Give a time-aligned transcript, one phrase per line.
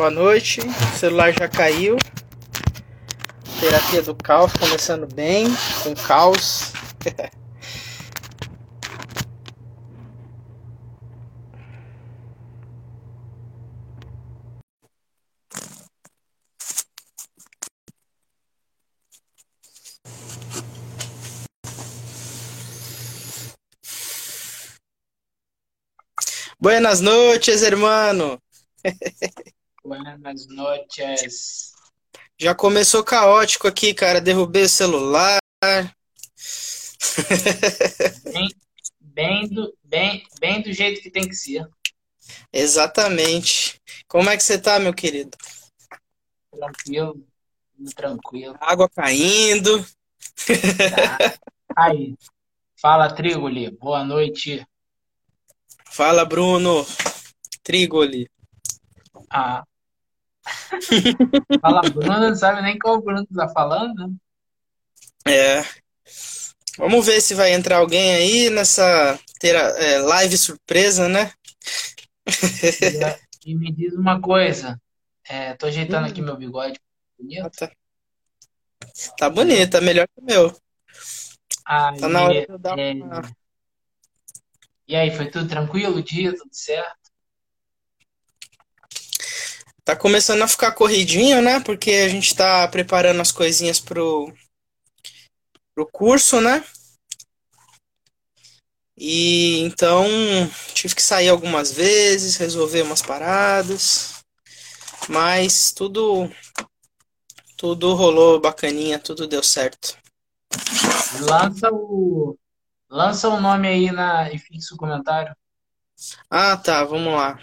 [0.00, 0.60] Boa noite.
[0.62, 1.98] O celular já caiu.
[3.60, 5.46] Terapia do caos começando bem,
[5.82, 6.72] com caos.
[26.58, 28.40] Buenas noches, hermano.
[29.82, 31.72] Buenas noches.
[32.38, 34.20] Já começou caótico aqui, cara.
[34.20, 35.40] Derrubei o celular.
[38.24, 38.48] Bem,
[39.00, 41.66] bem, do, bem, bem do jeito que tem que ser.
[42.52, 43.80] Exatamente.
[44.06, 45.36] Como é que você tá, meu querido?
[46.50, 47.26] Tranquilo,
[47.94, 48.56] tranquilo.
[48.60, 49.84] Água caindo.
[50.46, 51.38] Tá.
[51.76, 52.16] Aí,
[52.76, 53.70] fala, Trigoli.
[53.70, 54.66] Boa noite.
[55.86, 56.86] Fala, Bruno.
[57.62, 58.30] Trigoli.
[59.30, 59.64] Ah.
[61.60, 64.14] Fala, Bruno, não sabe nem qual Bruno tá falando, né?
[65.26, 65.64] É.
[66.78, 71.32] Vamos ver se vai entrar alguém aí nessa tera, é, live surpresa, né?
[73.44, 74.80] E, e me diz uma coisa.
[75.28, 76.78] É, tô ajeitando aqui meu bigode.
[77.18, 77.46] Bonito.
[77.46, 77.70] Ah, tá.
[79.18, 80.56] Tá bonito, tá melhor que o meu.
[81.66, 83.22] Aí, Tá na hora de eu dar é, uma.
[84.88, 86.99] E aí, foi tudo tranquilo o dia, tudo certo?
[89.90, 91.58] Tá começando a ficar corridinho, né?
[91.58, 94.32] Porque a gente tá preparando as coisinhas pro,
[95.74, 96.64] pro curso, né?
[98.96, 100.06] E então
[100.72, 104.22] tive que sair algumas vezes, resolver umas paradas,
[105.08, 106.30] mas tudo
[107.56, 109.98] tudo rolou bacaninha, tudo deu certo.
[111.18, 112.38] Lança o,
[112.88, 115.34] lança o nome aí na, e fixa o comentário.
[116.30, 117.40] Ah, tá, vamos lá.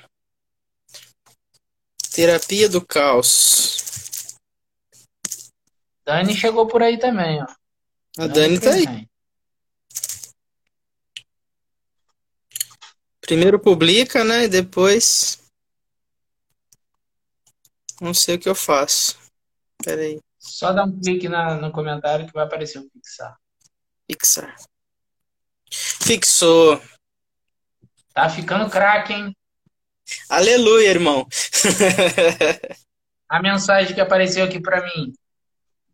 [2.18, 3.78] Terapia do caos.
[6.04, 7.46] Dani chegou por aí também, ó.
[8.18, 9.08] A Dani tá aí.
[13.22, 14.46] Primeiro publica, né?
[14.46, 15.38] E depois
[18.02, 19.20] não sei o que eu faço.
[19.84, 23.38] Pera aí, Só dá um clique na, no comentário que vai aparecer o fixar.
[24.10, 24.56] fixar.
[25.72, 26.82] Fixou.
[28.12, 29.38] Tá ficando craque, hein?
[30.30, 31.28] Aleluia, irmão.
[33.30, 35.14] A mensagem que apareceu aqui pra mim.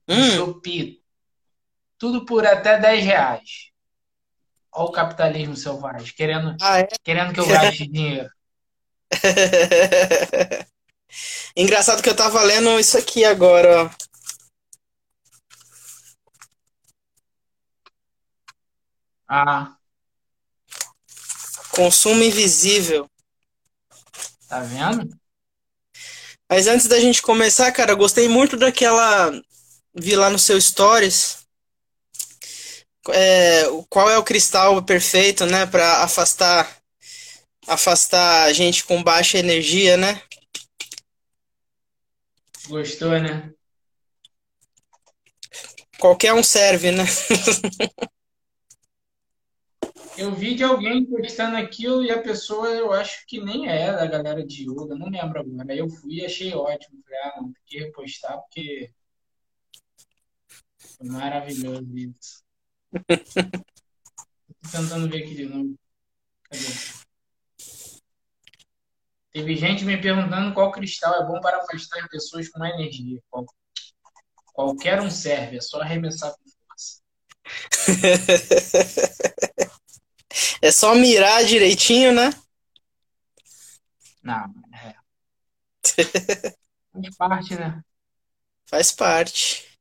[0.07, 1.01] Hum, Shopee.
[1.97, 3.72] Tudo por até 10 reais.
[4.72, 6.88] Olha o capitalismo selvagem, querendo, ah, é?
[7.03, 8.29] querendo que eu gaste dinheiro.
[11.56, 13.90] Engraçado que eu tava lendo isso aqui agora, ó.
[19.28, 19.75] Ah,
[21.75, 23.09] Consumo invisível.
[24.53, 25.09] Tá vendo?
[26.47, 29.31] Mas antes da gente começar, cara, gostei muito daquela.
[29.96, 31.44] Vi lá no seu Stories.
[33.09, 36.78] É, qual é o cristal perfeito, né, Pra afastar
[37.68, 40.22] afastar a gente com baixa energia, né?
[42.68, 43.52] Gostou, né?
[45.97, 47.03] Qualquer um serve, né?
[50.18, 54.06] Eu vi de alguém postando aquilo e a pessoa eu acho que nem é da
[54.06, 55.72] galera de yoga, não lembro agora.
[55.72, 57.01] Aí eu fui e achei ótimo.
[57.03, 58.91] Falei, ah, não, tem que repostar porque
[60.97, 62.44] foi maravilhoso isso.
[64.62, 65.75] Tô tentando ver aqui de novo.
[66.44, 66.63] Cadê?
[69.31, 73.19] Teve gente me perguntando qual cristal é bom para afastar pessoas com energia.
[73.31, 73.46] Qual-
[74.53, 77.02] qualquer um serve, é só arremessar com força.
[80.62, 82.32] É só mirar direitinho, né?
[84.22, 84.96] Não, é.
[86.94, 87.84] Faz parte, né?
[88.66, 89.80] Faz parte.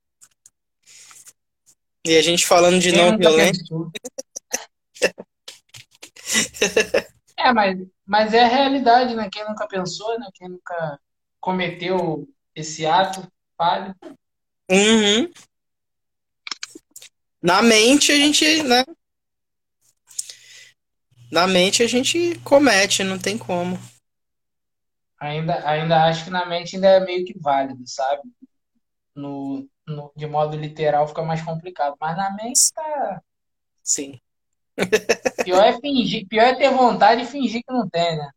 [2.04, 3.64] E a gente falando de Quem não violência.
[7.36, 7.76] É, mas,
[8.06, 9.28] mas é a realidade, né?
[9.30, 10.28] Quem nunca pensou, né?
[10.32, 10.98] Quem nunca
[11.40, 13.26] cometeu esse ato
[13.56, 13.94] falho.
[14.70, 15.28] Uhum.
[17.42, 18.84] Na mente a gente, né?
[21.32, 23.78] Na mente a gente comete, não tem como.
[25.18, 28.20] Ainda, ainda acho que na mente ainda é meio que válido, sabe?
[29.14, 31.96] No, no, de modo literal fica mais complicado.
[31.98, 33.22] Mas na mente tá.
[33.82, 34.20] Sim.
[35.42, 38.30] Pior é fingir, pior é ter vontade e fingir que não tem, né?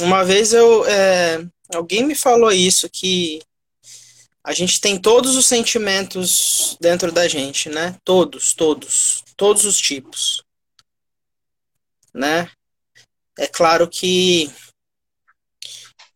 [0.00, 3.40] Uma vez eu, é, alguém me falou isso, que
[4.42, 7.96] a gente tem todos os sentimentos dentro da gente, né?
[8.04, 10.42] Todos, todos, todos os tipos,
[12.12, 12.50] né?
[13.40, 14.52] é claro que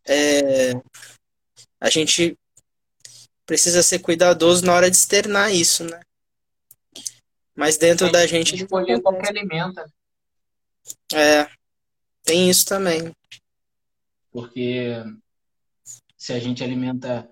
[0.07, 0.73] é,
[1.79, 2.37] a gente
[3.47, 5.99] precisa ser cuidadoso na hora de externar isso, né?
[7.55, 8.55] Mas dentro da gente.
[8.55, 9.81] Escolher qualquer alimento.
[11.13, 11.49] É,
[12.23, 13.11] tem isso também.
[14.31, 15.03] Porque
[16.15, 17.27] se a gente alimenta.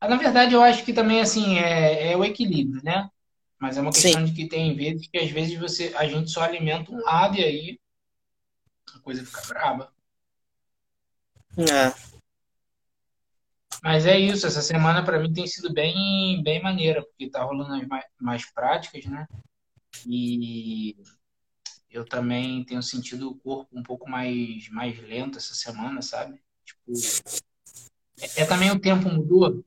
[0.00, 3.10] Ah, na verdade, eu acho que também assim é, é o equilíbrio, né?
[3.58, 4.24] Mas é uma questão Sim.
[4.24, 7.44] de que tem vezes que às vezes você, a gente só alimenta um lado e
[7.44, 7.80] aí
[8.94, 9.92] a coisa fica braba.
[11.56, 12.06] É.
[13.82, 17.74] Mas é isso, essa semana para mim tem sido bem, bem maneira, porque tá rolando
[17.74, 19.26] as mais, mais práticas, né?
[20.06, 20.96] E
[21.90, 26.40] eu também tenho sentido o corpo um pouco mais, mais lento essa semana, sabe?
[26.64, 26.92] Tipo,
[28.20, 29.64] é, é também o tempo mudou.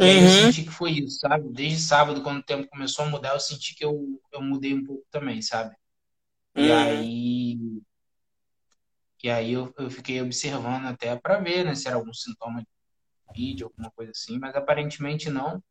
[0.00, 0.28] Aí eu Uhum.
[0.28, 1.48] senti que foi isso, sabe?
[1.52, 4.84] Desde sábado, quando o tempo começou a mudar, eu senti que eu, eu mudei um
[4.84, 5.74] pouco também, sabe?
[6.56, 6.72] E Uhum.
[6.72, 7.58] aí,
[9.22, 12.68] e aí eu, eu fiquei observando até para ver, né, se era algum sintoma de
[13.26, 15.62] Covid, alguma coisa assim, mas aparentemente não.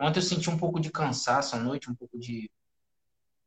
[0.00, 2.50] Ontem eu senti um pouco de cansaço à noite, um pouco de,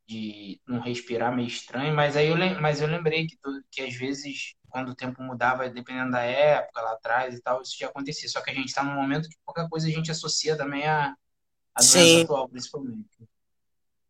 [0.08, 3.38] de não respirar meio estranho, mas aí eu, mas eu lembrei que,
[3.72, 7.78] que às vezes, quando o tempo mudava, dependendo da época lá atrás e tal, isso
[7.78, 8.28] já acontecia.
[8.28, 11.16] Só que a gente está num momento que qualquer coisa a gente associa também à,
[11.76, 12.24] à doença Sim.
[12.24, 13.08] atual, principalmente.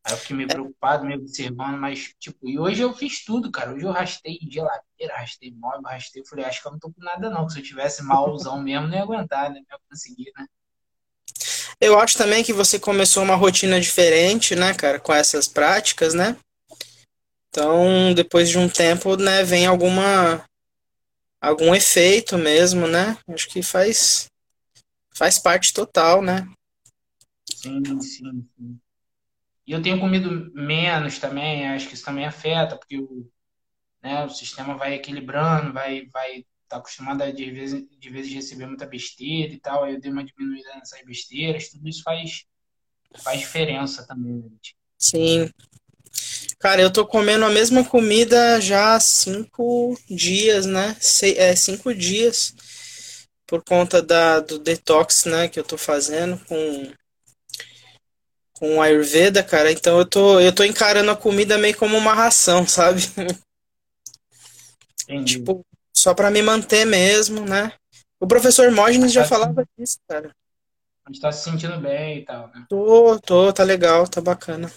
[0.05, 3.73] Aí eu fiquei meio preocupado, meio observando, mas, tipo, e hoje eu fiz tudo, cara.
[3.73, 6.21] Hoje eu rastei geladeira, rastei móvel, rastei.
[6.21, 7.45] Eu falei, acho que eu não tô com nada, não.
[7.45, 9.61] Que se eu tivesse malzão mesmo, não ia aguentar, né?
[9.69, 10.47] Não ia conseguir, né?
[11.81, 16.37] Eu acho também que você começou uma rotina diferente, né, cara, com essas práticas, né?
[17.49, 20.43] Então, depois de um tempo, né, vem alguma
[21.43, 23.17] algum efeito mesmo, né?
[23.27, 24.27] Acho que faz
[25.15, 26.47] faz parte total, né?
[27.53, 28.79] Sim, sim, sim.
[29.67, 33.29] E eu tenho comido menos também, acho que isso também afeta, porque o,
[34.01, 38.65] né, o sistema vai equilibrando, vai, vai tá acostumado a de vezes, de vezes receber
[38.65, 42.45] muita besteira e tal, aí eu dei uma diminuída nessas besteiras, tudo isso faz,
[43.23, 44.49] faz diferença também, né?
[44.97, 45.49] Sim.
[46.63, 50.95] Cara, eu tô comendo a mesma comida já há cinco dias, né?
[50.97, 52.55] Sei, é, cinco dias
[53.45, 56.89] por conta da, do detox, né, que eu tô fazendo com
[58.53, 59.73] com a Ayurveda, cara.
[59.73, 63.01] Então eu tô eu tô encarando a comida meio como uma ração, sabe?
[65.03, 65.39] Entendi.
[65.39, 67.73] Tipo, só pra me manter mesmo, né?
[68.21, 70.31] O professor Hermógenes já Tá se- falava disso, cara.
[71.05, 72.65] A gente tá se sentindo bem e tal, né?
[72.69, 74.71] Tô, tô, tá legal, tá bacana.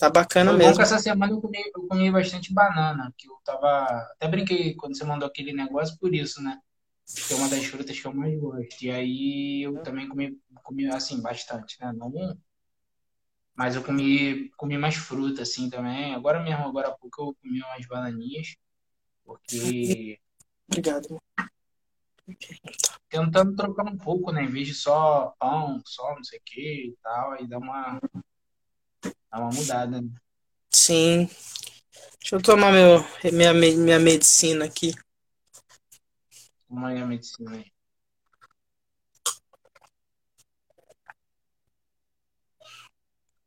[0.00, 0.82] Tá bacana Foi bom que mesmo.
[0.82, 3.84] essa semana eu comi, eu comi bastante banana, que eu tava.
[4.12, 6.58] Até brinquei quando você mandou aquele negócio por isso, né?
[7.28, 8.82] Que é uma das frutas que eu mais gosto.
[8.82, 11.92] E aí eu também comi, comi assim, bastante, né?
[11.92, 12.10] Não,
[13.54, 16.14] mas eu comi, comi mais fruta, assim, também.
[16.14, 18.56] Agora mesmo, agora há pouco, eu comi umas bananinhas,
[19.22, 20.18] porque
[20.66, 21.20] Obrigado.
[23.10, 24.44] tentando trocar um pouco, né?
[24.44, 28.00] Em vez de só pão, só não sei o que e tal, aí dá uma,
[29.02, 30.08] dá uma mudada, né?
[30.70, 31.28] Sim.
[32.20, 34.94] Deixa eu tomar meu, minha, minha medicina aqui.
[36.68, 37.64] Uma aí a medicina aí.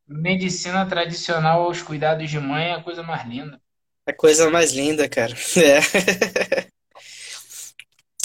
[0.08, 3.62] Medicina tradicional aos cuidados de mãe é a coisa mais linda.
[4.06, 5.33] É a coisa mais linda, cara.
[5.57, 6.74] É.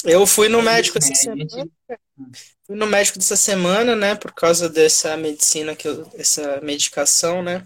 [0.09, 1.69] Eu fui no É médico isso, essa semana,
[2.67, 7.65] fui no médico dessa semana, né, por causa dessa medicina que eu, essa medicação, né?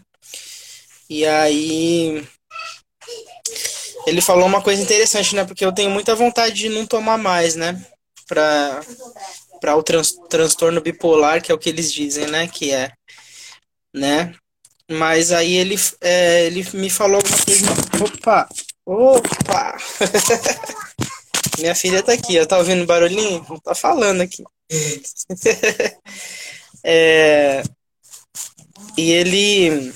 [1.08, 2.26] E aí
[4.06, 5.44] ele falou uma coisa interessante, né?
[5.44, 7.84] Porque eu tenho muita vontade de não tomar mais, né?
[8.26, 8.80] Pra,
[9.60, 12.48] pra o trans, transtorno bipolar, que é o que eles dizem, né?
[12.48, 12.92] Que é,
[13.94, 14.34] né?
[14.90, 17.66] Mas aí ele, é, ele me falou alguma coisa.
[18.02, 18.48] Opa!
[18.84, 19.76] Opa!
[21.58, 22.46] Minha filha tá aqui, ó.
[22.46, 23.44] Tá ouvindo barulhinho?
[23.62, 24.42] Tá falando aqui.
[26.84, 27.62] É,
[28.96, 29.92] e ele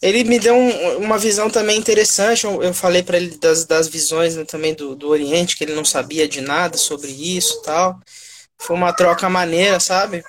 [0.00, 2.44] ele me deu um- uma visão também interessante.
[2.44, 5.74] Eu, eu falei para ele das, das visões né, também do, do Oriente, que ele
[5.74, 7.98] não sabia de nada sobre isso tal.
[8.58, 10.22] Foi uma troca maneira, sabe?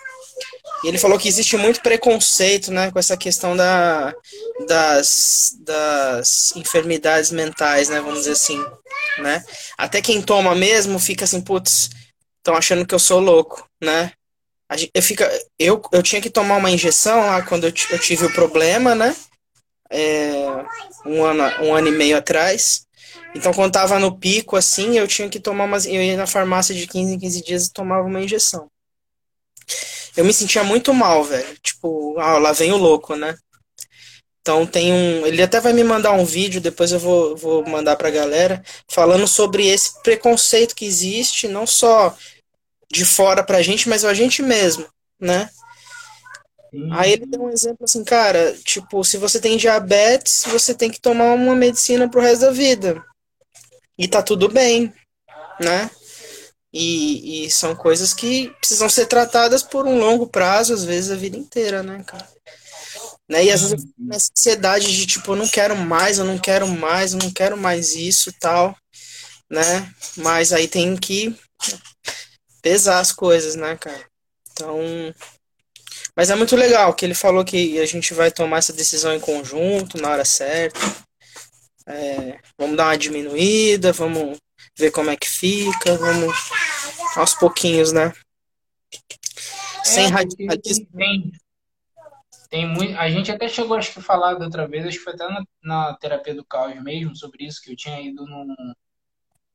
[0.84, 4.14] E ele falou que existe muito preconceito, né, com essa questão da,
[4.68, 8.64] das, das enfermidades mentais, né, vamos dizer assim,
[9.20, 9.44] né?
[9.78, 11.90] Até quem toma mesmo fica assim, putz,
[12.38, 14.12] estão achando que eu sou louco, né?
[14.94, 18.34] Eu, fica, eu, eu tinha que tomar uma injeção lá quando eu, eu tive o
[18.34, 19.16] problema, né?
[19.90, 20.34] É,
[21.06, 22.86] um ano, um ano e meio atrás.
[23.36, 25.86] Então, quando tava no pico, assim, eu tinha que tomar umas.
[25.86, 28.70] Eu ia na farmácia de 15 em 15 dias e tomava uma injeção.
[30.16, 31.58] Eu me sentia muito mal, velho.
[31.62, 33.36] Tipo, ah, lá vem o louco, né?
[34.42, 35.26] Então tem um.
[35.26, 39.26] Ele até vai me mandar um vídeo, depois eu vou, vou mandar pra galera, falando
[39.26, 42.16] sobre esse preconceito que existe, não só
[42.92, 44.86] de fora pra gente, mas a gente mesmo,
[45.20, 45.50] né?
[46.92, 51.00] Aí ele deu um exemplo assim, cara, tipo, se você tem diabetes, você tem que
[51.00, 53.04] tomar uma medicina pro resto da vida.
[53.98, 54.92] E tá tudo bem,
[55.60, 55.90] né?
[56.74, 61.16] E, e são coisas que precisam ser tratadas por um longo prazo, às vezes a
[61.16, 62.28] vida inteira, né, cara?
[63.30, 63.46] Né?
[63.46, 67.14] E às vezes uma ansiedade de tipo, eu não quero mais, eu não quero mais,
[67.14, 68.76] eu não quero mais isso tal,
[69.50, 69.94] né?
[70.18, 71.38] Mas aí tem que
[72.62, 74.06] pesar as coisas, né, cara?
[74.52, 74.80] Então.
[76.16, 79.20] Mas é muito legal que ele falou que a gente vai tomar essa decisão em
[79.20, 80.80] conjunto, na hora certa.
[81.88, 84.38] É, vamos dar uma diminuída, vamos
[84.78, 86.36] ver como é que fica, vamos
[87.16, 88.14] aos pouquinhos, né?
[89.84, 90.88] Sem é, radicalismo.
[90.96, 91.32] Tem,
[92.50, 95.04] tem muito, a gente até chegou acho que a falar da outra vez, acho que
[95.04, 98.56] foi até na, na terapia do caos mesmo, sobre isso, que eu tinha ido num,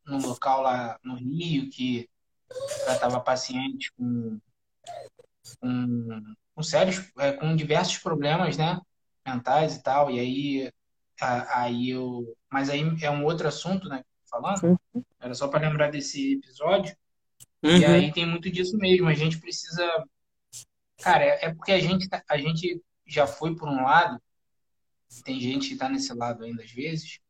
[0.06, 2.08] num local lá no Rio que
[2.84, 4.40] tratava pacientes com,
[5.60, 8.80] com, com sérios, é, com diversos problemas, né?
[9.26, 10.72] Mentais e tal, e aí,
[11.20, 12.36] aí eu.
[12.50, 14.02] Mas aí é um outro assunto, né?
[14.28, 14.78] Falando,
[15.20, 16.96] era só para lembrar desse episódio.
[17.62, 17.78] Uhum.
[17.78, 19.08] E aí tem muito disso mesmo.
[19.08, 19.86] A gente precisa.
[20.98, 24.20] Cara, é, é porque a gente, tá, a gente já foi por um lado,
[25.24, 27.20] tem gente que está nesse lado ainda às vezes.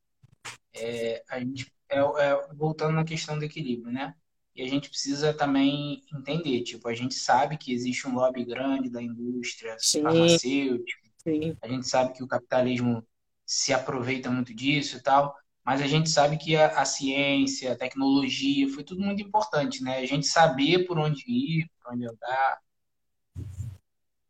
[0.74, 4.14] É, a gente é, é, voltando na questão do equilíbrio, né?
[4.54, 8.90] E a gente precisa também entender, tipo, a gente sabe que existe um lobby grande
[8.90, 10.02] da indústria Sim.
[10.02, 11.56] farmacêutica, Sim.
[11.62, 13.06] a gente sabe que o capitalismo
[13.46, 15.34] se aproveita muito disso e tal,
[15.68, 19.98] mas a gente sabe que a, a, ciência, a tecnologia, foi tudo muito importante, né?
[19.98, 22.58] A gente saber por onde ir, por onde andar.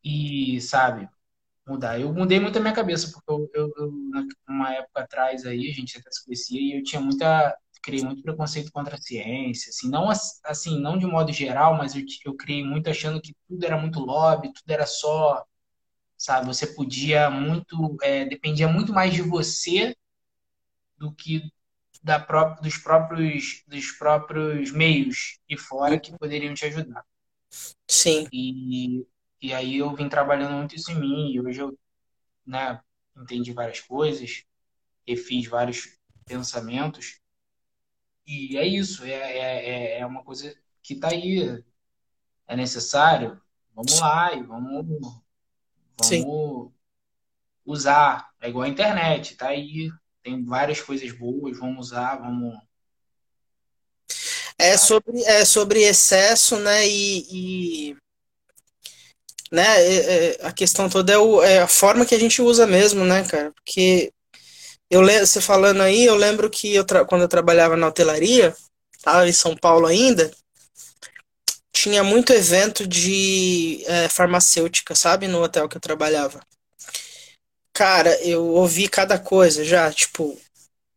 [0.02, 1.08] E, sabe,
[1.66, 2.00] mudar.
[2.00, 3.92] Eu mudei muito a minha cabeça, porque eu, eu, eu
[4.48, 7.56] uma época atrás aí, a gente até se conhecia, e eu tinha muita.
[7.82, 12.02] Criei muito preconceito contra a ciência, assim, não assim, não de modo geral, mas eu,
[12.24, 15.44] eu criei muito achando que tudo era muito lobby, tudo era só,
[16.16, 19.94] sabe, você podia muito, é, dependia muito mais de você
[20.98, 21.50] do que
[22.02, 27.04] da pró dos próprios dos próprios meios e fora que poderiam te ajudar.
[27.88, 28.28] Sim.
[28.32, 29.06] E,
[29.40, 31.78] e aí eu vim trabalhando muito isso em mim e hoje eu,
[32.46, 32.80] né,
[33.16, 34.44] entendi várias coisas,
[35.06, 37.20] refiz vários pensamentos
[38.26, 41.64] e é isso, é, é, é, é uma coisa que está aí,
[42.46, 43.40] é necessário,
[43.74, 44.86] vamos lá e vamos,
[45.96, 46.72] vamos Sim.
[47.64, 49.90] usar, é igual a internet, tá aí,
[50.22, 52.54] tem várias coisas boas, vamos usar, vamos.
[54.58, 56.86] É sobre, é sobre excesso, né?
[56.88, 57.96] E, e
[59.50, 59.62] né?
[59.82, 63.04] É, é, a questão toda é, o, é, a forma que a gente usa mesmo,
[63.04, 63.52] né, cara?
[63.52, 64.12] Porque
[64.90, 68.54] eu você falando aí, eu lembro que eu quando eu trabalhava na hotelaria,
[69.02, 70.30] tava em São Paulo ainda,
[71.72, 76.40] tinha muito evento de é, farmacêutica, sabe, no hotel que eu trabalhava.
[77.78, 80.36] Cara, eu ouvi cada coisa já, tipo,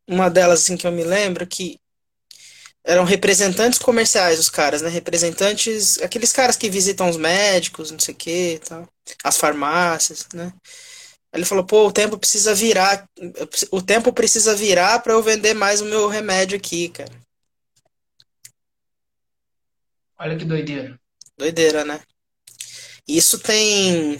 [0.08, 1.80] uma delas assim que eu me lembro que
[2.84, 4.90] eram representantes comerciais os caras, né?
[4.90, 8.90] Representantes, aqueles caras que visitam os médicos, não sei o que, tal,
[9.24, 10.52] as farmácias, né?
[11.32, 13.08] Ele falou: "Pô, o tempo precisa virar,
[13.70, 17.14] o tempo precisa virar para eu vender mais o meu remédio aqui, cara".
[20.18, 21.00] Olha que doideira.
[21.38, 22.02] Doideira, né?
[23.08, 24.20] Isso tem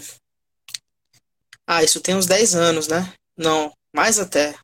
[1.76, 3.12] ah, isso tem uns 10 anos, né?
[3.36, 4.54] Não, mais até.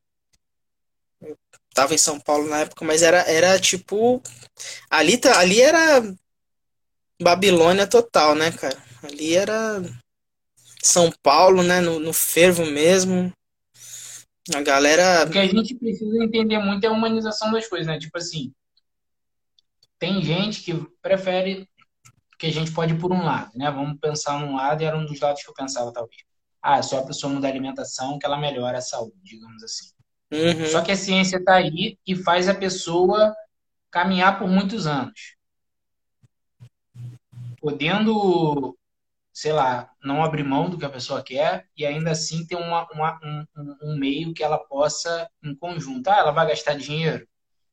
[1.20, 1.36] Eu
[1.74, 4.22] tava em São Paulo na época, mas era, era tipo.
[4.90, 6.02] Ali, ali era
[7.20, 8.76] Babilônia total, né, cara?
[9.02, 9.82] Ali era
[10.82, 11.80] São Paulo, né?
[11.80, 13.32] No, no fervo mesmo.
[14.54, 15.24] A galera.
[15.24, 17.98] O que a gente precisa entender muito é a humanização das coisas, né?
[17.98, 18.52] Tipo assim.
[19.98, 21.66] Tem gente que prefere
[22.38, 23.70] que a gente pode ir por um lado, né?
[23.70, 26.27] Vamos pensar num lado e era um dos lados que eu pensava, talvez
[26.62, 29.90] ah, é só a pessoa mudar a alimentação que ela melhora a saúde, digamos assim.
[30.32, 30.66] Uhum.
[30.66, 33.34] Só que a ciência está aí e faz a pessoa
[33.90, 35.36] caminhar por muitos anos.
[37.60, 38.76] Podendo,
[39.32, 42.86] sei lá, não abrir mão do que a pessoa quer e ainda assim ter uma,
[42.92, 43.46] uma um,
[43.82, 46.08] um, meio que ela possa, em conjunto.
[46.08, 47.26] Ah, ela vai gastar dinheiro?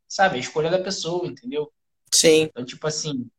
[0.07, 1.71] Sabe, a escolha da pessoa, entendeu?
[2.13, 2.43] Sim.
[2.43, 3.29] Então, tipo assim,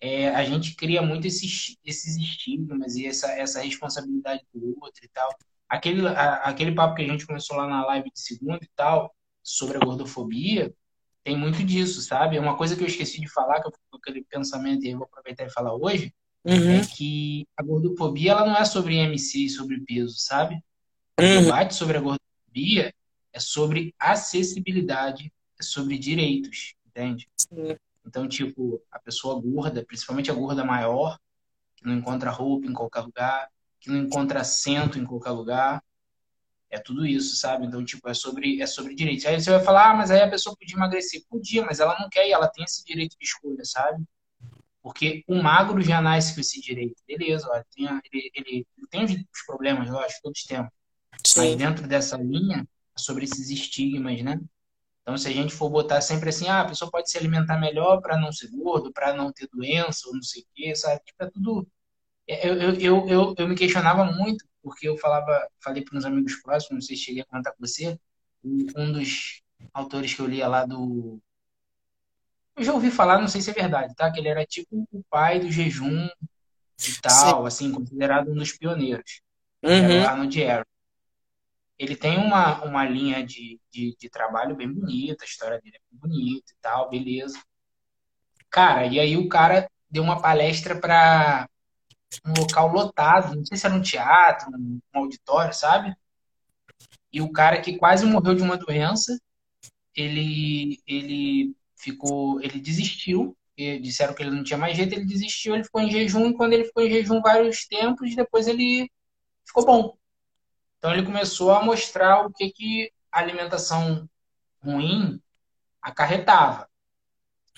[0.00, 5.08] é, a gente cria muito esses, esses estigmas e essa, essa responsabilidade do outro e
[5.08, 5.28] tal.
[5.68, 9.14] Aquele, a, aquele papo que a gente começou lá na live de segunda e tal,
[9.42, 10.72] sobre a gordofobia,
[11.22, 12.36] tem muito disso, sabe?
[12.36, 15.44] É uma coisa que eu esqueci de falar, que eu aquele pensamento e vou aproveitar
[15.44, 16.14] e falar hoje,
[16.44, 16.70] uhum.
[16.70, 20.54] é que a gordofobia ela não é sobre MC e sobre peso, sabe?
[21.18, 21.42] O uhum.
[21.42, 22.94] debate sobre a gordofobia
[23.32, 27.28] é sobre acessibilidade, é sobre direitos, entende?
[27.36, 27.76] Sim.
[28.06, 31.18] Então, tipo, a pessoa gorda, principalmente a gorda maior,
[31.76, 33.48] que não encontra roupa em qualquer lugar,
[33.80, 35.82] que não encontra assento em qualquer lugar,
[36.70, 37.66] é tudo isso, sabe?
[37.66, 39.26] Então, tipo, é sobre, é sobre direitos.
[39.26, 41.22] Aí você vai falar, ah, mas aí a pessoa podia emagrecer.
[41.28, 44.04] Podia, mas ela não quer e ela tem esse direito de escolha, sabe?
[44.82, 47.02] Porque o magro já nasce com esse direito.
[47.06, 50.70] Beleza, ó, tem, ele, ele, ele tem os problemas, lógico, todos temos.
[51.26, 51.40] Sim.
[51.40, 52.66] Mas dentro dessa linha,
[52.96, 54.40] é sobre esses estigmas, né?
[55.10, 58.00] Então, se a gente for botar sempre assim, ah, a pessoa pode se alimentar melhor
[58.00, 61.00] para não ser gordo, para não ter doença, ou não sei o quê, sabe?
[61.04, 61.68] Tipo, é tudo.
[62.28, 66.36] Eu, eu, eu, eu, eu me questionava muito porque eu falava, falei para uns amigos
[66.36, 67.98] próximos, não sei se cheguei a comentar com você,
[68.44, 69.42] um dos
[69.74, 71.20] autores que eu lia lá do.
[72.54, 74.12] Eu já ouvi falar, não sei se é verdade, tá?
[74.12, 77.46] Que ele era tipo o pai do jejum e tal, Sim.
[77.46, 79.22] assim, considerado um dos pioneiros.
[79.60, 79.72] Uhum.
[79.72, 80.66] Era o Arnold Ehret.
[81.80, 85.80] Ele tem uma, uma linha de, de, de trabalho bem bonita, a história dele é
[85.90, 87.42] bonita e tal, beleza.
[88.50, 91.48] Cara, e aí o cara deu uma palestra para
[92.26, 95.96] um local lotado, não sei se era um teatro, um auditório, sabe?
[97.10, 99.18] E o cara que quase morreu de uma doença,
[99.94, 105.64] ele, ele ficou, ele desistiu, disseram que ele não tinha mais jeito, ele desistiu, ele
[105.64, 108.90] ficou em jejum, e quando ele ficou em jejum vários tempos, depois ele
[109.46, 109.98] ficou bom.
[110.80, 114.08] Então ele começou a mostrar o que, que a alimentação
[114.64, 115.20] ruim
[115.82, 116.66] acarretava.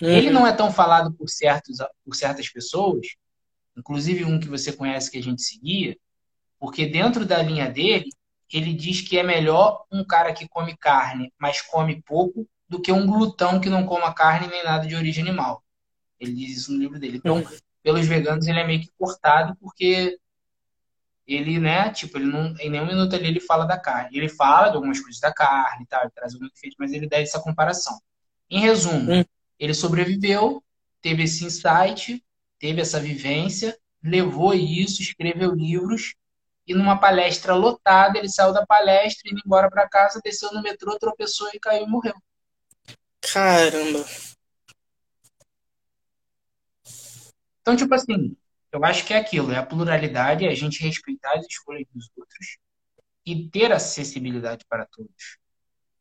[0.01, 0.09] Uhum.
[0.09, 3.07] Ele não é tão falado por, certos, por certas pessoas,
[3.77, 5.97] inclusive um que você conhece que a gente seguia,
[6.59, 8.09] porque dentro da linha dele,
[8.51, 12.91] ele diz que é melhor um cara que come carne, mas come pouco, do que
[12.91, 15.63] um glutão que não coma carne nem nada de origem animal.
[16.19, 17.17] Ele diz isso no livro dele.
[17.17, 17.41] Então,
[17.81, 20.19] pelos veganos, ele é meio que cortado, porque
[21.27, 24.17] ele, né, tipo, ele não, em nenhum minuto ali ele fala da carne.
[24.17, 27.07] Ele fala de algumas coisas da carne e tal, ele traz algum efeito, mas ele
[27.07, 27.97] dá essa comparação.
[28.49, 29.23] Em resumo, hum.
[29.57, 30.63] ele sobreviveu,
[31.01, 32.23] teve esse insight,
[32.59, 36.15] teve essa vivência, levou isso, escreveu livros
[36.65, 40.97] e numa palestra lotada, ele saiu da palestra, indo embora para casa, desceu no metrô,
[40.97, 42.15] tropeçou e caiu e morreu.
[43.19, 44.05] Caramba.
[47.61, 48.35] Então, tipo assim,
[48.73, 52.09] eu acho que é aquilo, é a pluralidade, é a gente respeitar as escolhas dos
[52.17, 52.57] outros
[53.25, 55.37] e ter acessibilidade para todos.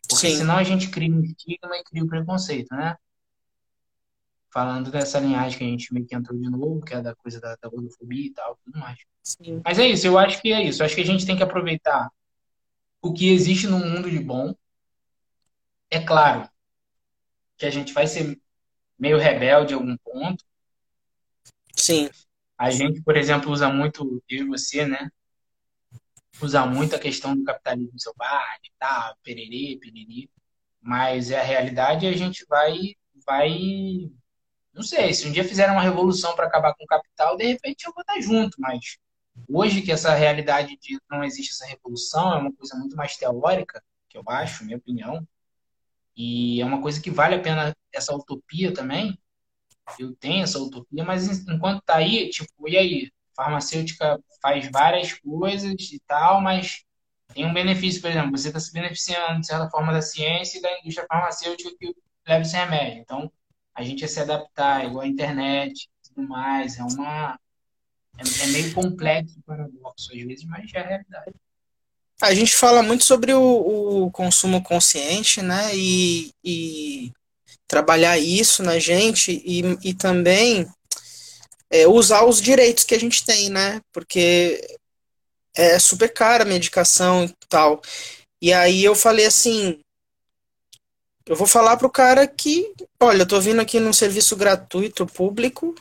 [0.08, 0.37] Porque Sim.
[0.38, 2.96] senão a gente cria um estigma e cria o um preconceito, né?
[4.52, 7.40] falando dessa linhagem que a gente meio que entrou de novo, que é da coisa
[7.40, 7.70] da, da
[8.11, 8.98] e tal, tudo mais.
[9.22, 9.62] Sim.
[9.64, 10.82] Mas é isso, eu acho que é isso.
[10.82, 12.11] Eu acho que a gente tem que aproveitar
[13.00, 14.54] o que existe no mundo de bom.
[15.90, 16.48] É claro
[17.56, 18.38] que a gente vai ser
[18.98, 20.44] meio rebelde em algum ponto.
[21.74, 22.11] Sim.
[22.58, 25.10] A gente, por exemplo, usa muito, eu e você, né?
[26.40, 30.28] Usa muito a questão do capitalismo selvagem, tá, pererê, pererê.
[30.80, 32.94] Mas é a realidade a gente vai
[33.26, 33.50] vai
[34.72, 37.84] não sei, se um dia fizeram uma revolução para acabar com o capital, de repente
[37.84, 38.96] eu vou estar junto, mas
[39.48, 43.82] hoje que essa realidade de não existe essa revolução é uma coisa muito mais teórica,
[44.08, 45.26] que eu acho, minha opinião,
[46.16, 49.18] e é uma coisa que vale a pena essa utopia também.
[49.98, 53.12] Eu tenho essa utopia, mas enquanto tá aí, tipo, e aí?
[53.34, 56.84] Farmacêutica faz várias coisas e tal, mas
[57.34, 60.62] tem um benefício, por exemplo, você está se beneficiando de certa forma da ciência e
[60.62, 61.94] da indústria farmacêutica que
[62.28, 63.00] leva esse remédio.
[63.00, 63.32] Então,
[63.74, 66.78] a gente ia se adaptar, igual a internet tudo mais.
[66.78, 67.38] É uma.
[68.18, 71.32] É, é meio complexo o paradoxo, às vezes, mas é a realidade.
[72.20, 75.74] A gente fala muito sobre o, o consumo consciente, né?
[75.74, 77.12] E, e,
[77.66, 80.66] trabalhar isso na gente e, e também
[81.70, 83.80] é, usar os direitos que a gente tem, né?
[83.92, 84.78] Porque
[85.54, 87.80] é super cara a medicação e tal.
[88.40, 89.80] E aí eu falei assim,
[91.26, 95.74] eu vou falar pro cara que, olha, eu tô vindo aqui num serviço gratuito, público,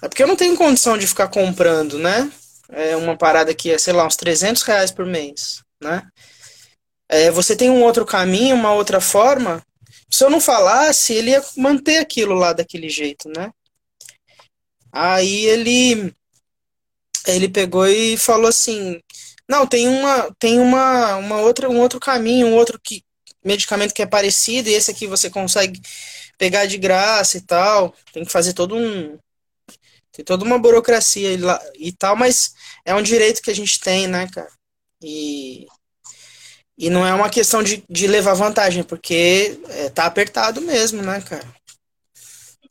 [0.00, 2.30] é porque eu não tenho condição de ficar comprando, né?
[2.70, 6.02] É uma parada que é, sei lá, uns 300 reais por mês, né?
[7.08, 9.62] É, você tem um outro caminho, uma outra forma.
[10.12, 13.50] Se eu não falasse, ele ia manter aquilo lá daquele jeito, né?
[14.92, 16.14] Aí ele
[17.26, 19.00] ele pegou e falou assim:
[19.48, 23.02] "Não, tem uma tem uma, uma outra um outro caminho, um outro que
[23.44, 25.80] medicamento que é parecido e esse aqui você consegue
[26.38, 27.94] pegar de graça e tal.
[28.12, 29.18] Tem que fazer todo um.
[30.12, 34.06] Tem toda uma burocracia e, e tal, mas é um direito que a gente tem,
[34.06, 34.50] né, cara?
[35.02, 35.66] E,
[36.82, 41.20] e não é uma questão de, de levar vantagem, porque é, tá apertado mesmo, né,
[41.20, 41.46] cara?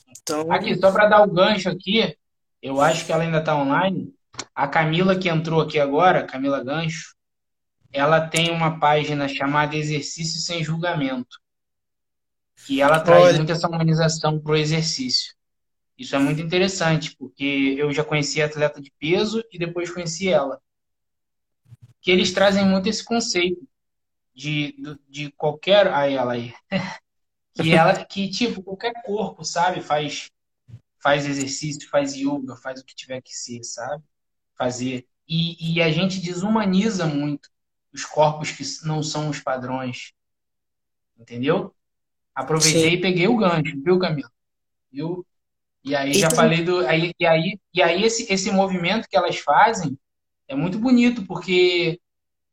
[0.10, 0.52] Então...
[0.52, 2.18] Aqui, só para dar o gancho aqui,
[2.62, 4.14] eu acho que ela ainda tá online.
[4.54, 7.16] A Camila que entrou aqui agora, Camila Gancho,
[7.90, 11.40] ela tem uma página chamada Exercício Sem Julgamento.
[12.68, 13.38] E ela traz Olha.
[13.38, 15.34] muito essa humanização para o exercício.
[15.98, 20.28] Isso é muito interessante, porque eu já conheci a atleta de peso e depois conheci
[20.28, 20.60] ela.
[22.02, 23.71] Que eles trazem muito esse conceito
[24.34, 24.76] de,
[25.10, 25.88] de qualquer.
[25.88, 26.54] Aí ela aí.
[27.54, 30.30] que ela, que tipo, qualquer corpo, sabe, faz,
[31.00, 34.04] faz exercício, faz yoga, faz o que tiver que ser, sabe?
[34.58, 35.08] Fazer.
[35.28, 37.50] E, e a gente desumaniza muito
[37.94, 40.14] os corpos que não são os padrões.
[41.18, 41.74] Entendeu?
[42.34, 42.96] Aproveitei Sim.
[42.96, 44.32] e peguei o gancho, viu, Camila?
[44.92, 45.26] Viu?
[45.84, 46.86] E aí já falei do.
[46.88, 49.98] Aí, e aí, e aí esse, esse movimento que elas fazem
[50.48, 52.00] é muito bonito, porque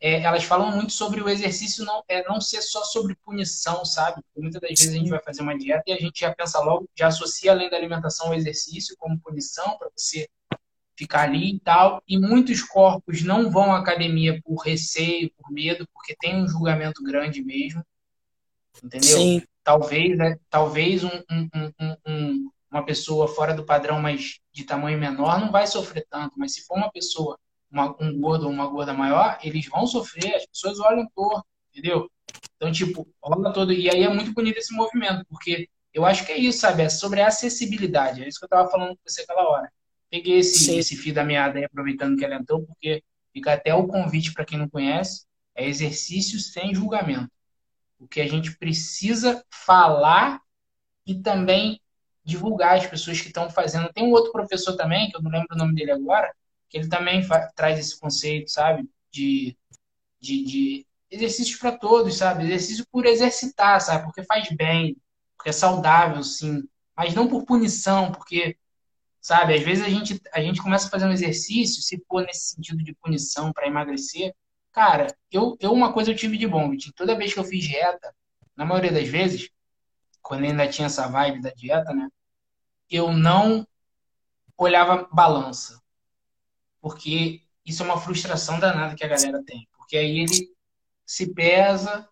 [0.01, 4.23] é, elas falam muito sobre o exercício não, é, não ser só sobre punição, sabe?
[4.23, 6.61] Porque muitas das vezes a gente vai fazer uma dieta e a gente já pensa
[6.61, 10.29] logo, já associa além da alimentação o exercício como punição para você
[10.97, 12.03] ficar ali e tal.
[12.07, 17.03] E muitos corpos não vão à academia por receio, por medo, porque tem um julgamento
[17.03, 17.85] grande mesmo,
[18.83, 19.17] entendeu?
[19.17, 20.39] sim, Talvez, né?
[20.49, 25.53] Talvez um, um, um, um, uma pessoa fora do padrão, mas de tamanho menor, não
[25.53, 26.39] vai sofrer tanto.
[26.39, 27.39] Mas se for uma pessoa,
[27.71, 32.11] uma, um gordo ou uma gorda maior, eles vão sofrer, as pessoas olham torto, entendeu?
[32.57, 33.73] Então, tipo, rola todo.
[33.73, 36.83] E aí é muito bonito esse movimento, porque eu acho que é isso, sabe?
[36.83, 38.23] É sobre a acessibilidade.
[38.23, 39.73] É isso que eu tava falando com você aquela hora.
[40.11, 43.03] Peguei esse, sim, esse fio da meada aí, aproveitando que ela entrou, porque
[43.33, 47.31] fica até o convite para quem não conhece: é exercício sem julgamento.
[47.99, 50.41] O que a gente precisa falar
[51.07, 51.81] e também
[52.25, 53.93] divulgar as pessoas que estão fazendo.
[53.93, 56.31] Tem um outro professor também, que eu não lembro o nome dele agora,
[56.69, 58.89] que ele também traz esse conceito, sabe?
[59.11, 59.57] De,
[60.21, 62.45] de, de exercícios para todos, sabe?
[62.45, 64.05] Exercício por exercitar, sabe?
[64.05, 64.97] Porque faz bem,
[65.37, 66.63] porque é saudável, sim.
[66.97, 68.57] Mas não por punição, porque,
[69.21, 69.55] sabe?
[69.55, 72.83] Às vezes a gente, a gente começa a fazer um exercício, se for nesse sentido
[72.85, 74.35] de punição para emagrecer,
[74.79, 76.95] Cara, eu, eu uma coisa eu tive de bom, Vitinho.
[76.95, 78.15] Toda vez que eu fiz dieta,
[78.57, 79.51] na maioria das vezes,
[80.23, 82.09] quando ainda tinha essa vibe da dieta, né?
[82.91, 83.67] Eu não
[84.57, 85.81] olhava balança.
[86.81, 89.69] Porque isso é uma frustração danada que a galera tem.
[89.77, 90.53] Porque aí ele
[91.05, 92.09] se pesa.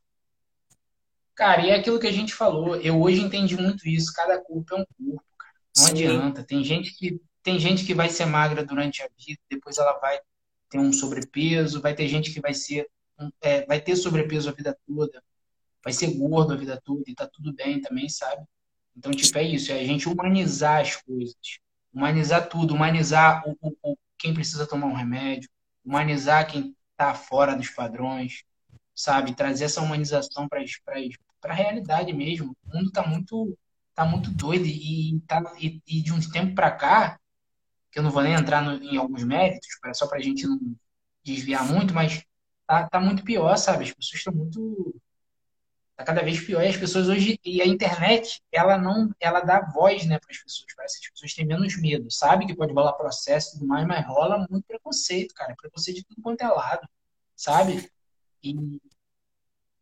[1.34, 2.76] Cara, e é aquilo que a gente falou.
[2.76, 4.12] Eu hoje entendi muito isso.
[4.12, 5.54] Cada corpo é um corpo, cara.
[5.76, 6.42] Não sim, adianta.
[6.42, 10.18] Tem gente que, tem gente que vai ser magra durante a vida, depois ela vai
[10.68, 12.88] ter um sobrepeso, vai ter gente que vai ser
[13.40, 15.22] é, vai ter sobrepeso a vida toda,
[15.82, 18.44] vai ser gordo a vida toda e tá tudo bem também, sabe?
[18.96, 21.36] Então, tipo, é isso, é a gente humanizar as coisas,
[21.92, 25.48] humanizar tudo, humanizar o, o, quem precisa tomar um remédio,
[25.84, 28.44] humanizar quem tá fora dos padrões,
[28.94, 29.34] sabe?
[29.34, 30.60] Trazer essa humanização para
[31.44, 32.56] a realidade mesmo.
[32.64, 33.56] O mundo tá muito
[33.94, 37.18] tá muito doido e, tá, e, e de um tempo para cá
[37.90, 40.60] que eu não vou nem entrar no, em alguns méritos, só para a gente não
[41.24, 42.22] desviar muito, mas
[42.66, 43.84] tá, tá muito pior, sabe?
[43.84, 45.00] As pessoas estão muito.
[45.96, 46.62] Tá cada vez pior.
[46.62, 47.40] E as pessoas hoje.
[47.44, 49.10] E a internet, ela não.
[49.18, 50.66] Ela dá voz, né, para as pessoas.
[50.76, 52.10] Parece que as pessoas têm menos medo.
[52.10, 55.54] Sabe que pode rolar processo e tudo mais, mas rola muito preconceito, cara.
[55.56, 56.86] Preconceito de tudo quanto é lado,
[57.34, 57.90] sabe?
[58.42, 58.78] E.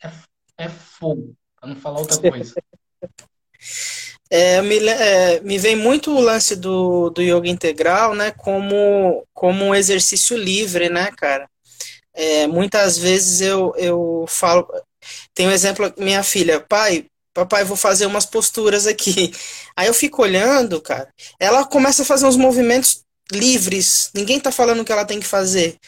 [0.02, 0.10] É,
[0.58, 2.54] é fogo, para não falar outra coisa.
[4.30, 9.64] É, me, é, me vem muito o lance do, do yoga integral, né, como, como
[9.66, 11.48] um exercício livre, né, cara?
[12.12, 14.66] É, muitas vezes eu, eu falo,
[15.34, 19.32] tem um exemplo, minha filha, pai, papai, vou fazer umas posturas aqui.
[19.76, 24.80] Aí eu fico olhando, cara, ela começa a fazer uns movimentos livres, ninguém tá falando
[24.80, 25.78] o que ela tem que fazer.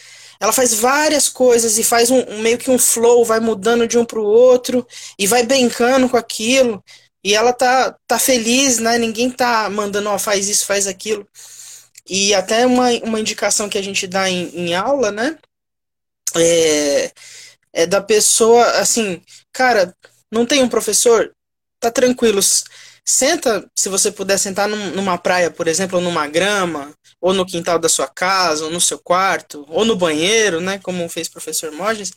[0.40, 3.98] Ela faz várias coisas e faz um, um meio que um flow, vai mudando de
[3.98, 4.87] um para o outro
[5.18, 6.83] e vai brincando com aquilo.
[7.24, 8.98] E ela tá, tá feliz, né?
[8.98, 11.26] Ninguém tá mandando, ó, faz isso, faz aquilo.
[12.09, 15.37] E até uma, uma indicação que a gente dá em, em aula, né?
[16.37, 17.11] É,
[17.77, 19.21] é da pessoa, assim,
[19.53, 19.95] cara,
[20.33, 21.31] não tem um professor?
[21.79, 22.41] Tá tranquilo.
[23.05, 27.45] Senta, se você puder sentar num, numa praia, por exemplo, ou numa grama, ou no
[27.45, 30.81] quintal da sua casa, ou no seu quarto, ou no banheiro, né?
[30.83, 32.12] Como fez o professor Morges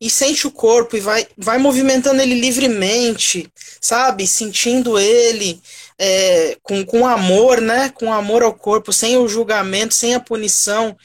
[0.00, 4.26] e sente o corpo e vai, vai movimentando ele livremente, sabe?
[4.26, 5.60] Sentindo ele
[5.98, 7.90] é, com, com amor, né?
[7.90, 10.96] Com amor ao corpo, sem o julgamento, sem a punição.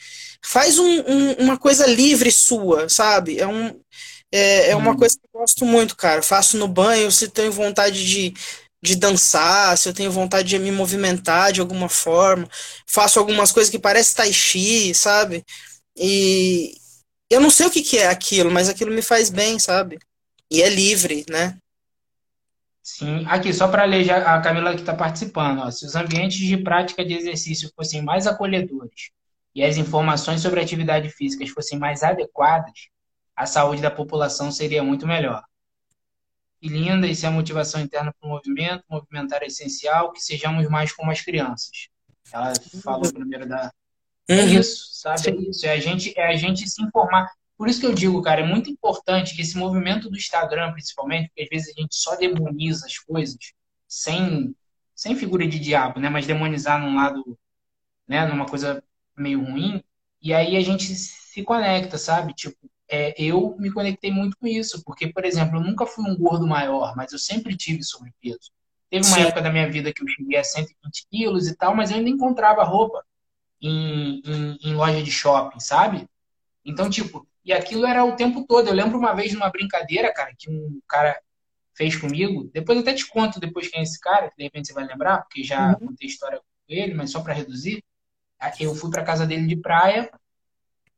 [0.44, 3.38] Faz um, um, uma coisa livre sua, sabe?
[3.38, 3.80] É, um,
[4.30, 6.22] é, é uma coisa que eu gosto muito, cara.
[6.22, 8.34] Faço no banho, se tenho vontade de,
[8.82, 12.48] de dançar, se eu tenho vontade de me movimentar de alguma forma.
[12.86, 15.44] Faço algumas coisas que parecem tai chi, sabe?
[15.96, 16.74] E,
[17.30, 19.98] eu não sei o que, que é aquilo, mas aquilo me faz bem, sabe?
[20.50, 21.56] E é livre, né?
[22.82, 26.56] Sim, aqui, só para ler a Camila que está participando, ó, se os ambientes de
[26.56, 29.12] prática de exercício fossem mais acolhedores
[29.54, 32.88] e as informações sobre atividade física fossem mais adequadas,
[33.36, 35.42] a saúde da população seria muito melhor.
[36.60, 40.68] E linda, isso é a motivação interna para o movimento, movimentar é essencial, que sejamos
[40.68, 41.88] mais como as crianças.
[42.32, 43.72] Ela falou primeiro da...
[44.28, 44.60] É uhum.
[44.60, 45.28] isso, sabe?
[45.28, 47.28] É isso, é a, gente, é a gente se informar.
[47.58, 51.28] Por isso que eu digo, cara, é muito importante que esse movimento do Instagram, principalmente,
[51.28, 53.52] porque às vezes a gente só demoniza as coisas,
[53.88, 54.54] sem,
[54.94, 56.08] sem figura de diabo, né?
[56.08, 57.38] Mas demonizar num lado,
[58.06, 58.24] né?
[58.24, 58.82] Numa coisa
[59.16, 59.82] meio ruim.
[60.20, 62.32] E aí a gente se conecta, sabe?
[62.34, 62.56] Tipo,
[62.88, 66.46] é, eu me conectei muito com isso, porque, por exemplo, eu nunca fui um gordo
[66.46, 68.50] maior, mas eu sempre tive sobrepeso.
[68.90, 69.22] Teve uma Sim.
[69.22, 72.10] época da minha vida que eu cheguei a 120 quilos e tal, mas eu ainda
[72.10, 73.02] encontrava roupa
[73.60, 76.06] em, em, em loja de shopping, sabe?
[76.64, 78.68] Então, tipo, e aquilo era o tempo todo.
[78.68, 81.18] Eu lembro uma vez numa brincadeira, cara, que um cara
[81.74, 82.50] fez comigo.
[82.52, 84.86] Depois eu até te conto depois quem é esse cara, que de repente você vai
[84.86, 85.88] lembrar, porque já uhum.
[85.88, 87.82] contei história com ele, mas só para reduzir.
[88.58, 90.10] Eu fui para casa dele de praia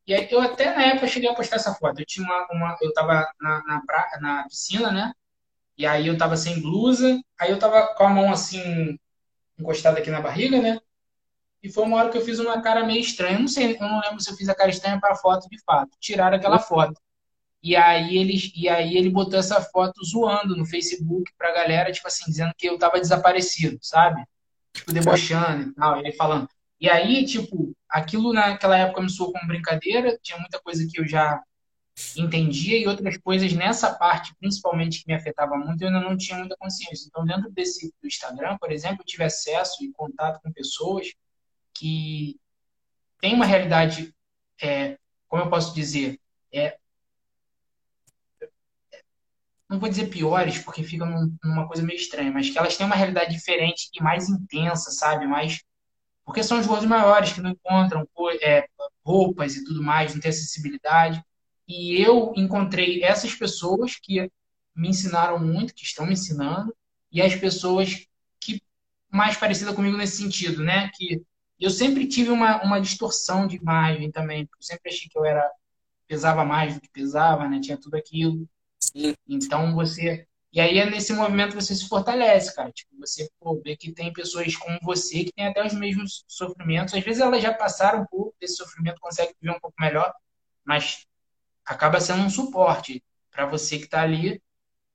[0.07, 2.01] e aí eu até na época cheguei a postar essa foto.
[2.01, 5.13] Eu tinha uma, uma eu tava na, na, pra, na piscina, né?
[5.77, 8.99] E aí eu tava sem blusa, aí eu tava com a mão assim
[9.59, 10.79] encostada aqui na barriga, né?
[11.63, 13.37] E foi uma hora que eu fiz uma cara meio estranha.
[13.37, 15.49] Eu não sei, eu não lembro se eu fiz a cara estranha para a foto
[15.49, 15.97] de fato.
[15.99, 17.01] Tiraram aquela foto.
[17.63, 22.07] E aí ele, e aí ele botou essa foto zoando no Facebook pra galera, tipo
[22.07, 24.23] assim, dizendo que eu tava desaparecido, sabe?
[24.75, 25.99] Tipo, debochando e tal.
[25.99, 26.47] Ele falando,
[26.81, 31.07] e aí, tipo, aquilo naquela época me soou como brincadeira, tinha muita coisa que eu
[31.07, 31.43] já
[32.17, 36.37] entendia e outras coisas nessa parte, principalmente, que me afetava muito, eu ainda não tinha
[36.39, 37.07] muita consciência.
[37.07, 41.13] Então, dentro desse do Instagram, por exemplo, eu tive acesso e contato com pessoas
[41.73, 42.39] que
[43.21, 44.13] têm uma realidade,
[44.61, 46.21] é, como eu posso dizer,
[46.53, 46.77] é,
[49.69, 51.05] não vou dizer piores, porque fica
[51.43, 55.27] numa coisa meio estranha, mas que elas têm uma realidade diferente e mais intensa, sabe?
[55.27, 55.63] Mais
[56.25, 58.09] porque são os gordos maiores que não encontram
[58.43, 58.67] é,
[59.05, 61.23] roupas e tudo mais, não tem acessibilidade.
[61.69, 64.31] E eu encontrei essas pessoas que
[64.75, 66.75] me ensinaram muito, que estão me ensinando,
[67.13, 68.07] e as pessoas
[68.41, 68.61] que
[69.11, 70.91] mais parecida comigo nesse sentido, né?
[70.95, 71.23] Que
[71.61, 75.25] eu sempre tive uma, uma distorção de imagem também, porque eu sempre achei que eu
[75.25, 75.49] era
[76.07, 77.61] pesava mais do que pesava, né?
[77.61, 78.49] Tinha tudo aquilo.
[79.29, 82.71] Então você e aí é nesse movimento você se fortalece, cara.
[82.71, 86.95] Tipo, você pô, vê que tem pessoas como você que têm até os mesmos sofrimentos.
[86.95, 90.15] Às vezes elas já passaram um pouco desse sofrimento, conseguem viver um pouco melhor,
[90.65, 91.07] mas
[91.67, 94.41] acaba sendo um suporte para você que está ali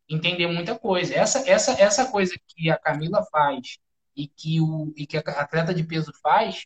[0.08, 1.14] entender muita coisa.
[1.14, 3.80] Essa, essa, essa coisa que a Camila faz
[4.16, 6.66] e que, o, e que a atleta de peso faz,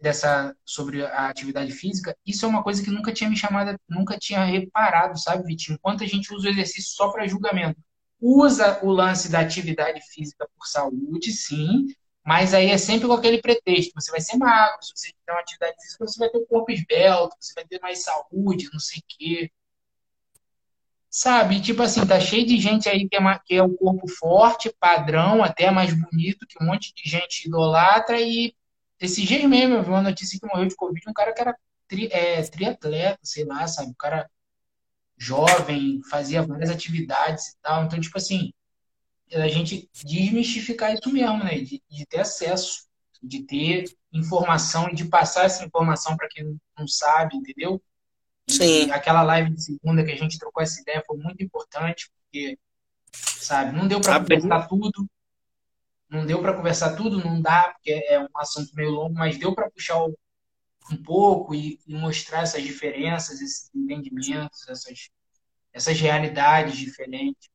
[0.00, 4.18] dessa sobre a atividade física, isso é uma coisa que nunca tinha me chamado, nunca
[4.18, 5.76] tinha reparado, sabe, Vitinho?
[5.76, 7.80] Enquanto a gente usa o exercício só para julgamento
[8.20, 11.86] usa o lance da atividade física por saúde, sim,
[12.24, 13.92] mas aí é sempre com aquele pretexto.
[13.94, 16.70] Você vai ser magro, se você tiver uma atividade física, você vai ter um corpo
[16.70, 19.50] esbelto, você vai ter mais saúde, não sei o quê.
[21.10, 24.72] Sabe, tipo assim, tá cheio de gente aí que é, que é o corpo forte,
[24.78, 28.20] padrão, até mais bonito, que um monte de gente idolatra.
[28.20, 28.54] E
[29.00, 31.56] esse dia mesmo eu vi uma notícia que morreu de Covid, um cara que era
[31.88, 33.90] tri, é, triatleta, sei lá, sabe?
[33.90, 34.28] O cara
[35.18, 37.84] jovem, fazia várias atividades e tal.
[37.84, 38.52] Então, tipo assim,
[39.32, 41.58] a gente desmistificar isso mesmo, né?
[41.58, 42.86] De, de ter acesso,
[43.22, 47.82] de ter informação e de passar essa informação para quem não sabe, entendeu?
[48.46, 48.86] Sim.
[48.86, 52.58] E aquela live de segunda que a gente trocou essa ideia foi muito importante, porque,
[53.12, 55.06] sabe, não deu para conversar tudo.
[56.08, 59.54] Não deu para conversar tudo, não dá, porque é um assunto meio longo, mas deu
[59.54, 60.16] para puxar o,
[60.90, 65.10] um pouco e, e, mostrar essas diferenças, esses entendimentos, essas,
[65.72, 67.48] essas realidades diferentes.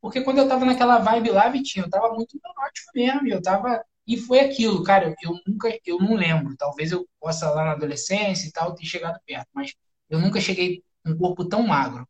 [0.00, 3.84] Porque quando eu tava naquela vibe lá, Vitinho, eu tava muito neurótico mesmo, eu tava...
[4.06, 8.48] E foi aquilo, cara, eu nunca, eu não lembro, talvez eu possa lá na adolescência
[8.48, 9.74] e tal ter chegado perto, mas
[10.08, 12.08] eu nunca cheguei um corpo tão magro,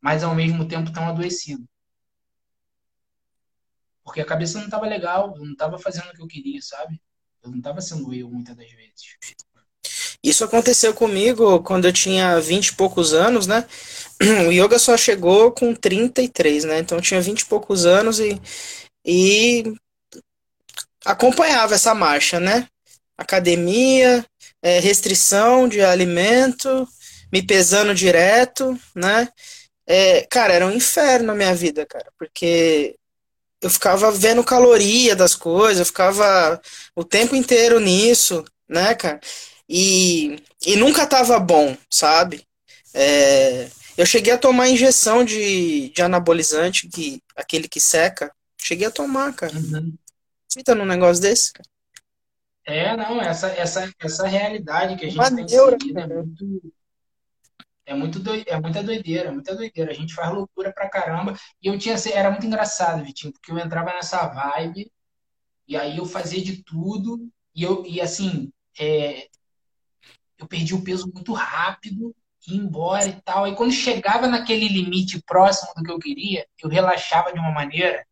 [0.00, 1.68] mas ao mesmo tempo tão adoecido.
[4.04, 7.00] Porque a cabeça não tava legal, eu não tava fazendo o que eu queria, sabe?
[7.42, 9.16] Eu não tava sendo eu muitas das vezes.
[10.22, 13.66] Isso aconteceu comigo quando eu tinha 20 e poucos anos, né?
[14.48, 16.78] O yoga só chegou com 33, né?
[16.78, 18.40] Então eu tinha 20 e poucos anos e,
[19.04, 19.64] e
[21.04, 22.68] acompanhava essa marcha, né?
[23.18, 24.24] Academia,
[24.62, 26.86] é, restrição de alimento,
[27.32, 29.28] me pesando direto, né?
[29.86, 32.96] É, cara, era um inferno na minha vida, cara, porque
[33.60, 36.60] eu ficava vendo caloria das coisas, eu ficava
[36.96, 39.20] o tempo inteiro nisso, né, cara?
[39.74, 42.46] E, e nunca tava bom, sabe?
[42.92, 48.30] É, eu cheguei a tomar injeção de, de anabolizante, que, aquele que seca.
[48.60, 49.56] Cheguei a tomar, cara.
[49.56, 49.96] Uhum.
[50.46, 51.66] Você tá num negócio desse, cara?
[52.66, 56.74] É, não, essa, essa, essa realidade que a gente Uma tem seguido é muito,
[57.86, 58.44] É, muito doi...
[58.46, 59.90] é muita doideira, é muita doideira.
[59.90, 61.34] A gente faz loucura pra caramba.
[61.62, 61.96] E eu tinha.
[62.12, 64.92] Era muito engraçado, Vitinho, porque eu entrava nessa vibe,
[65.66, 69.31] e aí eu fazia de tudo, e eu, e assim, é...
[70.42, 72.14] eu perdi o peso muito rápido,
[72.46, 73.44] ia embora e tal.
[73.44, 78.06] Aí quando chegava naquele limite próximo do que eu queria, eu relaxava de uma maneira.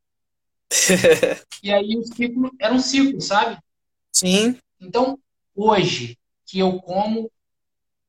[1.63, 3.59] e aí o ciclo era um ciclo, sabe?
[4.13, 4.59] Sim.
[4.81, 5.19] Então,
[5.55, 7.31] hoje que eu como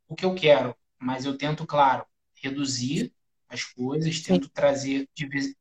[0.08, 2.06] o que eu quero, mas eu tento, claro,
[2.36, 3.14] reduzir
[3.48, 4.52] as coisas, tento Sim.
[4.54, 5.10] trazer,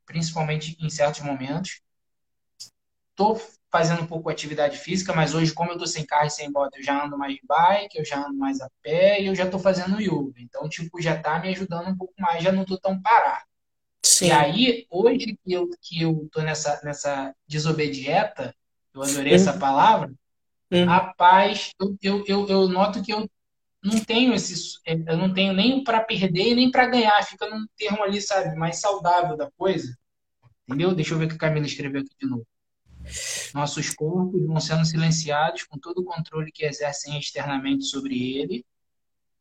[0.05, 1.81] principalmente em certos momentos.
[3.09, 6.29] Estou fazendo um pouco de atividade física, mas hoje, como eu estou sem carro e
[6.31, 9.27] sem bota, eu já ando mais de bike, eu já ando mais a pé e
[9.27, 10.39] eu já estou fazendo yoga.
[10.39, 13.45] Então, tipo, já está me ajudando um pouco mais, já não estou tão parado.
[14.03, 14.27] Sim.
[14.27, 18.53] E aí, hoje que eu, que eu tô nessa, nessa desobedieta,
[18.93, 20.11] eu adorei essa palavra,
[20.71, 20.85] Hum.
[20.85, 23.29] Rapaz, eu, eu, eu, eu, noto que eu
[23.83, 24.79] não tenho esse.
[24.85, 27.21] Eu não tenho nem para perder nem para ganhar.
[27.23, 29.93] Fica num termo ali, sabe, mais saudável da coisa.
[30.65, 30.95] Entendeu?
[30.95, 32.47] Deixa eu ver o que a Camila escreveu aqui de novo.
[33.53, 38.65] Nossos corpos vão sendo silenciados com todo o controle que exercem externamente sobre ele.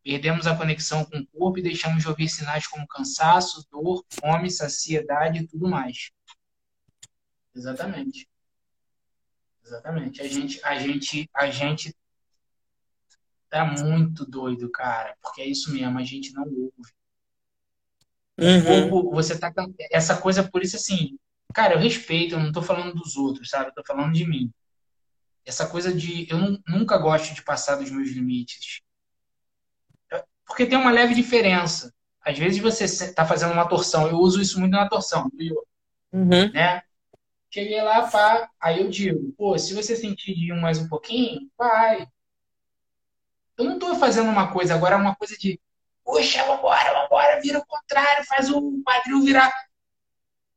[0.03, 4.51] Perdemos a conexão com o corpo e deixamos de ouvir sinais como cansaço, dor, fome,
[4.51, 6.11] saciedade e tudo mais.
[7.55, 8.29] Exatamente.
[9.65, 10.23] Exatamente.
[10.23, 11.95] A gente, a gente, a gente
[13.49, 16.93] tá muito doido, cara, porque é isso mesmo, a gente não ouve.
[18.39, 19.11] Uhum.
[19.11, 19.53] você tá
[19.91, 21.19] essa coisa por isso assim,
[21.53, 23.71] cara, eu respeito, eu não tô falando dos outros, sabe?
[23.71, 24.53] Eu tô falando de mim.
[25.45, 28.83] Essa coisa de eu nunca gosto de passar dos meus limites.
[30.47, 31.95] Porque tem uma leve diferença.
[32.21, 35.31] Às vezes você está fazendo uma torção, eu uso isso muito na torção,
[36.13, 36.53] uhum.
[36.53, 36.83] né?
[37.51, 41.51] Cheguei lá, pá, aí eu digo, pô, se você sentir de um mais um pouquinho,
[41.59, 42.07] vai.
[43.57, 45.59] Eu não tô fazendo uma coisa agora, uma coisa de,
[46.05, 49.53] poxa, vambora, vambora, vira o contrário, faz o quadril virar.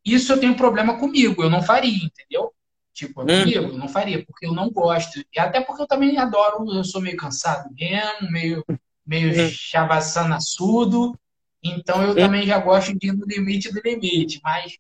[0.06, 2.54] Isso eu tenho problema comigo, eu não faria, entendeu?
[2.94, 5.24] Tipo, comigo, eu não faria, porque eu não gosto.
[5.34, 8.66] E até porque eu também adoro, eu sou meio cansado mesmo, meio,
[9.06, 9.50] meio hum.
[9.50, 11.18] chavassanaçudo.
[11.64, 12.16] Então eu hum.
[12.16, 14.40] também já gosto de ir no limite do limite.
[14.44, 14.78] Mas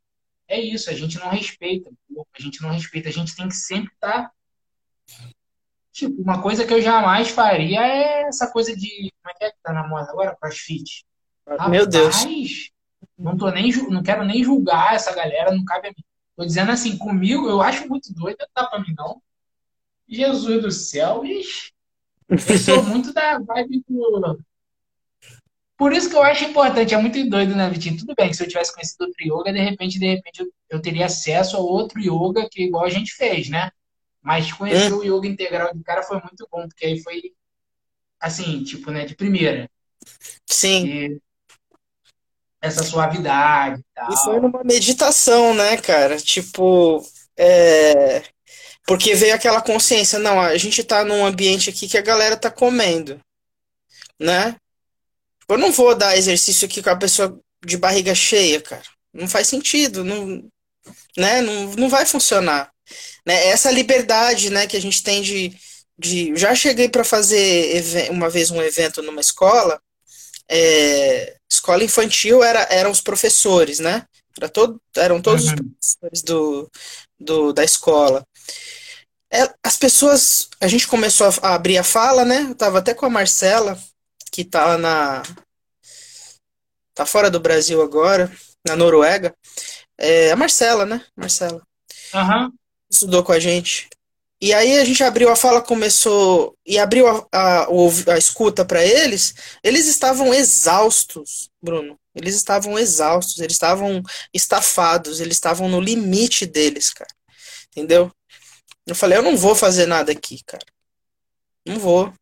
[0.47, 1.89] é isso, a gente não respeita
[2.37, 4.23] a gente não respeita, a gente tem que sempre estar.
[4.23, 4.31] Tá...
[5.91, 9.11] Tipo, uma coisa que eu jamais faria é essa coisa de.
[9.21, 10.35] Como é que é que tá na moda agora?
[10.35, 11.05] Crossfit.
[11.69, 12.15] Meu Deus.
[13.17, 16.03] Não, tô nem, não quero nem julgar essa galera, não cabe a mim.
[16.35, 19.21] Tô dizendo assim, comigo eu acho muito doido, não dá pra mim não.
[20.07, 21.71] Jesus do céu, ixi.
[22.27, 24.43] Eu sou muito da vibe do
[25.83, 27.97] por isso que eu acho importante, é muito doido, né, Vitinho?
[27.97, 31.07] Tudo bem, se eu tivesse conhecido outro yoga, de repente, de repente, eu, eu teria
[31.07, 33.71] acesso a outro yoga que igual a gente fez, né?
[34.21, 34.99] Mas conhecer hum.
[34.99, 37.33] o yoga integral de cara foi muito bom, porque aí foi
[38.19, 39.69] assim, tipo, né, de primeira.
[40.45, 40.85] Sim.
[40.85, 41.21] E
[42.63, 44.13] essa suavidade e tal.
[44.13, 46.15] E foi numa meditação, né, cara?
[46.17, 47.05] Tipo,
[47.37, 48.23] é...
[48.87, 52.49] porque veio aquela consciência, não, a gente tá num ambiente aqui que a galera tá
[52.49, 53.19] comendo,
[54.17, 54.55] né?
[55.49, 58.83] Eu não vou dar exercício aqui com a pessoa de barriga cheia, cara.
[59.13, 60.41] Não faz sentido, não,
[61.17, 61.41] né?
[61.41, 62.71] Não, não vai funcionar.
[63.25, 63.47] Né?
[63.47, 65.53] Essa liberdade, né, que a gente tem de,
[65.99, 66.33] de...
[66.37, 69.81] já cheguei para fazer uma vez um evento numa escola.
[70.49, 71.37] É...
[71.51, 74.05] escola infantil era, eram os professores, né?
[74.37, 75.53] Era todo, eram todos uhum.
[75.53, 76.71] os professores do,
[77.19, 78.25] do, da escola.
[79.31, 82.47] É, as pessoas, a gente começou a abrir a fala, né?
[82.49, 83.79] Eu tava até com a Marcela,
[84.31, 85.23] que tá na.
[86.93, 88.31] tá fora do Brasil agora,
[88.67, 89.35] na Noruega.
[89.97, 91.03] É a Marcela, né?
[91.15, 91.61] Marcela.
[92.13, 92.51] Uhum.
[92.91, 93.89] Estudou com a gente.
[94.43, 96.53] E aí a gente abriu a fala, começou.
[96.65, 97.67] E abriu a, a,
[98.13, 99.33] a escuta para eles.
[99.63, 101.97] Eles estavam exaustos, Bruno.
[102.13, 104.03] Eles estavam exaustos, eles estavam
[104.33, 107.09] estafados, eles estavam no limite deles, cara.
[107.69, 108.11] Entendeu?
[108.85, 110.65] Eu falei, eu não vou fazer nada aqui, cara.
[111.65, 112.13] Não vou.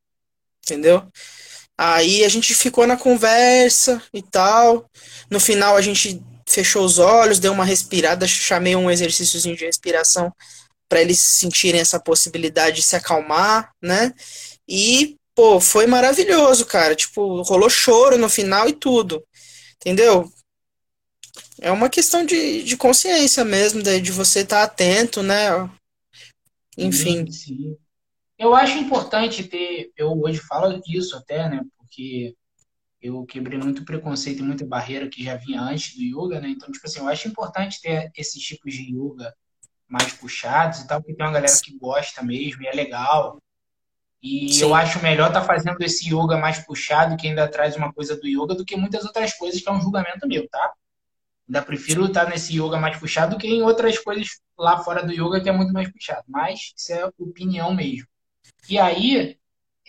[0.63, 1.03] Entendeu?
[1.75, 4.87] Aí a gente ficou na conversa e tal.
[5.27, 10.31] No final a gente fechou os olhos, deu uma respirada, chamei um exercíciozinho de respiração
[10.91, 14.13] para eles sentirem essa possibilidade de se acalmar, né?
[14.67, 16.93] E, pô, foi maravilhoso, cara.
[16.93, 19.25] Tipo, rolou choro no final e tudo.
[19.77, 20.29] Entendeu?
[21.61, 25.47] É uma questão de, de consciência mesmo, de, de você estar tá atento, né?
[26.77, 27.25] Enfim.
[27.27, 27.77] Sim, sim.
[28.37, 31.63] Eu acho importante ter, eu hoje falo disso até, né?
[31.77, 32.35] Porque
[33.01, 36.49] eu quebrei muito preconceito e muita barreira que já vinha antes do yoga, né?
[36.49, 39.33] Então, tipo assim, eu acho importante ter esses tipos de yoga
[39.91, 43.37] mais puxados e tal, porque tem uma galera que gosta mesmo e é legal.
[44.23, 44.63] E Sim.
[44.63, 48.15] eu acho melhor estar tá fazendo esse yoga mais puxado, que ainda traz uma coisa
[48.15, 50.73] do yoga, do que muitas outras coisas, que é um julgamento meu, tá?
[51.47, 55.03] Ainda prefiro estar tá nesse yoga mais puxado do que em outras coisas lá fora
[55.03, 56.23] do yoga, que é muito mais puxado.
[56.27, 58.07] Mas isso é opinião mesmo.
[58.69, 59.37] E aí,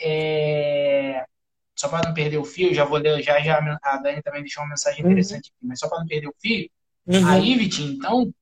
[0.00, 1.24] é...
[1.76, 4.64] só para não perder o fio, já vou ler, já, já a Dani também deixou
[4.64, 5.10] uma mensagem uhum.
[5.10, 5.56] interessante uhum.
[5.56, 6.68] aqui, mas só para não perder o fio,
[7.06, 7.26] uhum.
[7.28, 8.32] aí, Vitinho, então,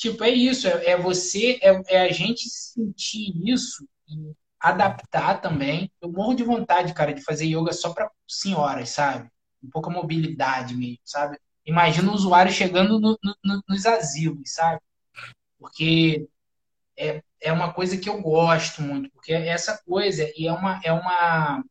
[0.00, 5.92] tipo, é isso, é, é você, é, é, a gente sentir isso e adaptar também.
[6.00, 9.30] Eu morro de vontade, cara, de fazer yoga só para senhoras, sabe?
[9.62, 11.38] Um pouco a mobilidade mesmo, sabe?
[11.66, 14.80] Imagina o usuário chegando no, no, nos asilos, sabe?
[15.58, 16.26] Porque
[16.96, 20.80] é, é uma coisa que eu gosto muito, porque é essa coisa, e é uma.
[20.82, 21.62] É uma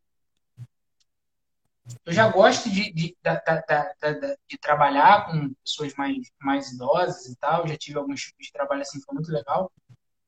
[2.06, 7.68] eu já gosto de, de, de, de, trabalhar com pessoas mais, mais idosas e tal,
[7.68, 9.72] já tive alguns tipos de trabalho assim, foi muito legal.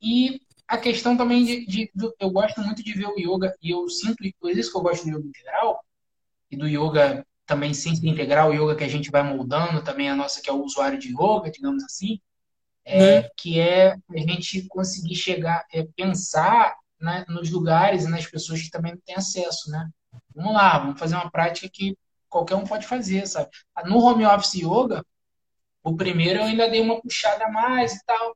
[0.02, 4.18] E a questão também de, eu gosto muito de ver o yoga e eu sinto
[4.40, 5.86] por isso que eu gosto do yoga integral
[6.50, 10.16] e do yoga também sem integral, o yoga que a gente vai moldando também a
[10.16, 12.20] nossa que é o usuário de yoga, digamos assim,
[12.86, 13.30] é, hum.
[13.38, 18.70] que é a gente conseguir chegar, é, pensar né, nos lugares e nas pessoas que
[18.70, 19.90] também não têm acesso, né?
[20.36, 21.98] Vamos lá, vamos fazer uma prática que
[22.30, 23.50] qualquer um pode fazer, sabe?
[23.86, 25.06] No home office yoga,
[25.84, 28.36] o primeiro eu ainda dei uma puxada a mais e tal.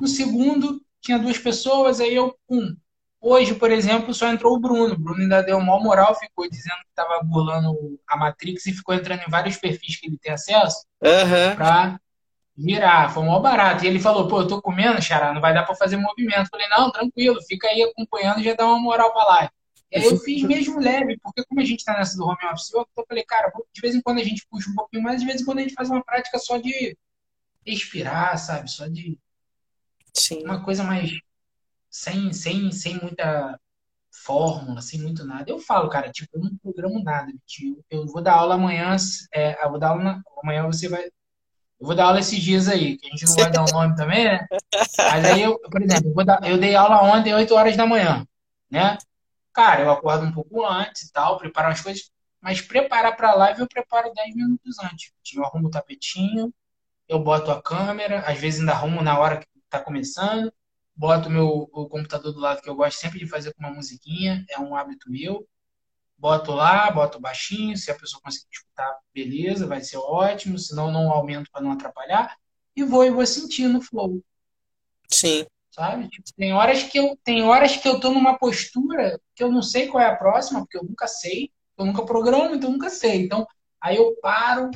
[0.00, 2.76] No segundo, tinha duas pessoas, aí eu, um.
[3.20, 4.94] Hoje, por exemplo, só entrou o Bruno.
[4.94, 7.74] O Bruno ainda deu uma moral, ficou dizendo que estava burlando
[8.06, 11.56] a Matrix e ficou entrando em vários perfis que ele tem acesso uhum.
[11.56, 12.00] para
[12.56, 13.10] virar.
[13.12, 13.84] Foi mó barato.
[13.84, 16.44] E ele falou, pô, eu tô comendo, Xará, não vai dar para fazer movimento.
[16.44, 19.50] Eu falei, não, tranquilo, fica aí acompanhando e já dá uma moral para lá.
[19.94, 22.86] Aí eu fiz mesmo leve, porque como a gente tá nessa do home office, eu
[23.08, 25.44] falei, cara, de vez em quando a gente puxa um pouquinho mais, de vez em
[25.44, 26.96] quando a gente faz uma prática só de
[27.64, 28.70] expirar, sabe?
[28.70, 29.18] Só de
[30.16, 30.42] Sim.
[30.44, 31.18] Uma coisa mais
[31.90, 33.58] sem, sem, sem muita
[34.10, 35.44] fórmula, sem muito nada.
[35.50, 37.32] Eu falo, cara, tipo, eu não programo nada.
[37.46, 38.96] Tipo, eu vou dar aula amanhã,
[39.32, 41.04] é, eu vou dar aula na, amanhã você vai.
[41.04, 43.72] Eu vou dar aula esses dias aí, que a gente não vai dar o um
[43.72, 44.46] nome também, né?
[44.98, 48.26] Mas aí eu, por exemplo, eu, dar, eu dei aula ontem, 8 horas da manhã,
[48.70, 48.96] né?
[49.56, 52.10] Cara, eu acordo um pouco antes e tal, preparo as coisas,
[52.42, 55.10] mas preparar para a live eu preparo 10 minutos antes.
[55.34, 56.52] Eu arrumo o tapetinho,
[57.08, 60.52] eu boto a câmera, às vezes ainda arrumo na hora que está começando,
[60.94, 64.44] boto meu o computador do lado, que eu gosto sempre de fazer com uma musiquinha,
[64.50, 65.48] é um hábito meu.
[66.18, 71.10] Boto lá, boto baixinho, se a pessoa conseguir escutar, beleza, vai ser ótimo, senão não
[71.10, 72.36] aumento para não atrapalhar.
[72.76, 74.22] E vou e vou sentindo o flow.
[75.10, 75.46] Sim.
[75.76, 76.08] Sabe?
[76.08, 79.60] Tipo, tem horas que eu tem horas que eu tô numa postura que eu não
[79.60, 82.88] sei qual é a próxima, porque eu nunca sei, eu nunca programo, então eu nunca
[82.88, 83.20] sei.
[83.20, 83.46] Então,
[83.78, 84.70] aí eu paro,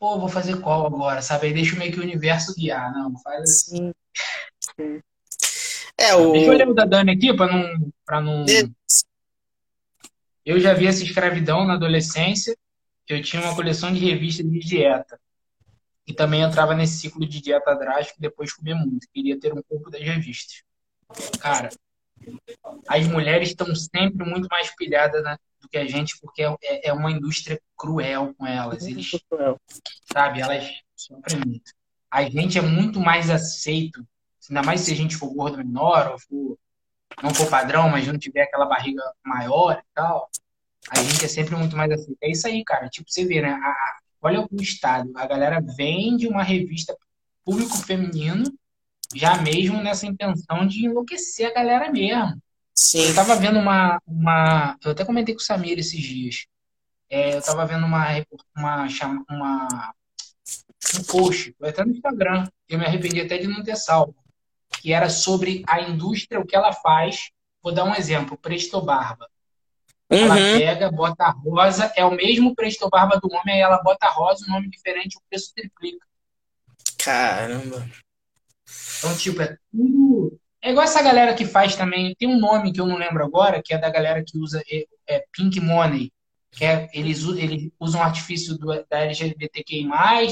[0.00, 1.46] pô, vou fazer qual agora, sabe?
[1.46, 3.92] Aí deixa meio que o universo guiar, não, faz assim.
[4.76, 5.00] Sim.
[5.96, 6.32] É, o...
[6.32, 8.44] Deixa eu ler o da Dani aqui para não, pra não.
[10.44, 12.56] Eu já vi essa escravidão na adolescência.
[13.08, 15.20] Eu tinha uma coleção de revistas de dieta.
[16.06, 19.08] E também entrava nesse ciclo de dieta drástica e depois comia muito.
[19.12, 20.62] Queria ter um corpo das revistas.
[21.40, 21.70] Cara,
[22.88, 26.92] as mulheres estão sempre muito mais pilhadas né, do que a gente, porque é, é
[26.92, 28.86] uma indústria cruel com elas.
[28.86, 29.10] Eles,
[30.12, 31.72] sabe, elas sofrem muito.
[32.10, 34.06] A gente é muito mais aceito,
[34.48, 36.58] ainda mais se a gente for gordo menor, ou for,
[37.22, 40.30] não for padrão, mas não tiver aquela barriga maior e tal.
[40.90, 42.18] A gente é sempre muito mais aceito.
[42.20, 42.88] É isso aí, cara.
[42.88, 43.50] Tipo, você vê, né?
[43.50, 45.12] A, olha o estado.
[45.14, 46.96] A galera vende uma revista
[47.44, 48.44] público feminino
[49.14, 52.40] já mesmo nessa intenção de enlouquecer a galera mesmo.
[52.74, 53.06] Sim.
[53.08, 54.76] Eu tava vendo uma, uma.
[54.82, 56.46] Eu até comentei com o Samir esses dias.
[57.08, 58.06] É, eu tava vendo uma,
[58.56, 58.86] uma,
[59.30, 59.94] uma,
[60.98, 64.16] um post, até no Instagram, eu me arrependi até de não ter salvo,
[64.80, 67.30] que era sobre a indústria, o que ela faz.
[67.62, 69.28] Vou dar um exemplo, Presto Barba.
[70.22, 70.58] Ela uhum.
[70.58, 74.52] pega, bota rosa, é o mesmo Presto Barba do homem, aí ela bota rosa, um
[74.52, 76.06] nome diferente, o preço triplica.
[76.98, 77.86] Caramba.
[78.98, 80.38] Então, tipo, é tudo.
[80.62, 82.14] É igual essa galera que faz também.
[82.18, 84.86] Tem um nome que eu não lembro agora, que é da galera que usa é,
[85.06, 86.10] é Pink Money.
[86.50, 89.84] Que é, eles, eles usam o artifício do, da LGBTQI,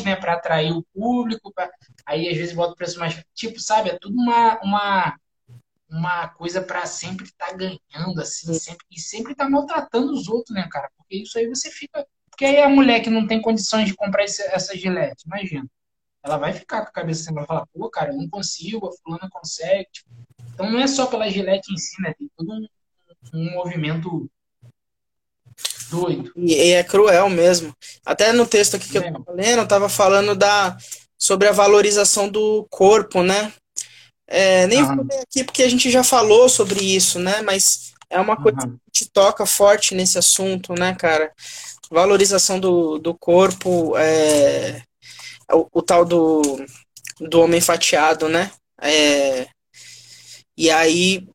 [0.05, 1.53] né, para atrair o público.
[1.53, 1.71] Pra,
[2.07, 3.23] aí às vezes bota o preço mais.
[3.35, 3.91] Tipo, sabe?
[3.91, 5.17] É tudo uma, uma,
[5.93, 10.29] uma coisa para sempre estar tá ganhando, assim, sempre, e sempre estar tá maltratando os
[10.29, 10.91] outros, né, cara?
[10.97, 12.07] Porque isso aí você fica.
[12.31, 15.69] Porque aí a mulher que não tem condições de comprar esse, essa gilete, imagina
[16.23, 18.93] ela vai ficar com a cabeça assim, vai falar, pô, cara, eu não consigo, a
[18.93, 19.89] fulana consegue.
[19.93, 20.09] Tipo,
[20.55, 22.15] então não é só pela gilete em si, né?
[22.17, 22.67] Tem todo um,
[23.35, 24.31] um movimento
[25.91, 26.33] doido.
[26.37, 27.75] E, e, é cruel mesmo.
[28.07, 29.09] Até no texto aqui que é.
[29.09, 30.77] eu tava lendo, eu tava falando da,
[31.19, 33.53] sobre a valorização do corpo, né?
[34.27, 34.97] É, nem uhum.
[34.97, 37.43] vou aqui porque a gente já falou sobre isso, né?
[37.43, 38.79] Mas é uma coisa uhum.
[38.93, 41.33] que te toca forte nesse assunto, né, cara?
[41.91, 44.83] Valorização do, do corpo, é,
[45.53, 46.65] o, o tal do,
[47.21, 48.51] do homem fatiado, né?
[48.81, 49.47] É,
[50.57, 51.27] e aí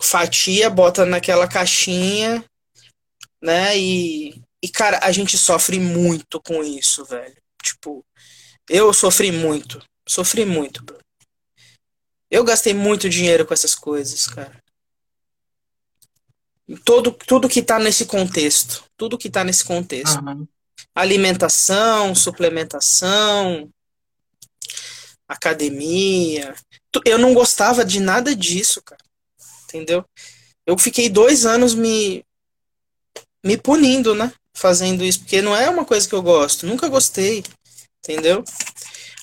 [0.00, 2.44] fatia, bota naquela caixinha,
[3.42, 3.76] né?
[3.78, 7.36] E, e, cara, a gente sofre muito com isso, velho.
[7.62, 8.04] Tipo,
[8.68, 9.82] eu sofri muito.
[10.08, 10.98] Sofri muito, bro.
[12.30, 14.62] Eu gastei muito dinheiro com essas coisas, cara.
[16.84, 18.84] Todo, tudo que tá nesse contexto.
[18.96, 20.24] Tudo que tá nesse contexto.
[20.24, 20.46] Uhum.
[20.94, 23.68] Alimentação, suplementação,
[25.26, 26.54] academia.
[27.04, 29.02] Eu não gostava de nada disso, cara.
[29.64, 30.04] Entendeu?
[30.64, 32.24] Eu fiquei dois anos me,
[33.44, 34.32] me punindo, né?
[34.54, 36.66] Fazendo isso, porque não é uma coisa que eu gosto.
[36.66, 37.42] Nunca gostei.
[37.98, 38.44] Entendeu?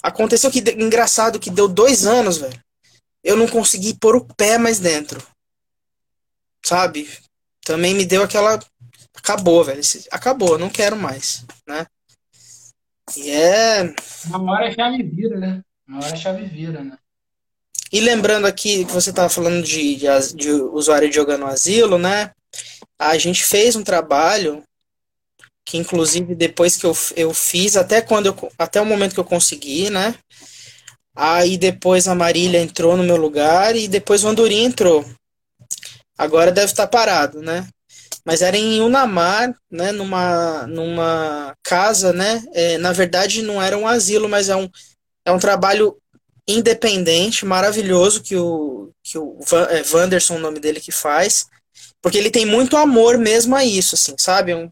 [0.03, 2.66] Aconteceu que, engraçado, que deu dois anos, velho.
[3.28, 5.21] Eu não consegui pôr o pé mais dentro.
[6.65, 7.09] Sabe?
[7.59, 8.57] Também me deu aquela.
[9.13, 9.82] Acabou, velho.
[10.09, 11.86] Acabou, não quero mais, né?
[13.17, 13.93] E é.
[14.28, 15.61] Uma hora a chave vira, né?
[15.86, 16.97] Uma hora a chave vira, né?
[17.91, 22.32] E lembrando aqui que você estava falando de, de, de usuário jogando asilo, né?
[22.97, 24.63] A gente fez um trabalho
[25.65, 29.25] que inclusive depois que eu, eu fiz, até quando eu, até o momento que eu
[29.25, 30.15] consegui, né?
[31.20, 35.03] Aí depois a Marília entrou no meu lugar e depois o Andorinha entrou.
[36.15, 37.68] Agora deve estar parado, né?
[38.24, 39.91] Mas era em Unamar, né?
[39.91, 42.43] Numa, numa casa, né?
[42.53, 44.70] É, na verdade não era um asilo, mas é um,
[45.26, 45.97] é um trabalho
[46.47, 51.47] independente, maravilhoso que o, que o Van, é, o nome dele, que faz.
[51.99, 54.53] Porque ele tem muito amor mesmo a isso, assim, sabe?
[54.53, 54.70] Um,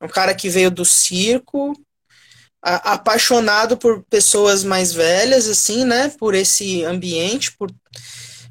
[0.00, 1.72] é um cara que veio do circo,
[2.76, 6.08] apaixonado por pessoas mais velhas, assim, né?
[6.18, 7.70] Por esse ambiente, por,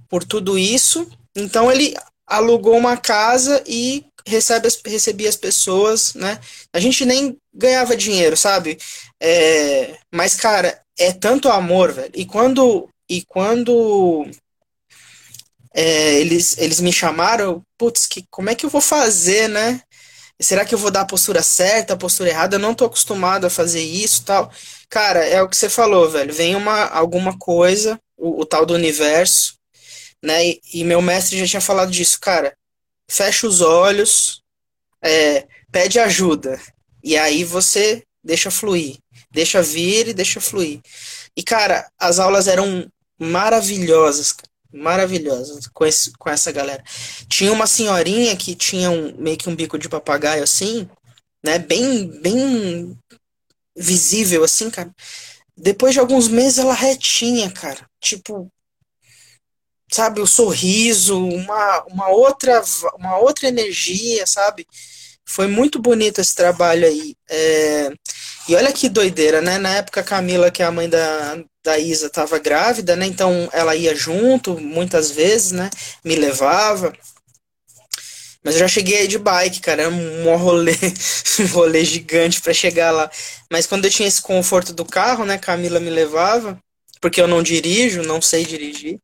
[0.09, 1.09] por tudo isso.
[1.35, 1.95] Então ele
[2.25, 6.39] alugou uma casa e recebe, recebia as pessoas, né?
[6.73, 8.77] A gente nem ganhava dinheiro, sabe?
[9.21, 12.11] É, mas, cara, é tanto amor, velho.
[12.13, 14.29] E quando, e quando
[15.73, 19.81] é, eles, eles me chamaram, putz, que, como é que eu vou fazer, né?
[20.39, 22.55] Será que eu vou dar a postura certa, a postura errada?
[22.55, 24.51] Eu não tô acostumado a fazer isso tal.
[24.89, 26.33] Cara, é o que você falou, velho.
[26.33, 29.57] Vem uma, alguma coisa, o, o tal do universo,
[30.23, 30.47] né?
[30.47, 32.55] E, e, meu mestre já tinha falado disso, cara.
[33.09, 34.43] Fecha os olhos,
[35.01, 36.59] é, pede ajuda.
[37.03, 38.97] E aí você deixa fluir.
[39.31, 40.81] Deixa vir e deixa fluir.
[41.35, 42.87] E, cara, as aulas eram
[43.19, 44.35] maravilhosas,
[44.71, 46.83] cara maravilhosas com, esse, com essa galera.
[47.29, 50.89] Tinha uma senhorinha que tinha um, meio que um bico de papagaio assim,
[51.43, 51.59] né?
[51.59, 52.97] Bem, bem
[53.75, 54.93] visível assim, cara.
[55.55, 57.87] Depois de alguns meses ela retinha, cara.
[57.99, 58.51] Tipo,
[59.91, 62.61] sabe, o sorriso, uma, uma outra
[62.97, 64.67] uma outra energia, sabe?
[65.25, 67.15] Foi muito bonito esse trabalho aí.
[67.29, 67.89] É...
[68.47, 69.57] E olha que doideira, né?
[69.57, 73.05] Na época a Camila, que é a mãe da, da Isa estava grávida, né?
[73.05, 75.69] Então ela ia junto muitas vezes, né?
[76.03, 76.93] Me levava.
[78.43, 80.71] Mas eu já cheguei aí de bike, cara, era um rolê,
[81.41, 83.11] um rolê gigante para chegar lá.
[83.51, 85.37] Mas quando eu tinha esse conforto do carro, né?
[85.37, 86.57] Camila me levava,
[87.01, 88.99] porque eu não dirijo, não sei dirigir.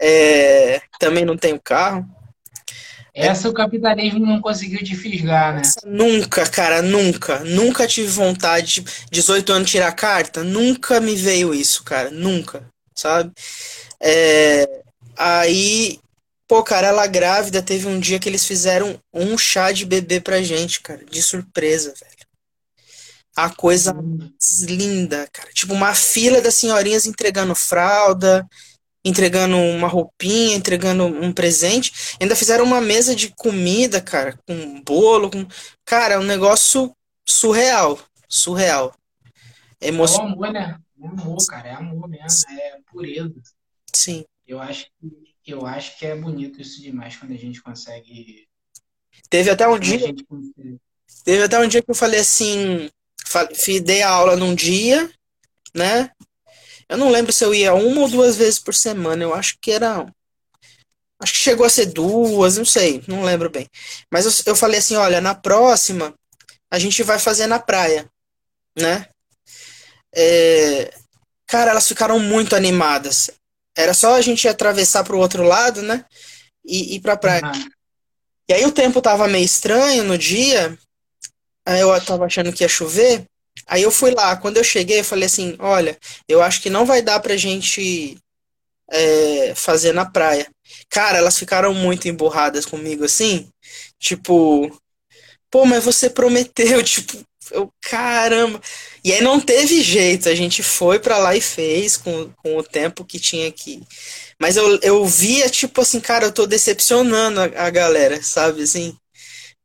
[0.00, 2.06] É, também não tenho carro.
[3.14, 5.62] Essa o capitalismo não conseguiu te fisgar, né?
[5.84, 7.40] Nunca, cara, nunca.
[7.40, 10.44] Nunca tive vontade de 18 anos tirar carta.
[10.44, 12.10] Nunca me veio isso, cara.
[12.10, 13.32] Nunca, sabe?
[14.00, 14.82] É,
[15.16, 15.98] aí,
[16.46, 20.42] pô, cara, ela grávida, teve um dia que eles fizeram um chá de bebê pra
[20.42, 22.20] gente, cara, de surpresa, velho.
[23.36, 24.18] A coisa hum.
[24.18, 25.50] mais linda, cara.
[25.52, 28.46] Tipo, uma fila das senhorinhas entregando fralda,
[29.04, 32.16] entregando uma roupinha, entregando um presente.
[32.20, 35.46] Ainda fizeram uma mesa de comida, cara, com bolo, com.
[35.84, 36.94] Cara, é um negócio
[37.26, 37.98] surreal.
[38.28, 38.94] Surreal.
[39.80, 40.28] Emoção.
[40.28, 40.78] É amor, né?
[41.02, 41.68] É amor, cara.
[41.68, 42.50] É amor mesmo.
[42.50, 43.34] É pureza.
[43.94, 44.24] Sim.
[44.46, 44.86] Eu acho,
[45.46, 48.46] eu acho que é bonito isso demais quando a gente consegue.
[49.28, 50.14] Teve até um dia.
[51.24, 52.90] Teve até um dia que eu falei assim.
[53.84, 55.08] Dei a aula num dia,
[55.74, 56.10] né?
[56.90, 59.22] Eu não lembro se eu ia uma ou duas vezes por semana.
[59.22, 60.04] Eu acho que era.
[61.22, 63.68] Acho que chegou a ser duas, não sei, não lembro bem.
[64.10, 66.12] Mas eu, eu falei assim: olha, na próxima
[66.68, 68.10] a gente vai fazer na praia,
[68.76, 69.06] né?
[70.12, 70.92] É,
[71.46, 73.30] cara, elas ficaram muito animadas.
[73.76, 76.04] Era só a gente atravessar para o outro lado, né?
[76.64, 77.46] E ir pra praia.
[77.46, 77.68] Uhum.
[78.48, 80.76] E aí o tempo tava meio estranho no dia.
[81.64, 83.24] Aí eu tava achando que ia chover.
[83.66, 85.98] Aí eu fui lá, quando eu cheguei, eu falei assim: olha,
[86.28, 88.18] eu acho que não vai dar pra gente
[88.90, 90.46] é, fazer na praia.
[90.88, 93.48] Cara, elas ficaram muito emburradas comigo assim.
[93.98, 94.70] Tipo,
[95.50, 97.18] pô, mas você prometeu, tipo,
[97.52, 98.60] eu, caramba.
[99.04, 102.62] E aí não teve jeito, a gente foi pra lá e fez com, com o
[102.62, 103.82] tempo que tinha que.
[104.40, 108.96] Mas eu, eu via, tipo assim, cara, eu tô decepcionando a, a galera, sabe, assim.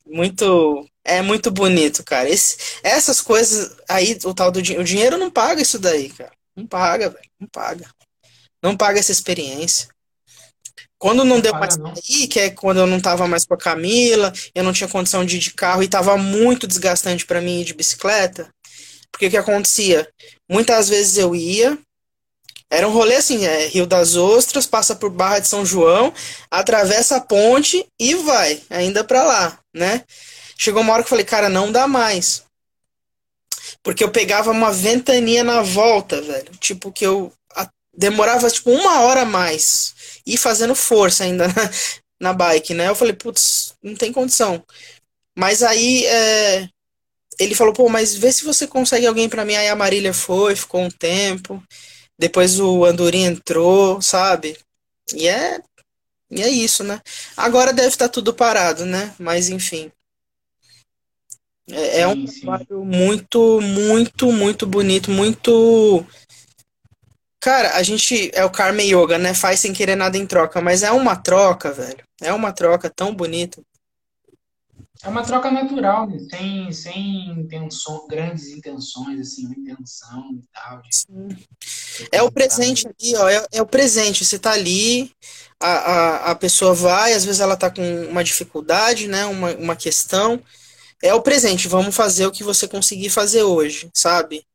[0.06, 0.88] Muito.
[1.06, 2.28] É muito bonito, cara.
[2.28, 4.82] Esse, essas coisas aí, o tal do dinheiro.
[4.82, 6.32] O dinheiro não paga isso daí, cara.
[6.56, 7.30] Não paga, velho.
[7.40, 7.90] Não paga.
[8.62, 9.88] Não paga essa experiência.
[10.98, 13.58] Quando não, não deu mais sair, que é quando eu não tava mais com a
[13.58, 17.62] Camila, eu não tinha condição de ir de carro e tava muito desgastante para mim
[17.62, 18.50] ir de bicicleta.
[19.12, 20.10] Porque o que acontecia?
[20.50, 21.78] Muitas vezes eu ia,
[22.72, 26.12] era um rolê assim, é Rio das Ostras, passa por Barra de São João,
[26.50, 30.04] atravessa a ponte e vai, ainda para lá, né?
[30.58, 32.44] Chegou uma hora que eu falei, cara, não dá mais.
[33.84, 36.52] Porque eu pegava uma ventania na volta, velho.
[36.60, 37.32] Tipo, que eu
[37.98, 41.72] demorava tipo uma hora a mais e fazendo força ainda na,
[42.20, 42.90] na bike, né?
[42.90, 44.64] Eu falei, putz, não tem condição.
[45.38, 46.70] Mas aí é,
[47.40, 49.56] ele falou, pô, mas vê se você consegue alguém para mim.
[49.56, 51.62] Aí a Marília foi, ficou um tempo.
[52.18, 54.58] Depois o Andorinha entrou, sabe?
[55.14, 55.60] E é,
[56.32, 57.02] e é isso, né?
[57.36, 59.14] Agora deve estar tudo parado, né?
[59.20, 59.92] Mas enfim.
[61.70, 66.06] É, é um trabalho muito, muito, muito bonito, muito
[67.46, 69.32] Cara, a gente é o Karma Yoga, né?
[69.36, 72.04] Faz sem querer nada em troca, mas é uma troca, velho.
[72.20, 73.62] É uma troca tão bonita.
[75.04, 76.18] É uma troca natural, né?
[76.28, 80.82] sem, sem intenção, grandes intenções, assim, uma intenção e tal.
[80.82, 81.46] De...
[82.12, 83.30] É o presente ali, ó.
[83.30, 84.26] É, é, o presente.
[84.26, 85.12] Você tá ali,
[85.60, 89.24] a, a, a pessoa vai, às vezes ela tá com uma dificuldade, né?
[89.28, 90.42] Uma, uma questão.
[91.02, 94.46] É o presente, vamos fazer o que você conseguir fazer hoje, sabe?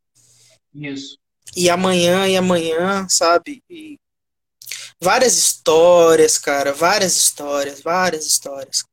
[0.74, 1.20] Isso
[1.57, 3.62] e amanhã e amanhã, sabe?
[3.68, 3.99] E
[5.01, 8.84] várias histórias, cara, várias histórias, várias histórias.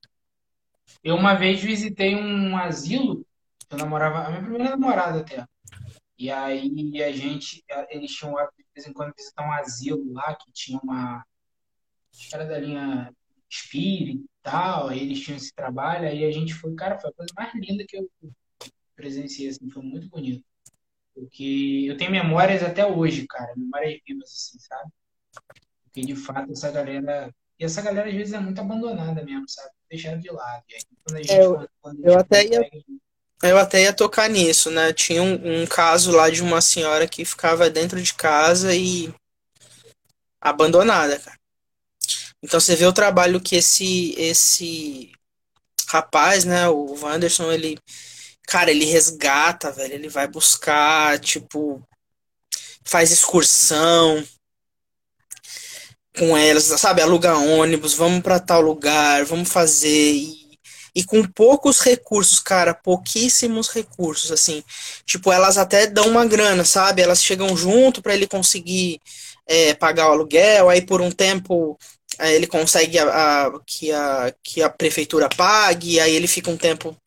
[1.03, 3.25] Eu uma vez visitei um asilo,
[3.69, 5.45] eu namorava, a minha primeira namorada até.
[6.17, 10.51] E aí a gente, eles tinham de vez em quando visitar um asilo lá que
[10.51, 11.23] tinha uma
[12.13, 13.13] acho que era da linha
[13.49, 17.33] espírita e tal, eles tinham esse trabalho, aí a gente foi, cara, foi a coisa
[17.35, 18.09] mais linda que eu
[18.95, 20.43] presenciei, assim, foi muito bonito.
[21.13, 24.91] Porque eu tenho memórias até hoje, cara, memórias vivas, assim, sabe?
[25.83, 27.33] Porque de fato essa galera.
[27.59, 29.71] E essa galera às vezes é muito abandonada mesmo, sabe?
[29.89, 30.63] Deixando de lado.
[30.69, 31.67] E aí, gente, é, eu,
[32.03, 32.69] eu até ia.
[33.41, 34.91] Eu até ia tocar nisso, né?
[34.93, 39.13] Tinha um, um, caso lá de uma senhora que ficava dentro de casa e
[40.41, 41.37] abandonada, cara.
[42.47, 45.11] Então você vê o trabalho que esse esse
[45.89, 47.77] rapaz, né, o Wanderson, ele
[48.47, 49.93] Cara, ele resgata, velho.
[49.93, 51.83] Ele vai buscar, tipo,
[52.83, 54.25] faz excursão
[56.17, 57.01] com elas, sabe?
[57.01, 60.13] Aluga ônibus, vamos para tal lugar, vamos fazer.
[60.13, 60.57] E,
[60.95, 64.63] e com poucos recursos, cara, pouquíssimos recursos, assim.
[65.05, 67.01] Tipo, elas até dão uma grana, sabe?
[67.01, 69.01] Elas chegam junto para ele conseguir
[69.45, 71.77] é, pagar o aluguel, aí por um tempo
[72.19, 76.97] ele consegue a, a, que, a, que a prefeitura pague, aí ele fica um tempo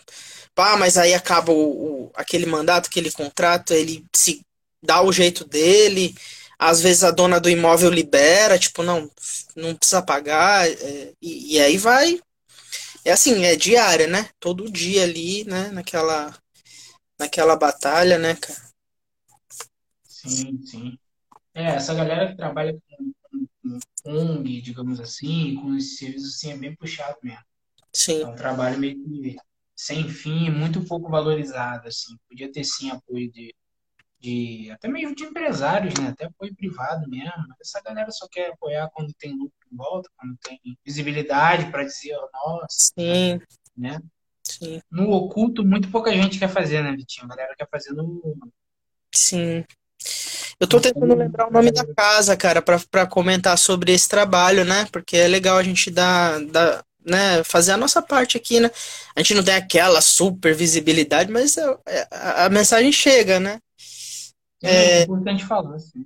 [0.55, 4.43] pá, mas aí acaba o, o, aquele mandato, aquele contrato, ele se
[4.83, 6.15] dá o jeito dele.
[6.59, 9.11] Às vezes a dona do imóvel libera, tipo, não,
[9.57, 12.21] não precisa pagar, é, e, e, aí vai.
[13.05, 14.29] É assim, é diária, né?
[14.39, 15.71] Todo dia ali, né?
[15.71, 16.35] Naquela,
[17.19, 18.61] naquela batalha, né, cara?
[20.07, 20.99] Sim, sim.
[21.55, 23.13] É, essa galera que trabalha com,
[24.05, 27.45] ONG, digamos assim, com esse serviço assim, é bem puxado mesmo.
[27.93, 28.23] Sim.
[28.23, 29.37] É um trabalho meio que
[29.75, 32.15] sem fim, muito pouco valorizado, assim.
[32.29, 33.55] Podia ter sim apoio de,
[34.21, 36.09] de até mesmo de empresários, né?
[36.09, 37.33] Até apoio privado mesmo.
[37.61, 42.15] Essa galera só quer apoiar quando tem lucro em volta, quando tem visibilidade para dizer,
[42.15, 43.41] oh, nossa, sim.
[43.77, 44.01] né?
[44.45, 44.83] Sim.
[44.91, 47.25] No oculto, muito pouca gente quer fazer, né, Vitinho?
[47.25, 48.37] A galera quer fazer no.
[49.15, 49.65] Sim.
[50.61, 54.87] Eu tô tentando lembrar o nome da casa, cara, para comentar sobre esse trabalho, né?
[54.93, 58.71] Porque é legal a gente dar, dar né, fazer a nossa parte aqui, né?
[59.17, 63.59] A gente não tem aquela super visibilidade, mas a, é, a, a mensagem chega, né?
[64.63, 66.05] É, é importante falar, sim.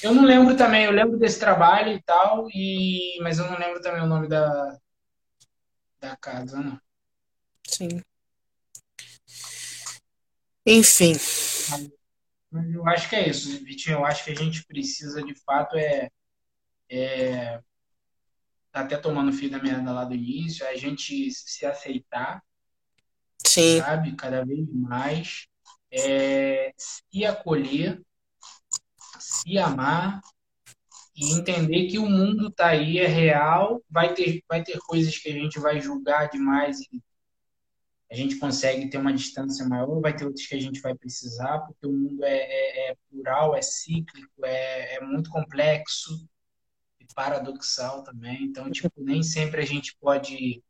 [0.00, 3.80] Eu não lembro também, eu lembro desse trabalho e tal, e mas eu não lembro
[3.80, 4.78] também o nome da,
[6.00, 6.78] da casa, não.
[7.66, 8.00] Sim.
[10.64, 11.14] Enfim.
[12.56, 13.98] Mas eu acho que é isso, Vitinho.
[13.98, 16.10] Eu acho que a gente precisa, de fato, é,
[16.88, 17.60] é
[18.72, 22.42] tá até tomando fio da merda lá do início, a gente se aceitar,
[23.46, 23.80] Sim.
[23.80, 24.14] sabe?
[24.16, 25.46] Cada vez mais.
[25.90, 28.02] É, se acolher,
[29.18, 30.20] se amar
[31.14, 35.30] e entender que o mundo tá aí, é real, vai ter, vai ter coisas que
[35.30, 37.02] a gente vai julgar demais e
[38.10, 41.58] a gente consegue ter uma distância maior, vai ter outras que a gente vai precisar,
[41.60, 46.28] porque o mundo é, é, é plural, é cíclico, é, é muito complexo
[47.00, 48.44] e paradoxal também.
[48.44, 50.62] Então, tipo, nem sempre a gente pode.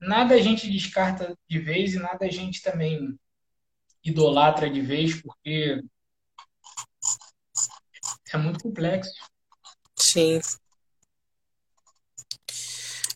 [0.00, 3.18] Nada a gente descarta de vez e nada a gente também
[4.02, 5.80] idolatra de vez, porque
[8.32, 9.12] é muito complexo.
[9.96, 10.40] Sim.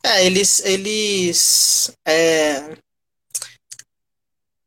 [0.05, 2.77] É, eles, eles é,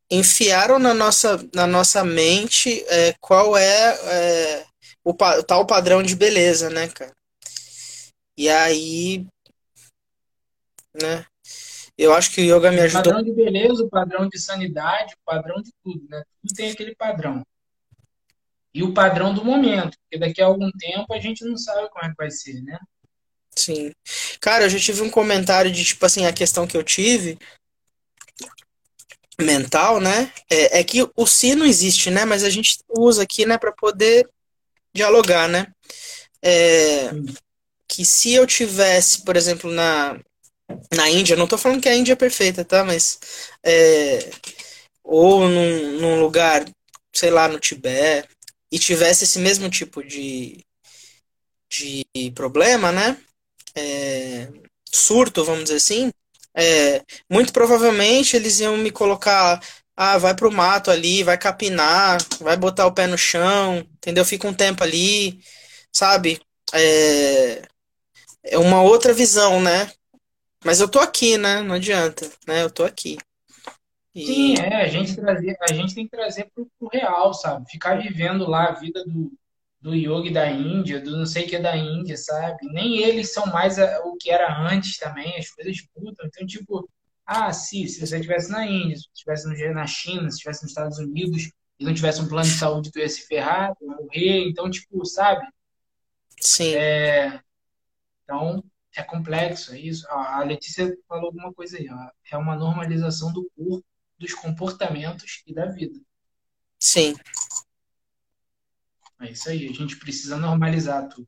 [0.10, 4.66] enfiaram na nossa, na nossa mente é, qual é, é
[5.04, 7.14] o, tal padrão de beleza, né, cara?
[8.38, 9.26] E aí,
[11.02, 11.26] né?
[11.98, 13.12] Eu acho que o yoga me ajudou.
[13.12, 16.24] O padrão de beleza, o padrão de sanidade, o padrão de tudo, né?
[16.42, 17.44] Tudo tem aquele padrão.
[18.72, 22.06] E o padrão do momento, porque daqui a algum tempo a gente não sabe como
[22.06, 22.78] é que vai ser, né?
[23.58, 23.92] Sim.
[24.40, 27.40] Cara, eu já tive um comentário de, tipo assim, a questão que eu tive
[29.40, 30.32] mental, né?
[30.50, 32.26] É, é que o si não existe, né?
[32.26, 34.28] Mas a gente usa aqui, né, para poder
[34.94, 35.68] dialogar, né?
[36.42, 37.12] É,
[37.88, 40.20] que se eu tivesse, por exemplo, na,
[40.94, 42.84] na Índia, não tô falando que a Índia é perfeita, tá?
[42.84, 43.20] Mas
[43.64, 44.30] é,
[45.04, 46.66] ou num, num lugar,
[47.14, 48.28] sei lá, no Tibete,
[48.72, 50.66] e tivesse esse mesmo tipo de,
[51.70, 53.18] de problema, né?
[53.76, 54.50] É,
[54.92, 56.12] surto, vamos dizer assim,
[56.58, 59.62] é, muito provavelmente eles iam me colocar,
[59.96, 64.26] ah, vai pro mato ali, vai capinar, vai botar o pé no chão, entendeu?
[64.26, 65.40] Fica um tempo ali,
[65.92, 66.42] sabe?
[66.74, 67.62] É,
[68.44, 69.92] é uma outra visão, né?
[70.66, 71.62] Mas eu tô aqui, né?
[71.62, 72.64] Não adianta, né?
[72.64, 73.18] Eu tô aqui.
[74.16, 74.26] E...
[74.26, 77.70] Sim, é, a gente, trazer, a gente tem que trazer pro, pro real, sabe?
[77.70, 79.32] Ficar vivendo lá a vida do,
[79.80, 82.58] do yogi da Índia, do não sei o que da Índia, sabe?
[82.72, 86.26] Nem eles são mais o que era antes também, as coisas mudam.
[86.26, 86.90] Então, tipo,
[87.26, 90.72] ah, sim, se você estivesse na Índia, se você estivesse na China, se estivesse nos
[90.72, 94.48] Estados Unidos e não tivesse um plano de saúde, tu ia se ferrar, ia morrer.
[94.48, 95.46] Então, tipo, sabe?
[96.40, 96.74] Sim.
[96.76, 97.40] É...
[98.24, 98.64] Então,
[98.96, 100.08] é complexo, é isso.
[100.10, 102.10] A Letícia falou alguma coisa aí, ó.
[102.32, 103.86] É uma normalização do corpo,
[104.18, 106.00] dos comportamentos e da vida.
[106.80, 107.16] Sim.
[109.20, 111.28] É isso aí, a gente precisa normalizar tudo.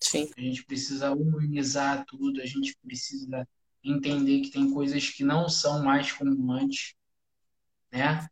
[0.00, 0.30] Sim.
[0.36, 3.48] A gente precisa humanizar tudo, a gente precisa
[3.82, 6.94] entender que tem coisas que não são mais como antes,
[7.90, 8.26] né?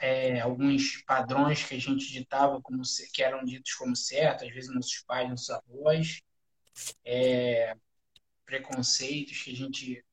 [0.00, 2.82] É, alguns padrões que a gente ditava como
[3.12, 6.20] que eram ditos como certo, às vezes nossos pais, nossos avós,
[7.04, 7.76] é,
[8.44, 10.04] preconceitos que a gente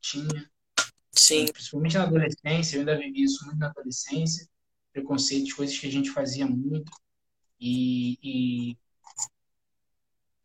[0.00, 0.50] tinha,
[1.12, 1.46] Sim.
[1.52, 4.48] principalmente na adolescência, eu ainda vivi isso muito na adolescência,
[4.92, 6.90] preconceitos, coisas que a gente fazia muito,
[7.62, 8.76] e, e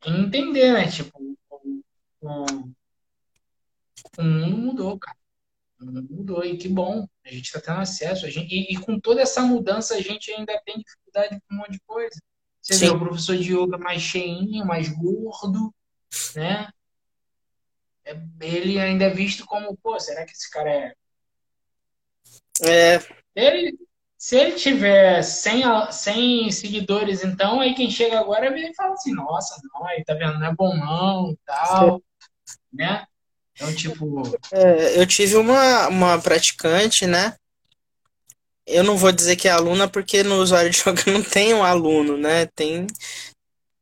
[0.06, 0.90] entender, né?
[0.90, 1.18] Tipo,
[1.50, 1.84] o,
[2.22, 2.46] o,
[4.20, 5.18] o mundo mudou, cara.
[5.80, 7.08] O mundo mudou e que bom.
[7.26, 8.26] A gente está tendo acesso.
[8.28, 11.58] A gente, e, e, com toda essa mudança, a gente ainda tem dificuldade com um
[11.58, 12.22] monte de coisa.
[12.62, 12.86] Você Sim.
[12.86, 15.74] vê o professor de yoga mais cheinho, mais gordo,
[16.36, 16.70] né?
[18.06, 20.94] É, ele ainda é visto como, pô, será que esse cara é.
[22.64, 23.00] É.
[23.36, 23.78] Ele,
[24.18, 29.14] se ele tiver 100, 100 seguidores, então, aí quem chega agora vem e fala assim,
[29.14, 32.02] nossa, não, aí tá vendo, não é bom não e tal,
[32.74, 33.06] né?
[33.54, 34.24] Então, tipo...
[34.52, 37.36] É, eu tive uma, uma praticante, né?
[38.66, 41.64] Eu não vou dizer que é aluna, porque no usuário de yoga não tem um
[41.64, 42.48] aluno, né?
[42.56, 42.88] Tem...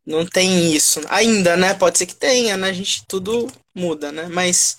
[0.06, 1.02] Não tem isso.
[1.10, 1.74] Ainda, né?
[1.74, 2.70] Pode ser que tenha, né?
[2.70, 4.28] A gente tudo muda, né?
[4.28, 4.78] Mas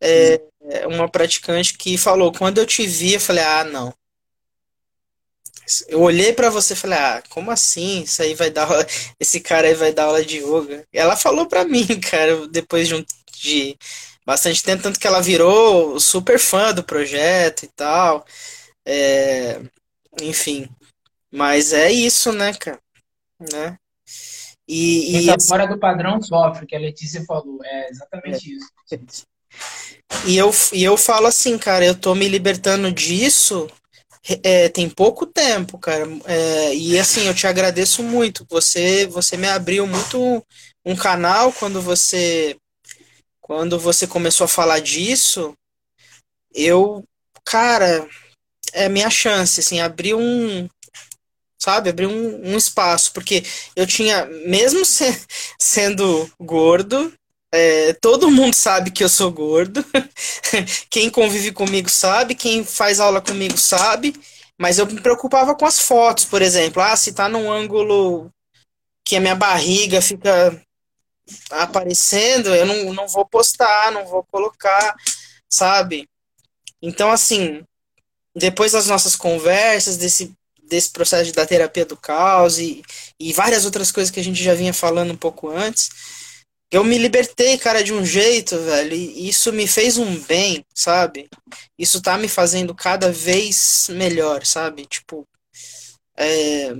[0.00, 3.94] é, é uma praticante que falou, quando eu te vi, eu falei, ah, não
[5.88, 8.02] eu olhei para você e falei, ah, como assim?
[8.02, 8.86] Isso aí vai dar aula...
[9.20, 10.84] esse cara aí vai dar aula de yoga.
[10.92, 13.04] Ela falou para mim, cara, depois de, um,
[13.40, 13.76] de
[14.24, 18.24] bastante tempo, tanto que ela virou super fã do projeto e tal.
[18.86, 19.60] É...
[20.22, 20.68] Enfim.
[21.30, 22.80] Mas é isso, né, cara?
[23.52, 23.76] Né?
[24.66, 27.58] E, Quem e tá fora do padrão sofre, que a Letícia falou.
[27.64, 28.96] É exatamente é.
[28.96, 29.26] isso.
[30.26, 33.68] E eu, e eu falo assim, cara, eu tô me libertando disso
[34.42, 36.06] é, tem pouco tempo, cara.
[36.26, 38.46] É, e assim, eu te agradeço muito.
[38.48, 40.44] Você, você me abriu muito
[40.84, 42.56] um canal quando você
[43.40, 45.54] quando você começou a falar disso.
[46.54, 47.02] Eu,
[47.44, 48.06] cara,
[48.72, 50.68] é minha chance, assim, abrir um,
[51.58, 53.42] sabe, abrir um, um espaço, porque
[53.74, 55.04] eu tinha, mesmo se,
[55.58, 57.12] sendo gordo,
[57.52, 59.84] é, todo mundo sabe que eu sou gordo.
[60.90, 64.14] quem convive comigo sabe, quem faz aula comigo sabe.
[64.58, 66.82] Mas eu me preocupava com as fotos, por exemplo.
[66.82, 68.30] Ah, se tá num ângulo
[69.04, 70.60] que a minha barriga fica
[71.50, 74.96] aparecendo, eu não, não vou postar, não vou colocar,
[75.48, 76.08] sabe?
[76.82, 77.62] Então, assim,
[78.34, 80.32] depois das nossas conversas, desse,
[80.64, 82.82] desse processo da terapia do caos e,
[83.18, 85.90] e várias outras coisas que a gente já vinha falando um pouco antes,
[86.70, 91.28] eu me libertei, cara, de um jeito, velho, e isso me fez um bem, sabe?
[91.78, 94.84] Isso tá me fazendo cada vez melhor, sabe?
[94.84, 95.26] Tipo,
[96.16, 96.72] é...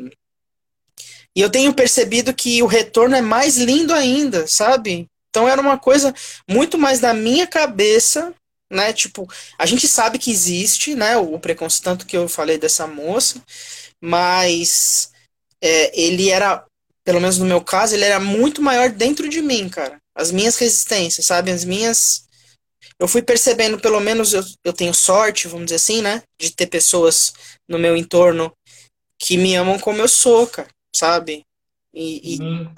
[1.35, 5.09] E eu tenho percebido que o retorno é mais lindo ainda, sabe?
[5.31, 6.13] Então era uma coisa
[6.49, 8.35] muito mais da minha cabeça,
[8.71, 8.93] né?
[8.93, 9.27] Tipo,
[9.57, 11.17] a gente sabe que existe, né?
[11.17, 13.43] O preconceito, tanto que eu falei dessa moça,
[14.01, 15.13] mas
[15.63, 16.65] é, ele era
[17.09, 19.97] pelo menos no meu caso, ele era muito maior dentro de mim, cara.
[20.15, 21.51] As minhas resistências, sabe?
[21.51, 22.29] As minhas.
[22.99, 26.23] Eu fui percebendo, pelo menos eu, eu tenho sorte, vamos dizer assim, né?
[26.39, 27.33] De ter pessoas
[27.67, 28.53] no meu entorno
[29.19, 31.47] que me amam como eu sou, cara, sabe?
[31.95, 32.43] E, e...
[32.43, 32.75] Uhum.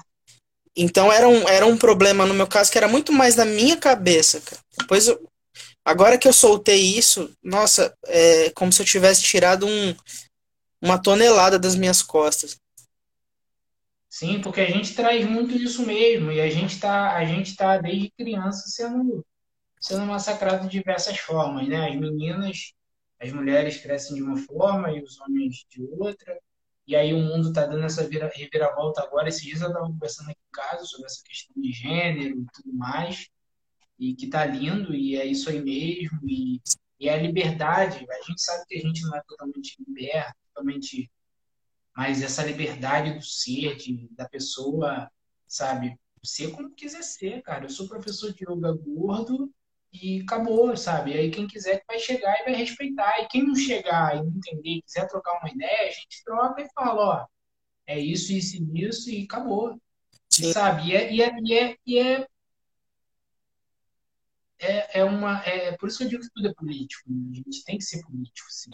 [0.77, 3.75] Então era um, era um problema no meu caso que era muito mais da minha
[3.75, 4.61] cabeça, cara.
[4.77, 5.21] Depois eu,
[5.83, 9.93] agora que eu soltei isso, nossa, é como se eu tivesse tirado um,
[10.81, 12.60] uma tonelada das minhas costas.
[14.11, 17.77] Sim, porque a gente traz muito isso mesmo, e a gente está a gente tá
[17.77, 19.25] desde criança sendo,
[19.79, 21.89] sendo massacrado de diversas formas, né?
[21.89, 22.73] As meninas,
[23.19, 26.37] as mulheres crescem de uma forma e os homens de outra,
[26.87, 29.29] e aí o mundo está dando essa vira, reviravolta agora.
[29.29, 32.73] Esses dias eu estava conversando aqui em casa sobre essa questão de gênero e tudo
[32.77, 33.29] mais,
[33.99, 36.61] e que tá lindo, e é isso aí mesmo, e,
[36.99, 38.05] e é a liberdade.
[38.09, 41.09] A gente sabe que a gente não é totalmente liberto, totalmente
[41.95, 45.09] mas essa liberdade do ser, de, da pessoa,
[45.47, 47.65] sabe, ser como quiser ser, cara.
[47.65, 49.51] Eu sou professor de yoga gordo
[49.91, 51.13] e acabou, sabe?
[51.13, 53.19] Aí quem quiser vai chegar e vai respeitar.
[53.19, 56.69] E quem não chegar e não entender, quiser trocar uma ideia, a gente troca e
[56.73, 57.27] fala, ó,
[57.85, 59.79] é isso, isso e isso e acabou.
[60.29, 60.53] Sim.
[60.53, 60.89] Sabe?
[60.89, 62.27] E é, e é, e é, e é,
[64.59, 65.41] é, é, uma.
[65.43, 67.03] É por isso que eu digo que tudo é político.
[67.09, 67.31] Né?
[67.31, 68.71] A gente tem que ser político, sim.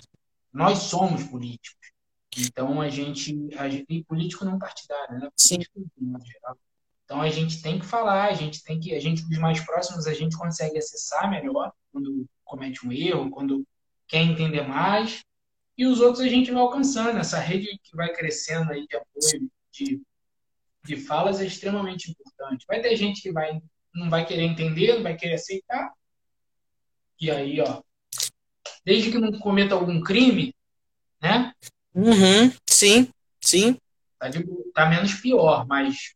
[0.53, 1.96] Nós somos políticos.
[2.37, 5.29] Então a gente, a gente e político não partidário, né?
[5.29, 6.13] Político, Sim.
[6.25, 6.57] geral.
[7.03, 10.07] Então a gente tem que falar, a gente tem que, a gente os mais próximos
[10.07, 13.65] a gente consegue acessar melhor quando comete um erro, quando
[14.07, 15.23] quer entender mais,
[15.77, 17.17] e os outros a gente vai alcançando.
[17.17, 20.01] Essa rede que vai crescendo aí de apoio, de,
[20.83, 22.65] de falas é extremamente importante.
[22.67, 23.59] Vai ter gente que vai
[23.93, 25.91] não vai querer entender, não vai querer aceitar.
[27.19, 27.81] E aí, ó,
[28.85, 30.53] desde que não cometa algum crime,
[31.21, 31.51] né?
[31.97, 33.09] Uhum, sim,
[33.41, 33.75] sim.
[34.19, 34.29] Tá,
[34.75, 36.13] tá menos pior, mas.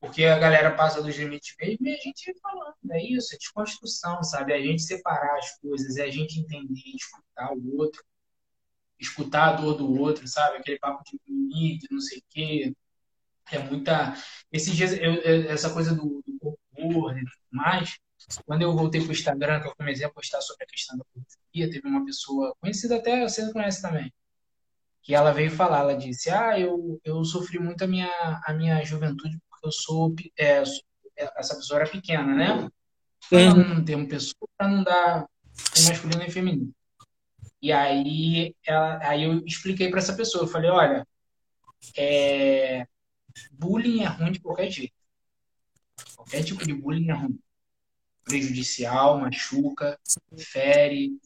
[0.00, 4.20] Porque a galera passa dos limites mesmo e a gente falando, é isso, é desconstrução,
[4.24, 4.52] sabe?
[4.52, 8.04] É a gente separar as coisas, é a gente entender, escutar o outro,
[8.98, 10.56] escutar a dor do outro, sabe?
[10.58, 12.74] Aquele papo de limite, não sei o quê.
[13.52, 14.14] É muita.
[14.52, 17.96] Esses dias, eu, essa coisa do, do corpo e tudo mais,
[18.44, 21.04] quando eu voltei para o Instagram, que eu comecei a postar sobre a questão da
[21.04, 24.12] pornografia, teve uma pessoa, conhecida até, você conhece também,
[25.02, 28.10] que ela veio falar, ela disse, ah, eu, eu sofri muito a minha,
[28.44, 30.62] a minha juventude porque eu sou, é,
[31.16, 32.68] essa pessoa era pequena, né?
[33.32, 33.78] Uhum.
[33.78, 35.26] Um termo pessoa para não dar
[35.84, 36.72] masculino e feminino.
[37.62, 41.06] E aí, ela, aí eu expliquei para essa pessoa, eu falei, olha,
[41.96, 42.86] é,
[43.52, 44.94] bullying é ruim de qualquer jeito.
[46.14, 47.38] Qualquer tipo de bullying é ruim
[48.26, 49.98] prejudicial, machuca,
[50.36, 51.16] fere,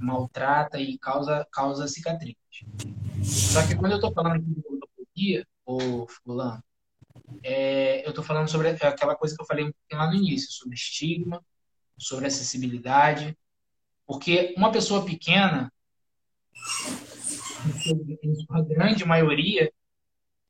[0.00, 2.34] maltrata e causa, causa cicatriz.
[3.22, 6.62] Só que quando eu estou falando aqui de gordofobia, ou fulano,
[7.42, 11.42] é, eu estou falando sobre aquela coisa que eu falei lá no início, sobre estigma,
[11.96, 13.36] sobre acessibilidade,
[14.04, 15.72] porque uma pessoa pequena,
[18.22, 19.72] em sua grande maioria,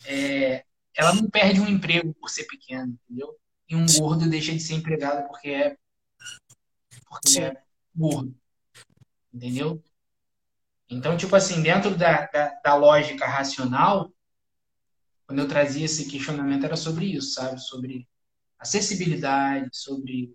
[0.06, 0.64] é,
[0.94, 3.36] ela não perde um emprego por ser pequena, entendeu?
[3.68, 5.76] E um gordo deixa de ser empregado porque é
[7.08, 7.62] porque é
[7.94, 8.34] gordo.
[9.32, 9.82] Entendeu?
[10.88, 14.12] Então, tipo assim, dentro da, da, da, lógica racional,
[15.26, 17.60] quando eu trazia esse questionamento era sobre isso, sabe?
[17.60, 18.08] Sobre
[18.58, 20.34] acessibilidade, sobre,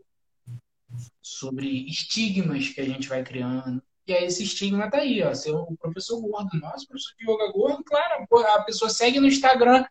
[1.22, 3.82] sobre estigmas que a gente vai criando.
[4.06, 5.34] E aí esse estigma tá aí, ó.
[5.34, 6.60] Ser o professor gordo.
[6.60, 9.86] Nossa, professor de yoga gordo, claro, a pessoa segue no Instagram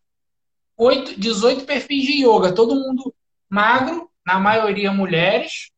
[0.76, 3.14] 8, 18 perfis de yoga, todo mundo
[3.50, 5.70] magro, na maioria mulheres,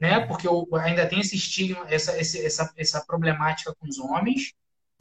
[0.00, 0.20] né?
[0.26, 0.48] Porque
[0.80, 4.52] ainda tem esse estigma, essa, essa, essa problemática com os homens,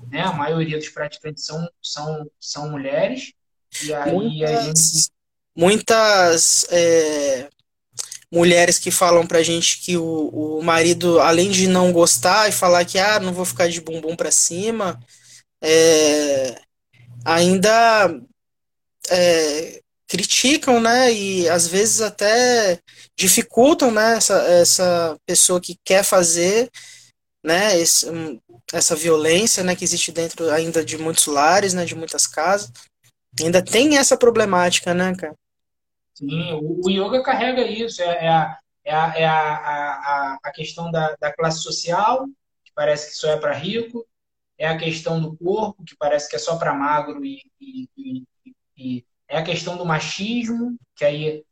[0.10, 0.22] né?
[0.22, 3.34] A maioria dos praticantes são, são, são mulheres.
[3.84, 5.10] E aí muitas, a gente...
[5.56, 7.50] muitas é,
[8.32, 12.86] mulheres que falam pra gente que o, o marido, além de não gostar e falar
[12.86, 15.00] que ah, não vou ficar de bumbum pra cima,
[15.62, 16.62] é,
[17.26, 18.22] ainda
[19.10, 19.82] é,
[20.12, 22.78] criticam, né, e às vezes até
[23.18, 26.70] dificultam, né, essa, essa pessoa que quer fazer,
[27.42, 28.08] né, esse,
[28.74, 32.70] essa violência, né, que existe dentro ainda de muitos lares, né, de muitas casas,
[33.42, 35.34] ainda tem essa problemática, né, cara?
[36.14, 40.52] Sim, o, o yoga carrega isso, é, é a, é a, é a, a, a
[40.52, 42.26] questão da, da classe social,
[42.66, 44.06] que parece que só é para rico,
[44.58, 48.24] é a questão do corpo, que parece que é só para magro, e, e, e,
[48.78, 51.44] e, é a questão do machismo, que aí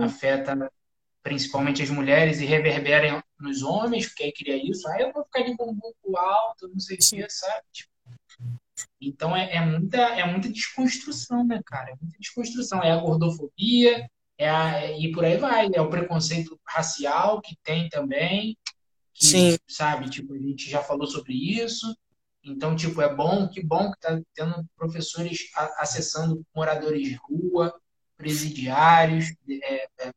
[0.00, 0.70] afeta
[1.24, 4.88] principalmente as mulheres e reverbera nos homens, porque aí cria isso.
[4.88, 7.64] Aí eu vou ficar de bumbum alto, não sei o que, sabe?
[7.72, 7.90] Tipo,
[9.00, 11.90] então é, é, muita, é muita desconstrução, né, cara?
[11.90, 12.80] É muita desconstrução.
[12.80, 14.08] É a gordofobia,
[14.38, 15.68] é a, e por aí vai.
[15.74, 18.56] É o preconceito racial que tem também.
[19.12, 19.58] Que, Sim.
[19.66, 21.92] Sabe, tipo, a gente já falou sobre isso.
[22.46, 27.74] Então, tipo, é bom, que bom que tá tendo professores acessando moradores de rua,
[28.16, 30.12] presidiários, é, é,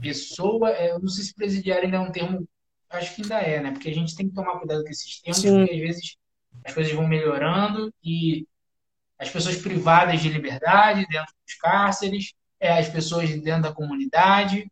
[0.00, 2.48] pessoa, é, eu não sei se presidiário ainda é um termo,
[2.90, 3.72] acho que ainda é, né?
[3.72, 5.58] Porque a gente tem que tomar cuidado com esses termos, Sim.
[5.58, 6.16] porque às vezes
[6.64, 8.46] as coisas vão melhorando e
[9.18, 14.70] as pessoas privadas de liberdade dentro dos cárceres, é, as pessoas dentro da comunidade,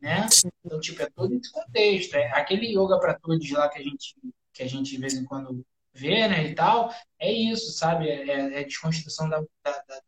[0.00, 0.26] né?
[0.64, 2.14] Então, tipo, é todo esse contexto.
[2.14, 4.14] É aquele yoga para todos lá que a gente
[4.52, 8.08] que a gente de vez em quando vê, né, e tal, é isso, sabe?
[8.08, 10.00] É, é, é desconstrução da, da, da,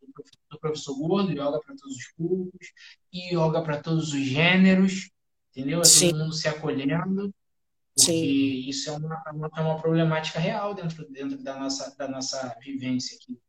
[0.51, 2.67] do professor gordo, yoga para todos os públicos,
[3.11, 5.09] e yoga para todos os gêneros,
[5.51, 5.81] entendeu?
[5.81, 6.11] É Sim.
[6.11, 7.33] todo mundo se acolhendo,
[7.95, 8.69] porque Sim.
[8.69, 9.23] isso é uma,
[9.57, 13.39] é uma problemática real dentro, dentro da, nossa, da nossa vivência aqui.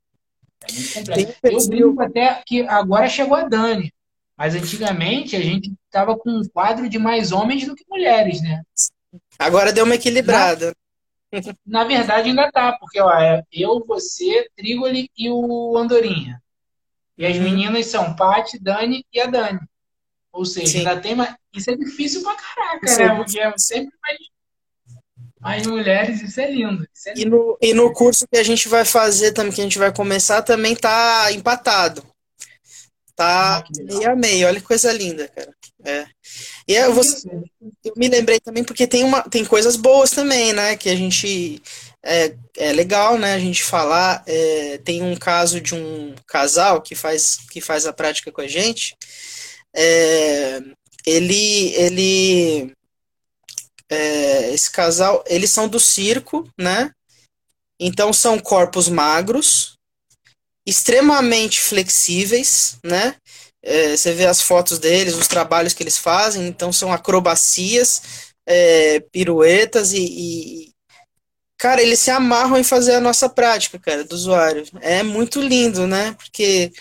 [0.66, 1.38] É muito complexo.
[1.44, 3.92] Eu brinco até que agora chegou a Dani,
[4.36, 8.62] mas antigamente a gente estava com um quadro de mais homens do que mulheres, né?
[9.38, 10.74] Agora deu uma equilibrada.
[11.66, 16.42] Na verdade, ainda tá, porque ó, é eu, você, Trigoli e o Andorinha.
[17.16, 17.42] E as uhum.
[17.42, 19.60] meninas são Paty, Dani e a Dani.
[20.32, 20.78] Ou seja, Sim.
[20.78, 21.34] ainda tem mais.
[21.52, 23.06] Isso é difícil pra caraca, isso né?
[23.06, 24.18] É porque é sempre mais,
[25.40, 26.86] mais mulheres, isso é lindo.
[26.94, 27.26] Isso é lindo.
[27.26, 29.92] E, no, e no curso que a gente vai fazer também, que a gente vai
[29.92, 32.02] começar, também tá empatado.
[33.18, 35.52] Tá ah, meio a meio, olha que coisa linda, cara.
[35.84, 36.06] É.
[36.68, 37.28] E eu, você,
[37.84, 40.76] eu me lembrei também porque tem, uma, tem coisas boas também, né?
[40.76, 41.60] Que a gente.
[42.00, 43.34] É, é legal, né?
[43.34, 44.22] A gente falar.
[44.24, 48.46] É, tem um caso de um casal que faz, que faz a prática com a
[48.46, 48.96] gente.
[49.74, 50.60] É,
[51.04, 51.74] ele.
[51.74, 52.72] ele
[53.90, 56.92] é, esse casal, eles são do circo, né?
[57.80, 59.77] Então são corpos magros,
[60.68, 63.14] extremamente flexíveis, né?
[63.62, 68.02] É, você vê as fotos deles, os trabalhos que eles fazem, então são acrobacias,
[68.46, 70.72] é, piruetas e, e,
[71.58, 74.64] Cara, eles se amarram em fazer a nossa prática, cara, do usuário.
[74.80, 76.12] É muito lindo, né?
[76.14, 76.72] Porque.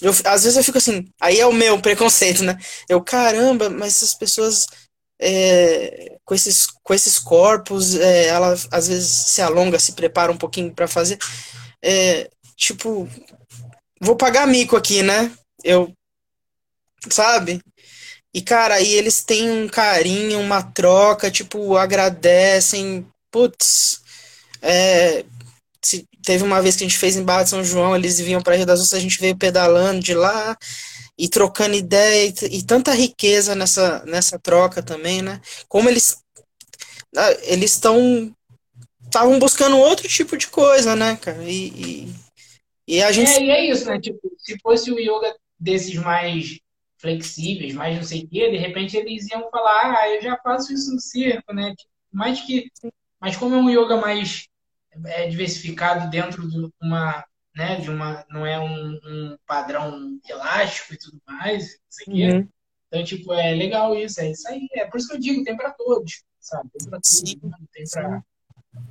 [0.00, 2.56] Eu, às vezes eu fico assim, aí é o meu preconceito, né?
[2.88, 4.66] Eu, caramba, mas essas pessoas
[5.20, 10.38] é, com, esses, com esses corpos, é, ela às vezes se alonga, se prepara um
[10.38, 11.18] pouquinho para fazer.
[11.84, 12.30] É,
[12.60, 13.08] tipo,
[14.00, 15.32] vou pagar mico aqui, né?
[15.64, 15.92] Eu,
[17.10, 17.60] sabe?
[18.32, 23.06] E, cara, aí eles têm um carinho, uma troca, tipo, agradecem.
[23.30, 24.02] Putz,
[24.62, 25.24] é,
[25.82, 28.42] se, teve uma vez que a gente fez em Barra de São João, eles vinham
[28.42, 30.56] para Rio das Ostras, a gente veio pedalando de lá
[31.18, 35.40] e trocando ideia e, e, tanta riqueza nessa, nessa troca também, né?
[35.68, 36.18] Como eles
[37.16, 38.34] ah, eles estão
[39.04, 41.42] estavam buscando outro tipo de coisa, né, cara?
[41.44, 42.14] E, e,
[42.90, 44.00] e a gente é, e é isso, né?
[44.00, 46.58] Tipo, se fosse o yoga desses mais
[46.98, 50.72] flexíveis, mais não sei o quê, de repente eles iam falar, ah, eu já faço
[50.72, 51.72] isso no circo, né?
[51.76, 52.68] Tipo, mais que,
[53.20, 54.48] mas como é um yoga mais
[55.06, 57.24] é, diversificado dentro de uma,
[57.54, 62.10] né, de uma, não é um, um padrão elástico e tudo mais, não sei o
[62.16, 62.36] quê.
[62.36, 62.48] Uhum.
[62.88, 64.66] Então, tipo, é legal isso, é isso aí.
[64.72, 66.68] É por isso que eu digo, tem para todos, sabe?
[66.76, 68.24] Tem para todos, tem para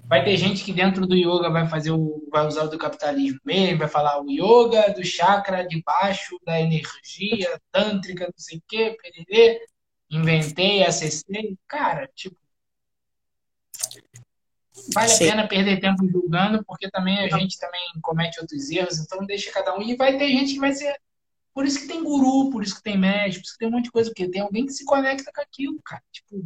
[0.06, 3.40] Vai ter gente que dentro do yoga vai fazer o, vai usar o do capitalismo
[3.46, 8.64] mesmo, vai falar o yoga do chakra de baixo, da energia tântrica, não sei o
[8.68, 9.66] quê, pererê,
[10.10, 11.58] inventei, acessei.
[11.68, 12.36] Cara, tipo,
[14.94, 15.28] vale Sim.
[15.28, 19.52] a pena perder tempo julgando, porque também a gente também comete outros erros, então deixa
[19.52, 19.82] cada um.
[19.82, 20.94] E vai ter gente que vai ser.
[21.54, 23.72] Por isso que tem guru, por isso que tem médico, por isso que tem um
[23.72, 26.04] monte de coisa, porque tem alguém que se conecta com aquilo, cara.
[26.12, 26.46] Tipo,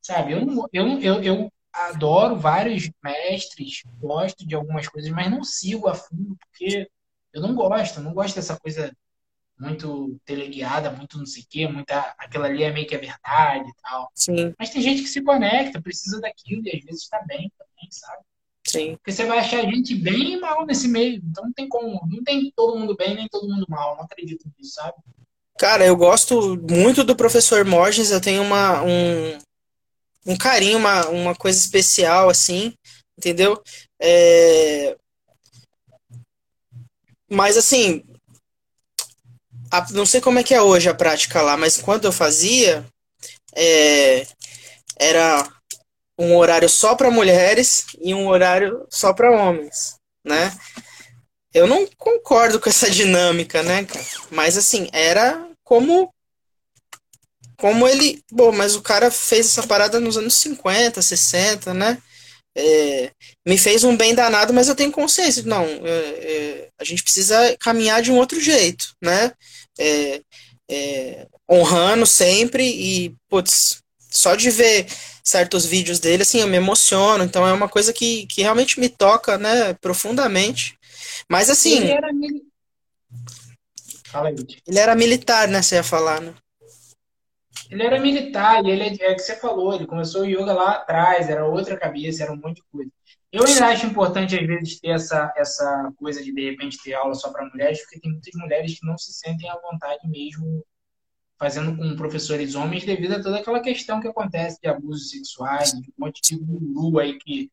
[0.00, 5.42] sabe, eu não, eu, eu, eu adoro vários mestres, gosto de algumas coisas, mas não
[5.42, 6.88] sigo a fundo porque
[7.32, 8.94] eu não gosto, não gosto dessa coisa
[9.58, 13.68] muito teleguiada, muito não sei o quê, muita, aquela ali é meio que é verdade
[13.68, 14.10] e tal.
[14.14, 14.54] Sim.
[14.58, 18.22] Mas tem gente que se conecta, precisa daquilo e às vezes está bem também, sabe?
[18.66, 18.94] Sim.
[18.96, 21.20] Porque você vai achar gente bem e mal nesse meio.
[21.24, 22.00] Então não tem como.
[22.08, 23.96] Não tem todo mundo bem nem todo mundo mal.
[23.96, 24.94] Não acredito nisso, sabe?
[25.58, 29.38] Cara, eu gosto muito do professor Morges, eu tenho uma, um,
[30.26, 32.74] um carinho, uma, uma coisa especial, assim,
[33.18, 33.62] entendeu?
[34.00, 34.96] É...
[37.30, 38.04] Mas assim,
[39.70, 42.86] a, não sei como é que é hoje a prática lá, mas quando eu fazia,
[43.56, 44.26] é,
[44.96, 45.48] era
[46.18, 50.56] um horário só para mulheres e um horário só para homens, né?
[51.52, 54.04] Eu não concordo com essa dinâmica, né, cara?
[54.30, 56.13] Mas assim, era como
[57.64, 61.96] como ele, bom, mas o cara fez essa parada nos anos 50, 60, né?
[62.54, 63.10] É,
[63.48, 65.44] me fez um bem danado, mas eu tenho consciência.
[65.44, 69.32] Não, é, é, a gente precisa caminhar de um outro jeito, né?
[69.78, 70.20] É,
[70.70, 73.78] é, honrando sempre e, putz,
[74.10, 74.86] só de ver
[75.24, 77.24] certos vídeos dele, assim, eu me emociono.
[77.24, 80.76] Então é uma coisa que, que realmente me toca, né, profundamente.
[81.30, 81.78] Mas assim.
[81.78, 82.42] Ele era, mil...
[84.66, 85.62] ele era militar, né?
[85.62, 86.34] Você ia falar, né?
[87.70, 90.72] Ele era militar e ele é, é que você falou, ele começou o yoga lá
[90.72, 92.90] atrás, era outra cabeça, era um monte de coisa.
[93.32, 97.14] Eu ainda acho importante, às vezes, ter essa, essa coisa de, de repente, ter aula
[97.14, 100.64] só para mulheres, porque tem muitas mulheres que não se sentem à vontade mesmo
[101.36, 105.90] fazendo com professores homens devido a toda aquela questão que acontece de abusos sexuais, de
[105.90, 107.50] um monte de guru aí que,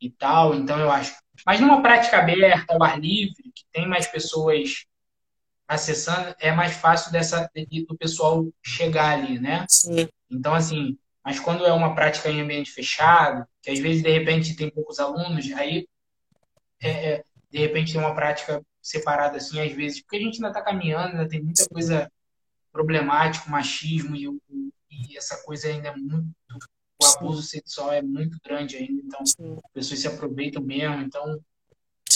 [0.00, 0.54] e tal.
[0.54, 1.14] Então, eu acho.
[1.46, 4.84] Mas numa prática aberta, ao ar livre, que tem mais pessoas
[5.74, 7.50] acessando, é mais fácil dessa,
[7.86, 9.66] do pessoal chegar ali, né?
[9.68, 10.08] Sim.
[10.30, 14.56] Então, assim, mas quando é uma prática em ambiente fechado, que às vezes, de repente,
[14.56, 15.86] tem poucos alunos, aí,
[16.80, 20.48] é, é de repente, tem uma prática separada, assim, às vezes, porque a gente ainda
[20.48, 22.10] está caminhando, ainda tem muita coisa
[22.72, 24.26] problemática, machismo e,
[24.90, 26.32] e essa coisa ainda é muito
[27.02, 29.34] o abuso sexual é muito grande ainda, então as
[29.72, 31.40] pessoas se aproveitam mesmo, então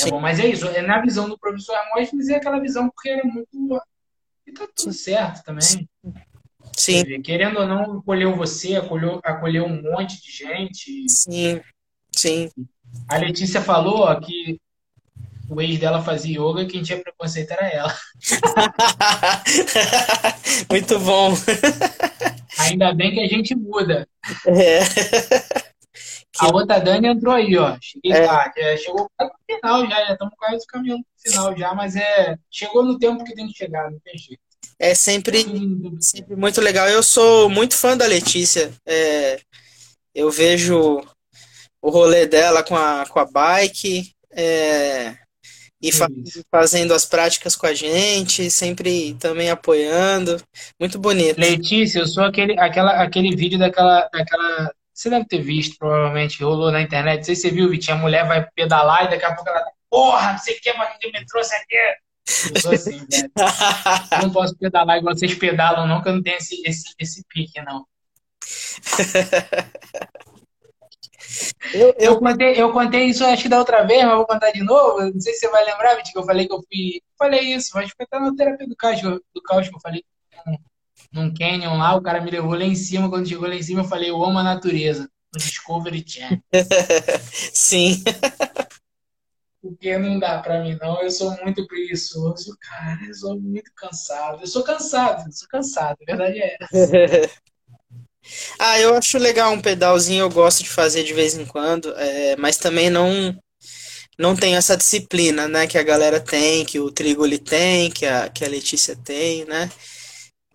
[0.01, 0.21] é bom.
[0.21, 3.81] Mas é isso, é na visão do professor Hermógenes é aquela visão porque é muito.
[4.47, 5.89] E tá tudo certo também.
[6.77, 7.23] Sim.
[7.23, 11.09] Querendo ou não, acolheu você, acolheu, acolheu um monte de gente.
[11.09, 11.61] Sim,
[12.15, 12.51] sim.
[13.09, 14.61] A Letícia falou que
[15.49, 17.95] o ex dela fazia yoga e quem tinha preconceito era ela.
[20.71, 21.35] Muito bom.
[22.59, 24.09] Ainda bem que a gente muda.
[24.47, 24.81] É.
[26.39, 27.77] A outra Dani entrou aí, ó.
[27.81, 28.27] Cheguei é.
[28.27, 32.37] lá, chegou no final já, já estamos quase caminhando pro final já, mas é.
[32.51, 34.41] Chegou no tempo que tem que chegar, não tem jeito.
[34.79, 35.45] É sempre,
[36.01, 36.89] sempre muito legal.
[36.89, 38.71] Eu sou muito fã da Letícia.
[38.85, 39.41] É,
[40.15, 41.01] eu vejo
[41.81, 45.17] o rolê dela com a, com a bike é,
[45.81, 46.09] e fa
[46.51, 50.43] fazendo as práticas com a gente, sempre também apoiando.
[50.79, 51.39] Muito bonito.
[51.39, 56.73] Letícia, eu sou aquele, aquela, aquele vídeo daquela, daquela você deve ter visto, provavelmente, rolou
[56.73, 57.19] na internet.
[57.19, 59.61] Não sei se você viu, Vitinho, a mulher vai pedalar e daqui a pouco ela
[59.61, 61.77] tá, porra, não sei o que, mas que me trouxe aqui.
[62.55, 63.31] Eu sou assim, velho.
[64.13, 67.23] Eu não posso pedalar igual vocês pedalam, não, que eu não tenho esse, esse, esse
[67.29, 67.85] pique, não.
[71.75, 71.95] Eu, eu...
[71.99, 75.01] eu, contei, eu contei isso acho que da outra vez, mas vou contar de novo.
[75.13, 77.03] Não sei se você vai lembrar, Vitinho, que eu falei que eu fui.
[77.19, 80.03] Falei isso, mas foi até na terapia do caos, do caos que eu falei
[81.13, 83.09] num canyon lá, o cara me levou lá em cima.
[83.09, 85.09] Quando chegou lá em cima, eu falei, eu amo a natureza.
[85.33, 86.41] No Discovery Channel.
[87.53, 88.03] Sim.
[89.61, 91.03] Porque não dá pra mim, não.
[91.03, 92.99] Eu sou muito preguiçoso, cara.
[93.07, 94.41] Eu sou muito cansado.
[94.41, 95.97] Eu sou cansado, eu sou cansado.
[96.01, 97.31] A verdade é essa.
[98.59, 102.37] ah, eu acho legal um pedalzinho, eu gosto de fazer de vez em quando, é,
[102.37, 103.37] mas também não
[104.19, 108.29] não tenho essa disciplina, né, que a galera tem, que o Trigoli tem, que a,
[108.31, 109.71] que a Letícia tem, né?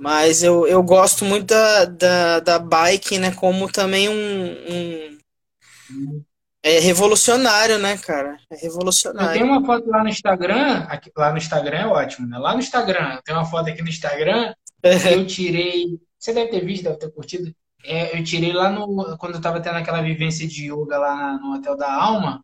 [0.01, 3.35] Mas eu, eu gosto muito da, da, da bike, né?
[3.35, 5.13] Como também um,
[5.93, 6.23] um,
[6.63, 8.35] É revolucionário, né, cara?
[8.49, 9.29] É revolucionário.
[9.29, 10.87] Eu tenho uma foto lá no Instagram.
[10.89, 12.39] Aqui, lá no Instagram é ótimo, né?
[12.39, 15.99] Lá no Instagram, eu tenho uma foto aqui no Instagram que eu tirei.
[16.17, 17.53] Você deve ter visto, deve ter curtido.
[17.85, 19.15] É, eu tirei lá no.
[19.19, 22.43] Quando eu tava tendo aquela vivência de yoga lá no Hotel da Alma.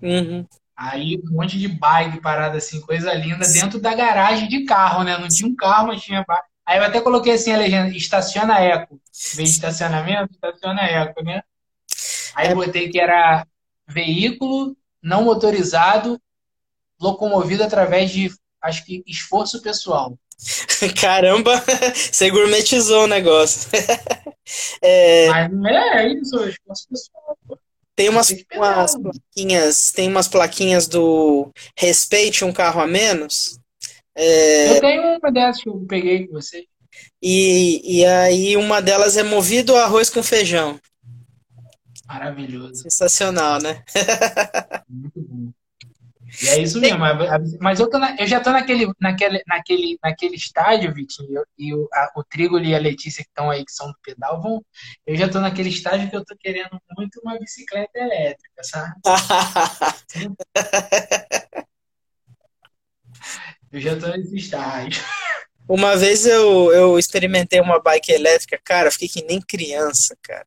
[0.00, 0.46] Uhum.
[0.74, 5.18] Aí um monte de bike parada assim, coisa linda, dentro da garagem de carro, né?
[5.18, 6.53] Não tinha um carro, mas tinha bike.
[6.66, 8.94] Aí eu até coloquei assim a legenda, estaciona eco.
[8.94, 11.42] Em vez de estacionamento, estaciona eco, né?
[12.34, 12.54] Aí é.
[12.54, 13.46] botei que era
[13.86, 16.18] veículo não motorizado,
[16.98, 18.32] locomovido através de,
[18.62, 20.18] acho que, esforço pessoal.
[21.00, 21.62] Caramba,
[21.94, 23.68] você gourmetizou o negócio.
[24.82, 25.28] é...
[25.28, 27.58] Mas não é, é isso, é esforço pessoal, pô.
[27.96, 33.60] Tem umas, umas plaquinhas, tem umas plaquinhas do respeite um carro a menos.
[34.16, 34.76] É...
[34.76, 36.66] Eu tenho uma dessas que eu peguei com você.
[37.22, 40.78] E, e aí uma delas é movido a arroz com feijão.
[42.06, 42.82] Maravilhoso.
[42.82, 43.82] Sensacional, né?
[44.88, 45.52] Muito bom.
[46.42, 46.98] E é isso mesmo.
[47.60, 52.12] Mas eu, na, eu já tô naquele, naquele, naquele, naquele estágio, Vitinho, e o, a,
[52.16, 54.64] o Trigo e a Letícia que estão aí, que são do pedal, vão.
[55.06, 58.94] Eu já tô naquele estágio que eu tô querendo muito uma bicicleta elétrica, sabe?
[63.74, 65.02] eu já tô nesse estágio.
[65.68, 70.46] Uma vez eu, eu experimentei uma bike elétrica, cara, fiquei que nem criança, cara.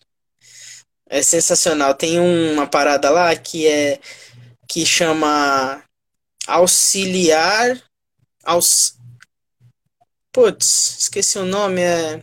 [1.09, 1.95] É sensacional.
[1.95, 3.99] Tem uma parada lá que é
[4.67, 5.81] que chama
[6.45, 7.81] auxiliar
[8.43, 8.95] aus
[10.31, 12.21] Putz, esqueci o nome, é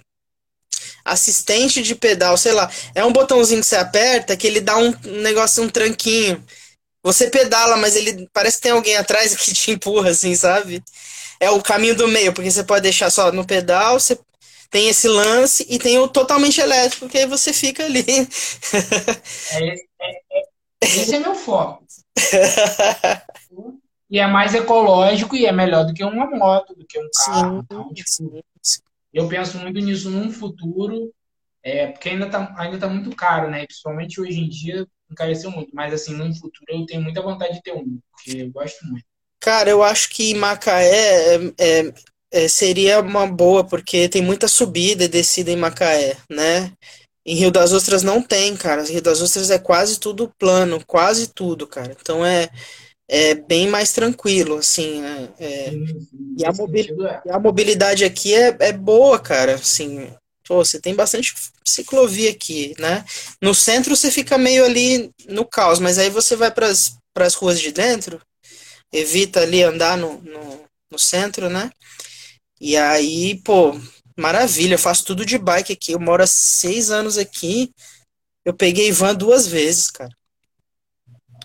[1.05, 2.71] assistente de pedal, sei lá.
[2.95, 6.45] É um botãozinho que você aperta que ele dá um negócio, um tranquinho.
[7.05, 10.83] Você pedala, mas ele parece que tem alguém atrás que te empurra, assim, sabe?
[11.39, 14.19] É o caminho do meio, porque você pode deixar só no pedal, você
[14.71, 18.05] tem esse lance e tem o totalmente elétrico, que aí você fica ali.
[19.53, 20.43] É, é, é,
[20.81, 21.85] esse é meu foco.
[24.11, 27.51] e é mais ecológico e é melhor do que uma moto, do que um carro.
[27.51, 28.43] Sim, então, tipo, sim.
[29.13, 31.13] Eu penso muito nisso num futuro,
[31.63, 33.67] é, porque ainda está ainda tá muito caro, né?
[33.67, 35.71] Principalmente hoje em dia encareceu muito.
[35.75, 39.05] Mas assim, num futuro eu tenho muita vontade de ter um, porque eu gosto muito.
[39.41, 41.95] Cara, eu acho que Macaé é, é,
[42.33, 46.73] é, seria uma boa, porque tem muita subida e descida em Macaé, né?
[47.27, 48.83] Em Rio das Ostras não tem, cara.
[48.83, 51.97] Rio das Ostras é quase tudo plano, quase tudo, cara.
[52.01, 52.49] Então é,
[53.09, 55.01] é bem mais tranquilo, assim.
[55.01, 55.29] Né?
[55.39, 55.73] É,
[56.39, 59.55] e, a mobilidade, e, a mobilidade aqui é, é boa, cara.
[59.55, 60.11] Assim,
[60.47, 61.35] pô, você tem bastante
[61.65, 63.05] ciclovia aqui, né?
[63.41, 67.61] No centro você fica meio ali no caos, mas aí você vai para as ruas
[67.61, 68.21] de dentro,
[68.93, 71.71] evita ali andar no, no, no centro, né?
[72.61, 73.79] E aí, pô,
[74.17, 75.93] maravilha, eu faço tudo de bike aqui.
[75.93, 77.73] Eu moro há seis anos aqui.
[78.45, 80.11] Eu peguei van duas vezes, cara.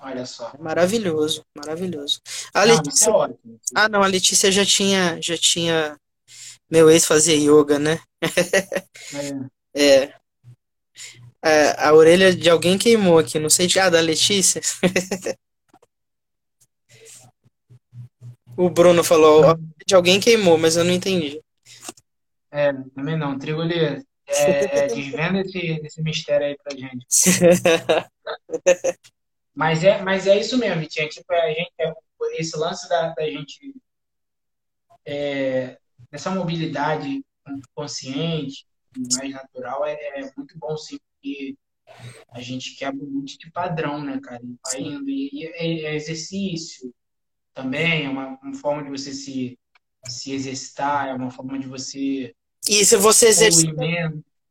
[0.01, 0.53] Olha só.
[0.59, 2.21] Maravilhoso, maravilhoso.
[2.53, 3.09] A Letícia...
[3.09, 3.35] é
[3.75, 5.97] ah, não, a Letícia já tinha, já tinha.
[6.69, 7.99] Meu ex fazia yoga, né?
[9.73, 9.73] É.
[9.81, 10.13] é.
[11.43, 11.75] é.
[11.77, 13.79] A orelha de alguém queimou aqui, não sei de.
[13.79, 14.61] Ah, da Letícia?
[18.55, 21.41] o Bruno falou, de alguém queimou, mas eu não entendi.
[22.51, 23.39] É, também não.
[23.39, 27.05] Trigo, ele é, é, desvenda esse, esse mistério aí pra gente.
[29.55, 31.09] mas, é, mas é isso mesmo, Vitinho.
[31.09, 31.93] Tipo, a gente, é,
[32.37, 33.73] esse lance da, da gente.
[35.05, 35.77] É,
[36.11, 37.23] dessa mobilidade
[37.73, 38.65] consciente,
[39.15, 41.55] mais natural, é, é, muito bom, sim, porque
[42.31, 44.41] a gente quebra muito de padrão, né, cara?
[44.43, 45.09] E vai indo.
[45.09, 46.93] E, e é, é exercício
[47.53, 49.57] também, é uma, uma forma de você se
[50.07, 52.33] se exercitar, é uma forma de você.
[52.67, 53.73] E se você exercita.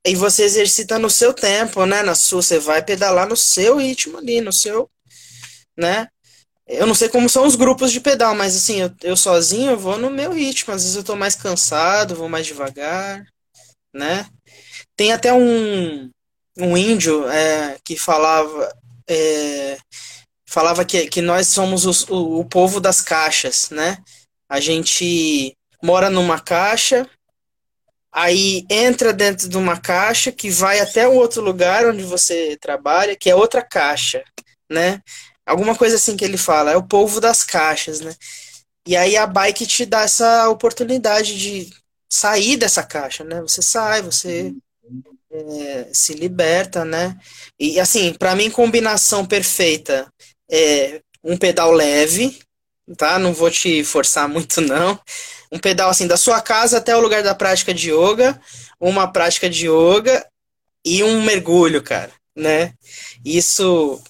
[0.04, 2.02] E você exercita no seu tempo, né?
[2.02, 4.90] Na sua, você vai pedalar no seu ritmo ali, no seu.
[5.76, 6.08] Né?
[6.68, 9.78] Eu não sei como são os grupos de pedal, mas assim, eu, eu sozinho eu
[9.78, 10.74] vou no meu ritmo.
[10.74, 13.24] Às vezes eu tô mais cansado, vou mais devagar,
[13.92, 14.28] né?
[14.94, 16.10] Tem até um,
[16.58, 18.70] um índio é, que falava.
[19.08, 19.78] É,
[20.46, 23.98] falava que, que nós somos os, o, o povo das caixas, né?
[24.48, 27.08] A gente mora numa caixa,
[28.12, 33.16] aí entra dentro de uma caixa que vai até o outro lugar onde você trabalha,
[33.16, 34.22] que é outra caixa,
[34.70, 35.00] né?
[35.48, 38.14] Alguma coisa assim que ele fala, é o povo das caixas, né?
[38.86, 41.70] E aí a bike te dá essa oportunidade de
[42.10, 43.40] sair dessa caixa, né?
[43.42, 44.54] Você sai, você
[45.30, 47.18] é, se liberta, né?
[47.58, 50.12] E assim, para mim, combinação perfeita
[50.50, 52.38] é um pedal leve,
[52.96, 53.18] tá?
[53.18, 54.98] Não vou te forçar muito, não.
[55.50, 58.40] Um pedal assim, da sua casa até o lugar da prática de yoga,
[58.80, 60.26] uma prática de yoga
[60.84, 62.74] e um mergulho, cara, né?
[63.24, 64.02] Isso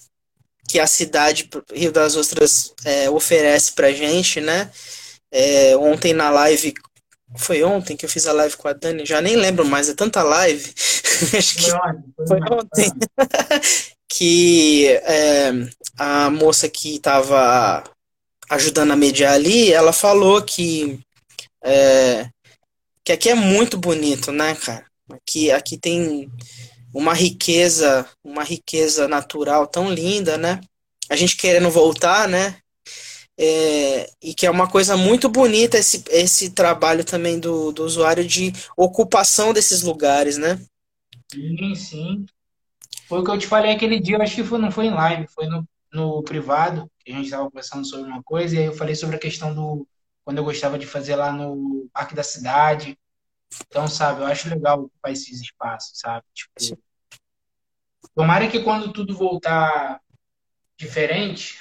[0.69, 4.69] que a cidade Rio das Ostras é, oferece pra gente, né?
[5.31, 6.75] É, ontem na live,
[7.35, 9.95] foi ontem que eu fiz a live com a Dani, já nem lembro mais, é
[9.95, 10.71] tanta live.
[11.35, 11.71] Acho que
[12.27, 12.91] foi ontem.
[14.07, 15.51] que é,
[15.97, 17.83] a moça que estava
[18.51, 20.99] ajudando a mediar ali, ela falou que
[21.63, 22.29] é,
[23.03, 24.85] que aqui é muito bonito, né, cara?
[25.11, 26.31] Aqui, aqui tem
[26.93, 30.61] uma riqueza, uma riqueza natural tão linda, né?
[31.09, 32.57] A gente querendo voltar, né?
[33.37, 38.25] É, e que é uma coisa muito bonita esse, esse trabalho também do, do usuário
[38.25, 40.59] de ocupação desses lugares, né?
[41.31, 42.25] Sim, sim.
[43.07, 44.93] Foi o que eu te falei aquele dia, eu acho que foi, não foi em
[44.93, 48.65] live, foi no, no privado, que a gente estava conversando sobre uma coisa, e aí
[48.65, 49.87] eu falei sobre a questão do.
[50.23, 52.97] Quando eu gostava de fazer lá no Parque da Cidade.
[53.67, 56.25] Então, sabe, eu acho legal ocupar esses espaços, sabe?
[56.33, 56.79] Tipo,
[58.15, 60.01] Tomara que quando tudo voltar
[60.77, 61.57] diferente,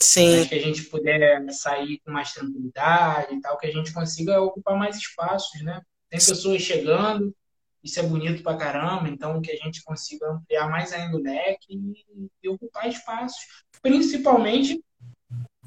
[0.00, 0.46] Sim.
[0.46, 4.76] que a gente puder sair com mais tranquilidade e tal, que a gente consiga ocupar
[4.76, 5.82] mais espaços, né?
[6.08, 7.34] Tem pessoas chegando,
[7.82, 11.66] isso é bonito pra caramba, então que a gente consiga ampliar mais ainda o leque
[11.70, 14.82] e, e ocupar espaços, principalmente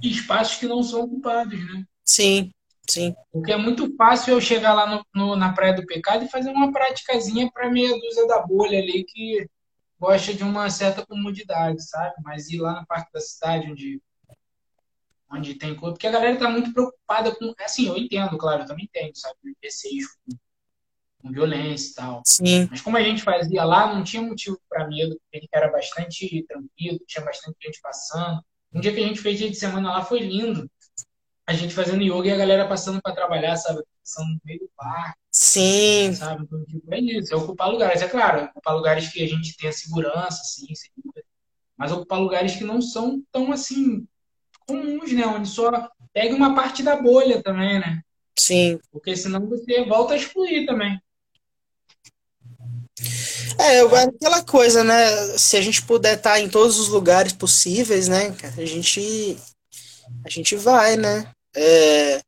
[0.02, 1.86] espaços que não são ocupados, né?
[2.04, 2.52] Sim,
[2.92, 3.16] sim.
[3.32, 6.50] Porque é muito fácil eu chegar lá no, no, na Praia do Pecado e fazer
[6.50, 9.48] uma praticazinha para meia dúzia da bolha ali que
[10.00, 12.16] gosta de uma certa comodidade, sabe?
[12.24, 14.02] Mas ir lá na parte da cidade onde
[15.32, 18.68] onde tem coisa, porque a galera tá muito preocupada com, assim, eu entendo, claro, eu
[18.68, 20.36] também entendo, sabe, receios com,
[21.22, 22.22] com violência e tal.
[22.26, 22.68] Sim.
[22.70, 27.00] Mas como a gente fazia lá, não tinha motivo para medo, porque era bastante tranquilo,
[27.08, 28.44] tinha bastante gente passando.
[28.74, 30.70] Um dia que a gente fez dia de semana lá foi lindo.
[31.48, 33.82] A gente fazendo yoga e a galera passando para trabalhar, sabe?
[34.04, 35.20] Passando no meio do parque.
[35.32, 36.14] Sim.
[36.14, 36.44] Sabe?
[36.44, 38.02] Então, tipo, é isso, é ocupar lugares.
[38.02, 40.68] É claro, ocupar lugares que a gente tenha segurança, sim,
[41.78, 44.06] mas ocupar lugares que não são tão assim
[44.68, 45.26] comuns, né?
[45.26, 48.02] Onde só pega uma parte da bolha também, né?
[48.38, 48.80] Sim.
[48.92, 51.00] Porque senão você volta a excluir também.
[53.60, 55.08] É, aquela coisa, né?
[55.38, 58.36] Se a gente puder estar em todos os lugares possíveis, né?
[58.58, 59.38] A gente,
[60.26, 61.30] a gente vai, né?
[61.56, 62.22] É,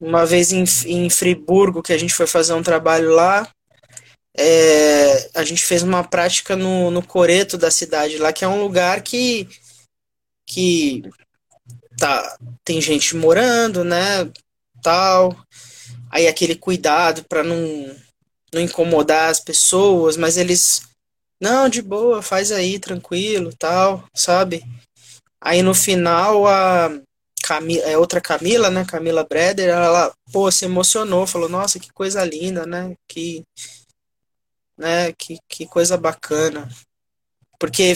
[0.00, 3.48] uma vez em, em Friburgo, que a gente foi fazer um trabalho lá,
[4.36, 8.62] é, a gente fez uma prática no, no Coreto da cidade lá, que é um
[8.62, 9.48] lugar que,
[10.46, 11.02] que
[11.96, 14.30] tá, tem gente morando, né?
[14.82, 15.34] Tal.
[16.10, 17.96] Aí aquele cuidado para não,
[18.52, 20.82] não incomodar as pessoas, mas eles.
[21.40, 24.64] Não, de boa, faz aí, tranquilo, tal, sabe?
[25.46, 26.90] Aí no final a
[27.40, 28.84] Camila, é outra Camila, né?
[28.84, 32.96] Camila Breder, ela, pô, se emocionou, falou, nossa, que coisa linda, né?
[33.06, 33.44] Que,
[34.76, 35.12] né?
[35.12, 36.68] Que, que coisa bacana.
[37.60, 37.94] Porque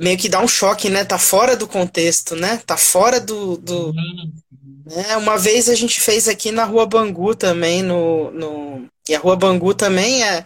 [0.00, 1.04] meio que dá um choque, né?
[1.04, 2.60] Tá fora do contexto, né?
[2.66, 3.56] Tá fora do.
[3.56, 3.94] do...
[4.90, 8.88] É, uma vez a gente fez aqui na Rua Bangu também, no, no...
[9.08, 10.44] e a Rua Bangu também é.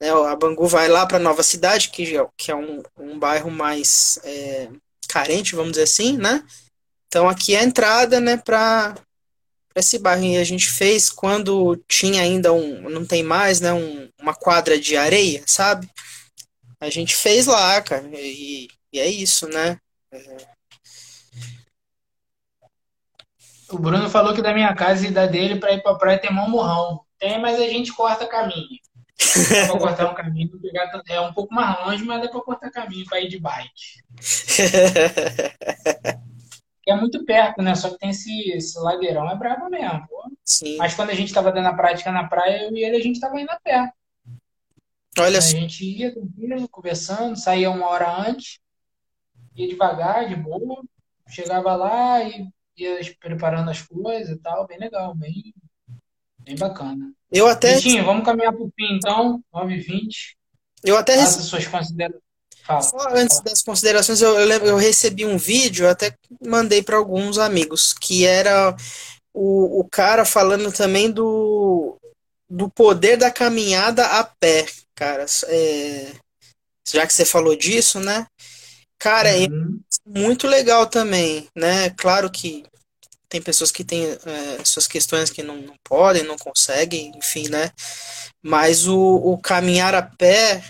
[0.00, 3.48] Né, a Bangu vai lá para Nova Cidade, que, é, que é um, um bairro
[3.48, 4.68] mais é,
[5.14, 6.44] carente, vamos dizer assim, né?
[7.06, 8.96] Então aqui é a entrada, né, para
[9.76, 10.24] esse bairro.
[10.24, 12.90] E a gente fez quando tinha ainda um.
[12.90, 13.72] Não tem mais, né?
[13.72, 15.88] Um, uma quadra de areia, sabe?
[16.80, 18.06] a gente fez lá, cara.
[18.12, 19.78] E, e é isso, né?
[23.70, 26.32] O Bruno falou que da minha casa e da dele para ir pra praia tem
[26.32, 27.00] mão morrão.
[27.18, 28.78] Tem, mas a gente corta caminho.
[29.18, 32.70] Dá pra cortar um caminho, pegar, é um pouco mais longe, mas dá pra cortar
[32.70, 33.70] caminho pra ir de bike.
[36.86, 37.74] é muito perto, né?
[37.74, 40.06] Só que tem esse, esse ladeirão, é brabo mesmo.
[40.44, 40.76] Sim.
[40.76, 43.20] Mas quando a gente tava dando a prática na praia, eu e ele, a gente
[43.20, 43.90] tava indo a pé.
[45.18, 48.58] Olha a gente ia tranquilo, conversando, saía uma hora antes,
[49.54, 50.82] ia devagar, de boa,
[51.28, 55.54] chegava lá e ia preparando as coisas e tal, bem legal, bem,
[56.44, 57.12] bem bacana.
[57.30, 57.76] Eu até.
[57.76, 60.34] Vitinho, vamos caminhar pro fim então, 9h20.
[60.82, 62.22] Eu até Faça suas considerações.
[62.64, 66.96] Fala, Só antes das considerações, eu, eu, lembro, eu recebi um vídeo, até mandei para
[66.96, 68.74] alguns amigos, que era
[69.34, 71.98] o, o cara falando também do,
[72.48, 74.64] do poder da caminhada a pé
[74.94, 75.26] cara.
[75.48, 76.12] É,
[76.86, 78.26] já que você falou disso, né?
[78.98, 79.80] Cara, é Uhum.
[80.06, 81.90] é muito legal também, né?
[81.90, 82.64] Claro que
[83.34, 87.72] tem pessoas que têm é, suas questões que não, não podem, não conseguem, enfim, né?
[88.40, 90.62] Mas o, o caminhar a pé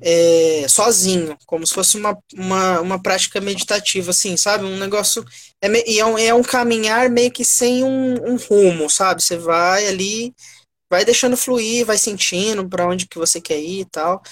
[0.00, 4.64] é, sozinho, como se fosse uma, uma, uma prática meditativa, assim, sabe?
[4.64, 5.24] Um negócio.
[5.60, 9.20] É, é, um, é um caminhar meio que sem um, um rumo, sabe?
[9.20, 10.32] Você vai ali
[10.88, 14.22] vai deixando fluir, vai sentindo para onde que você quer ir e tal.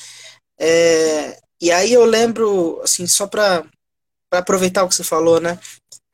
[0.56, 3.64] É, e aí eu lembro, assim, só para
[4.30, 5.58] aproveitar o que você falou, né?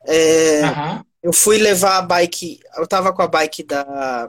[0.07, 1.05] É, Aham.
[1.21, 4.27] Eu fui levar a bike, eu tava com a bike da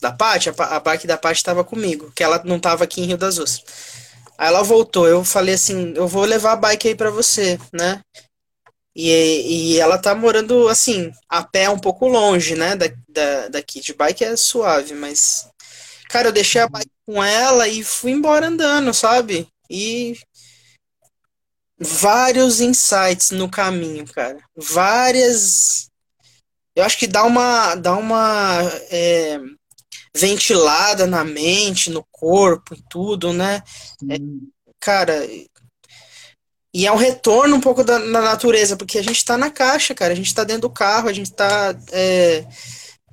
[0.00, 3.06] da Paty, a, a bike da Paty tava comigo, que ela não tava aqui em
[3.06, 3.64] Rio das Ostras.
[4.38, 8.00] Aí ela voltou, eu falei assim, eu vou levar a bike aí para você, né?
[8.94, 13.80] E, e ela tá morando, assim, a pé um pouco longe, né, da, da, daqui.
[13.80, 15.48] De bike é suave, mas.
[16.08, 19.48] Cara, eu deixei a bike com ela e fui embora andando, sabe?
[19.70, 20.18] E
[21.78, 24.38] vários insights no caminho, cara.
[24.56, 25.87] Várias.
[26.78, 29.40] Eu acho que dá uma, dá uma é,
[30.16, 33.64] ventilada na mente, no corpo e tudo, né?
[33.98, 34.42] Sim.
[34.78, 35.28] Cara,
[36.72, 39.92] e é um retorno um pouco da, da natureza, porque a gente tá na caixa,
[39.92, 40.12] cara.
[40.12, 41.76] A gente tá dentro do carro, a gente tá.
[41.90, 42.44] é,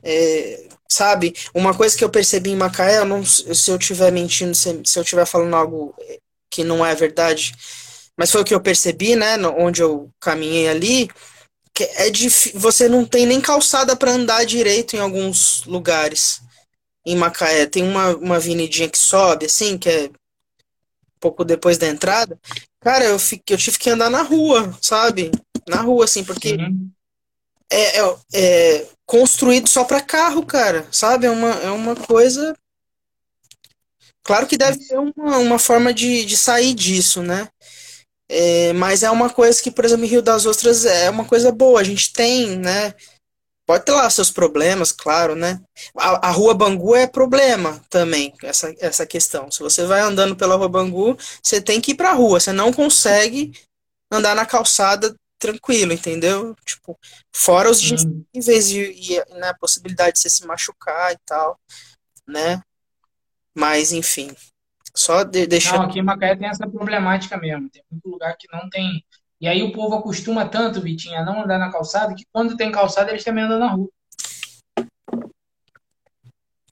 [0.04, 1.34] é, sabe?
[1.52, 5.00] Uma coisa que eu percebi em Macaé, eu não, se eu estiver mentindo, se, se
[5.00, 5.96] eu estiver falando algo
[6.52, 7.52] que não é verdade,
[8.16, 11.10] mas foi o que eu percebi, né, onde eu caminhei ali,
[11.84, 16.42] é difícil, você não tem nem calçada para andar direito em alguns lugares.
[17.06, 20.10] Em Macaé tem uma, uma avenidinha que sobe, assim, que é
[21.20, 22.40] pouco depois da entrada.
[22.80, 25.32] Cara, eu, fiquei, eu tive que andar na rua, sabe?
[25.68, 26.90] Na rua, assim, porque uhum.
[27.70, 31.26] é, é, é, construído só para carro, cara, sabe?
[31.28, 32.56] É uma, é uma coisa.
[34.24, 37.48] Claro que deve ter uma, uma forma de, de sair disso, né?
[38.28, 41.52] É, mas é uma coisa que, por exemplo, em Rio das Ostras é uma coisa
[41.52, 41.80] boa.
[41.80, 42.94] A gente tem, né?
[43.66, 45.60] Pode ter lá seus problemas, claro, né?
[45.98, 49.50] A, a, Rua Bangu é problema também, essa, essa questão.
[49.50, 52.40] Se você vai andando pela Rua Bangu, você tem que ir pra rua.
[52.40, 53.54] Você não consegue
[54.12, 56.56] andar na calçada tranquilo, entendeu?
[56.64, 56.98] Tipo,
[57.36, 57.82] fora os
[58.34, 61.60] níveis e, e né, a possibilidade de você se machucar e tal,
[62.28, 62.62] né?
[63.54, 64.36] Mas, enfim,
[64.96, 65.78] só de, deixar.
[65.78, 67.70] Não, aqui em Macaé tem essa problemática mesmo.
[67.70, 69.04] Tem muito lugar que não tem.
[69.40, 72.72] E aí o povo acostuma tanto, Vitinho, a não andar na calçada, que quando tem
[72.72, 73.90] calçada eles também andam na rua.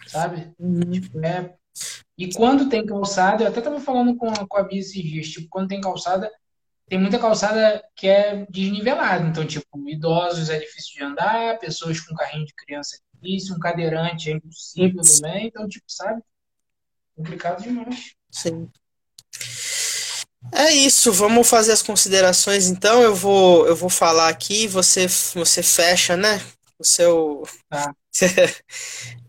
[0.07, 0.53] Sabe?
[0.59, 0.79] Uhum.
[0.91, 1.53] Tipo, é...
[2.17, 5.47] E quando tem calçada, eu até estava falando com, com a Bia esses dias, tipo,
[5.49, 6.31] quando tem calçada,
[6.87, 9.27] tem muita calçada que é desnivelada.
[9.27, 13.59] Então, tipo, idosos é difícil de andar, pessoas com carrinho de criança é difícil, um
[13.59, 15.47] cadeirante é impossível também.
[15.47, 16.21] Então, tipo, sabe?
[17.15, 18.13] Complicado demais.
[18.31, 18.69] Sim.
[20.51, 23.01] É isso, vamos fazer as considerações então.
[23.01, 26.41] Eu vou, eu vou falar aqui, você, você fecha, né?
[26.77, 27.43] O seu.
[27.69, 27.93] Tá.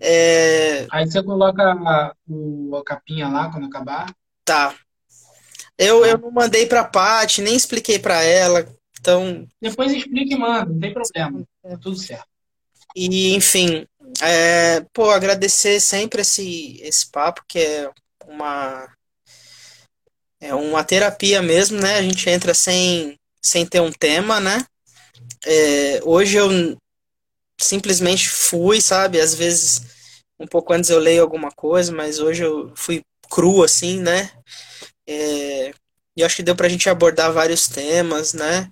[0.01, 0.87] é...
[0.91, 4.13] Aí você coloca a, o, a capinha lá quando acabar.
[4.45, 4.75] Tá.
[5.79, 6.09] Eu, tá.
[6.09, 8.67] eu não mandei pra Paty, nem expliquei pra ela,
[9.01, 9.47] então.
[9.61, 11.45] Depois explique e manda, não tem problema.
[11.65, 12.34] É tudo certo.
[12.95, 13.87] E, enfim,
[14.23, 17.91] é, pô, agradecer sempre esse, esse papo, que é
[18.27, 18.89] uma
[20.41, 21.97] é uma terapia mesmo, né?
[21.97, 24.65] A gente entra sem, sem ter um tema, né?
[25.47, 26.77] É, hoje eu
[27.59, 29.21] simplesmente fui, sabe?
[29.21, 29.83] Às vezes,
[30.39, 34.31] um pouco antes eu leio alguma coisa, mas hoje eu fui cru, assim, né?
[35.07, 35.73] É,
[36.17, 38.71] e acho que deu pra gente abordar vários temas, né?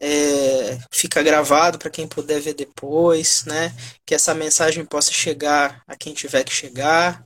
[0.00, 3.72] É, fica gravado para quem puder ver depois, né?
[4.06, 7.24] Que essa mensagem possa chegar a quem tiver que chegar,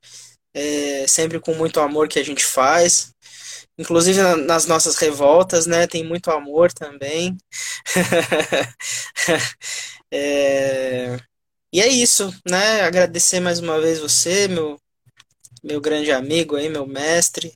[0.55, 3.13] é, sempre com muito amor que a gente faz,
[3.79, 5.87] inclusive nas nossas revoltas, né?
[5.87, 7.37] Tem muito amor também.
[10.11, 11.19] é...
[11.73, 12.83] E é isso, né?
[12.83, 14.79] Agradecer mais uma vez você, meu,
[15.65, 17.53] meu grande amigo aí, meu mestre.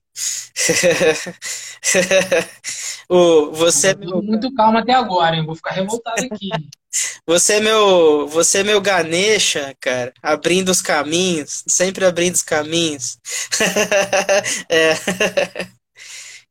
[3.08, 4.22] o, você é meu...
[4.22, 5.44] Muito calmo até agora, hein?
[5.44, 6.48] Vou ficar revoltado aqui.
[7.26, 13.18] Você é meu, você é meu Ganesha, cara, abrindo os caminhos, sempre abrindo os caminhos.
[14.70, 14.94] é.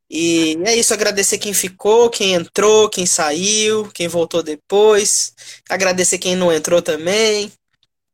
[0.09, 5.33] E é isso, agradecer quem ficou, quem entrou, quem saiu, quem voltou depois.
[5.69, 7.51] Agradecer quem não entrou também.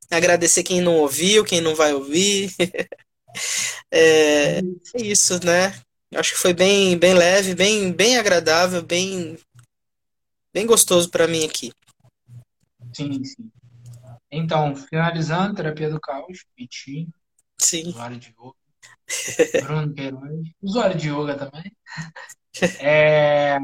[0.09, 2.53] Agradecer quem não ouviu, quem não vai ouvir.
[3.91, 5.73] É, é isso, né?
[6.15, 9.37] Acho que foi bem, bem leve, bem, bem agradável, bem,
[10.53, 11.71] bem gostoso para mim aqui.
[12.93, 13.49] Sim, sim.
[14.29, 17.13] Então, finalizando, terapia do caos, Vitinho,
[17.59, 17.89] sim.
[17.89, 18.55] usuário de yoga,
[19.65, 21.71] Bruno Queiroz, usuário de yoga também.
[22.81, 23.57] É,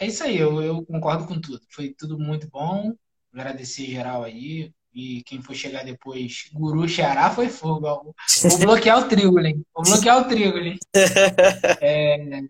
[0.00, 1.60] é isso aí, eu, eu concordo com tudo.
[1.70, 2.92] Foi tudo muito bom.
[3.32, 4.74] Agradecer geral aí.
[4.96, 7.86] E quem for chegar depois, Guru Xará foi fogo.
[7.86, 8.14] Vou
[8.58, 9.62] bloquear o Trigolin.
[9.74, 10.78] Vou bloquear o Trigolin.
[11.82, 12.40] É,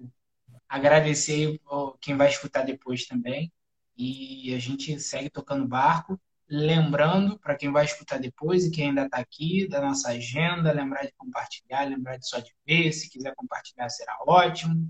[0.69, 1.61] agradecer
[2.01, 3.53] quem vai escutar depois também.
[3.99, 6.21] E a gente segue tocando barco.
[6.49, 11.03] Lembrando, para quem vai escutar depois e quem ainda está aqui, da nossa agenda, lembrar
[11.03, 12.93] de compartilhar, lembrar de só de ver.
[12.93, 14.89] Se quiser compartilhar, será ótimo.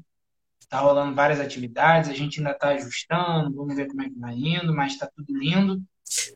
[0.61, 4.35] Está rolando várias atividades, a gente ainda está ajustando, vamos ver como é que vai
[4.35, 5.83] indo, mas está tudo lindo.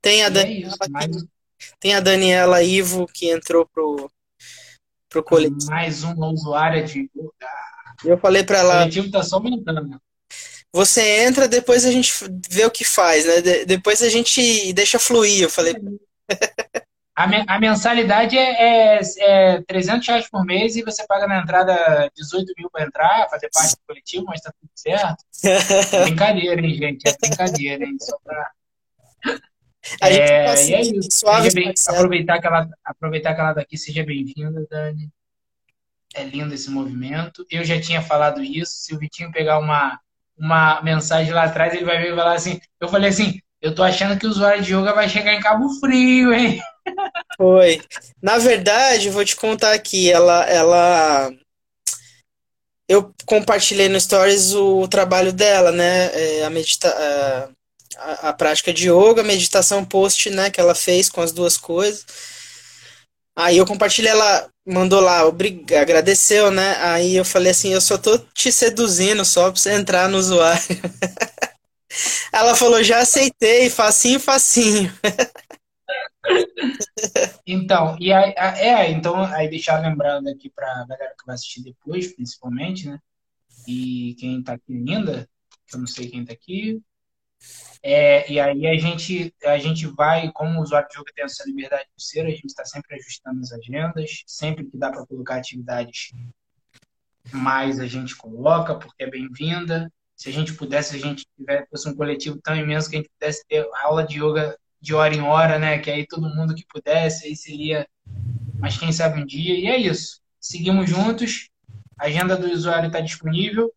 [0.02, 1.24] Tem a, é Daniela, é mas...
[1.78, 4.10] tem a Daniela Ivo que entrou pro,
[5.08, 5.70] pro coletivo.
[5.70, 7.10] Mais uma usuária de.
[8.04, 8.74] Eu falei para ela.
[8.74, 10.00] O coletivo está só aumentando.
[10.72, 12.12] Você entra, depois a gente
[12.48, 13.40] vê o que faz, né?
[13.40, 15.42] De, depois a gente deixa fluir.
[15.42, 15.74] Eu falei.
[17.20, 21.40] A, me, a mensalidade é, é, é 300 reais por mês e você paga na
[21.40, 25.22] entrada 18 mil para entrar, fazer parte do coletivo, mas tá tudo certo.
[25.92, 27.06] É brincadeira, hein, gente?
[27.06, 27.96] É brincadeira, hein?
[28.00, 28.50] Só pra...
[30.00, 31.08] A gente é, é isso.
[31.10, 35.08] Suave, bem, aproveitar, que ela, aproveitar que ela daqui, seja bem-vinda, Dani.
[36.14, 37.46] É lindo esse movimento.
[37.50, 38.72] Eu já tinha falado isso.
[38.72, 39.98] Se o Vitinho pegar uma,
[40.36, 42.60] uma mensagem lá atrás, ele vai ver e falar assim.
[42.80, 45.68] Eu falei assim: eu tô achando que o usuário de yoga vai chegar em Cabo
[45.78, 46.60] Frio, hein?
[47.36, 47.80] Foi.
[48.20, 51.30] Na verdade, vou te contar aqui, ela, ela,
[52.88, 56.10] eu compartilhei no Stories o trabalho dela, né?
[56.12, 56.88] É, a, medita
[57.96, 60.50] a, a, prática de yoga, a meditação post, né?
[60.50, 62.04] Que ela fez com as duas coisas.
[63.36, 65.20] Aí eu compartilhei, ela mandou lá,
[65.80, 66.76] agradeceu, né?
[66.78, 70.62] Aí eu falei assim, eu só tô te seduzindo só pra você entrar no usuário.
[72.32, 74.92] ela falou, já aceitei, facinho, facinho.
[77.46, 82.14] Então, e aí, é, então, aí deixar lembrando aqui pra galera que vai assistir depois,
[82.14, 82.98] principalmente, né?
[83.66, 85.28] E quem tá aqui ainda,
[85.66, 86.80] que eu não sei quem tá aqui.
[87.82, 91.44] É, e aí a gente, a gente vai, como o usuário de jogo tem essa
[91.46, 95.36] liberdade de ser, a gente está sempre ajustando as agendas, sempre que dá para colocar
[95.36, 96.10] atividades
[97.32, 99.92] mais a gente coloca, porque é bem-vinda.
[100.16, 103.10] Se a gente pudesse, se a gente tivesse um coletivo tão imenso que a gente
[103.18, 105.78] pudesse ter aula de yoga de hora em hora, né?
[105.78, 107.88] Que aí todo mundo que pudesse, aí seria.
[108.58, 109.54] Mas quem sabe um dia.
[109.54, 110.20] E é isso.
[110.40, 111.48] Seguimos juntos.
[111.98, 113.72] A agenda do usuário está disponível.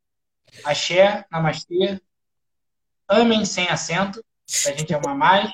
[0.63, 2.01] Axé, Namastê.
[3.13, 4.23] Amem sem acento,
[4.63, 5.51] pra gente amar mais.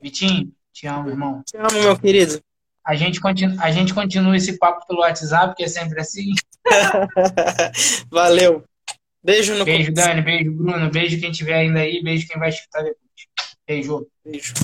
[0.00, 1.42] Vitinho, te amo, irmão.
[1.44, 2.42] Te amo, meu querido.
[2.84, 6.32] A gente, continua, a gente continua esse papo pelo WhatsApp, que é sempre assim.
[8.10, 8.64] Valeu.
[9.22, 10.22] Beijo no Beijo, Dani.
[10.22, 10.90] Beijo, Bruno.
[10.90, 12.02] Beijo quem tiver ainda aí.
[12.02, 13.00] Beijo quem vai escutar depois.
[13.66, 14.06] Beijo.
[14.24, 14.54] Beijo.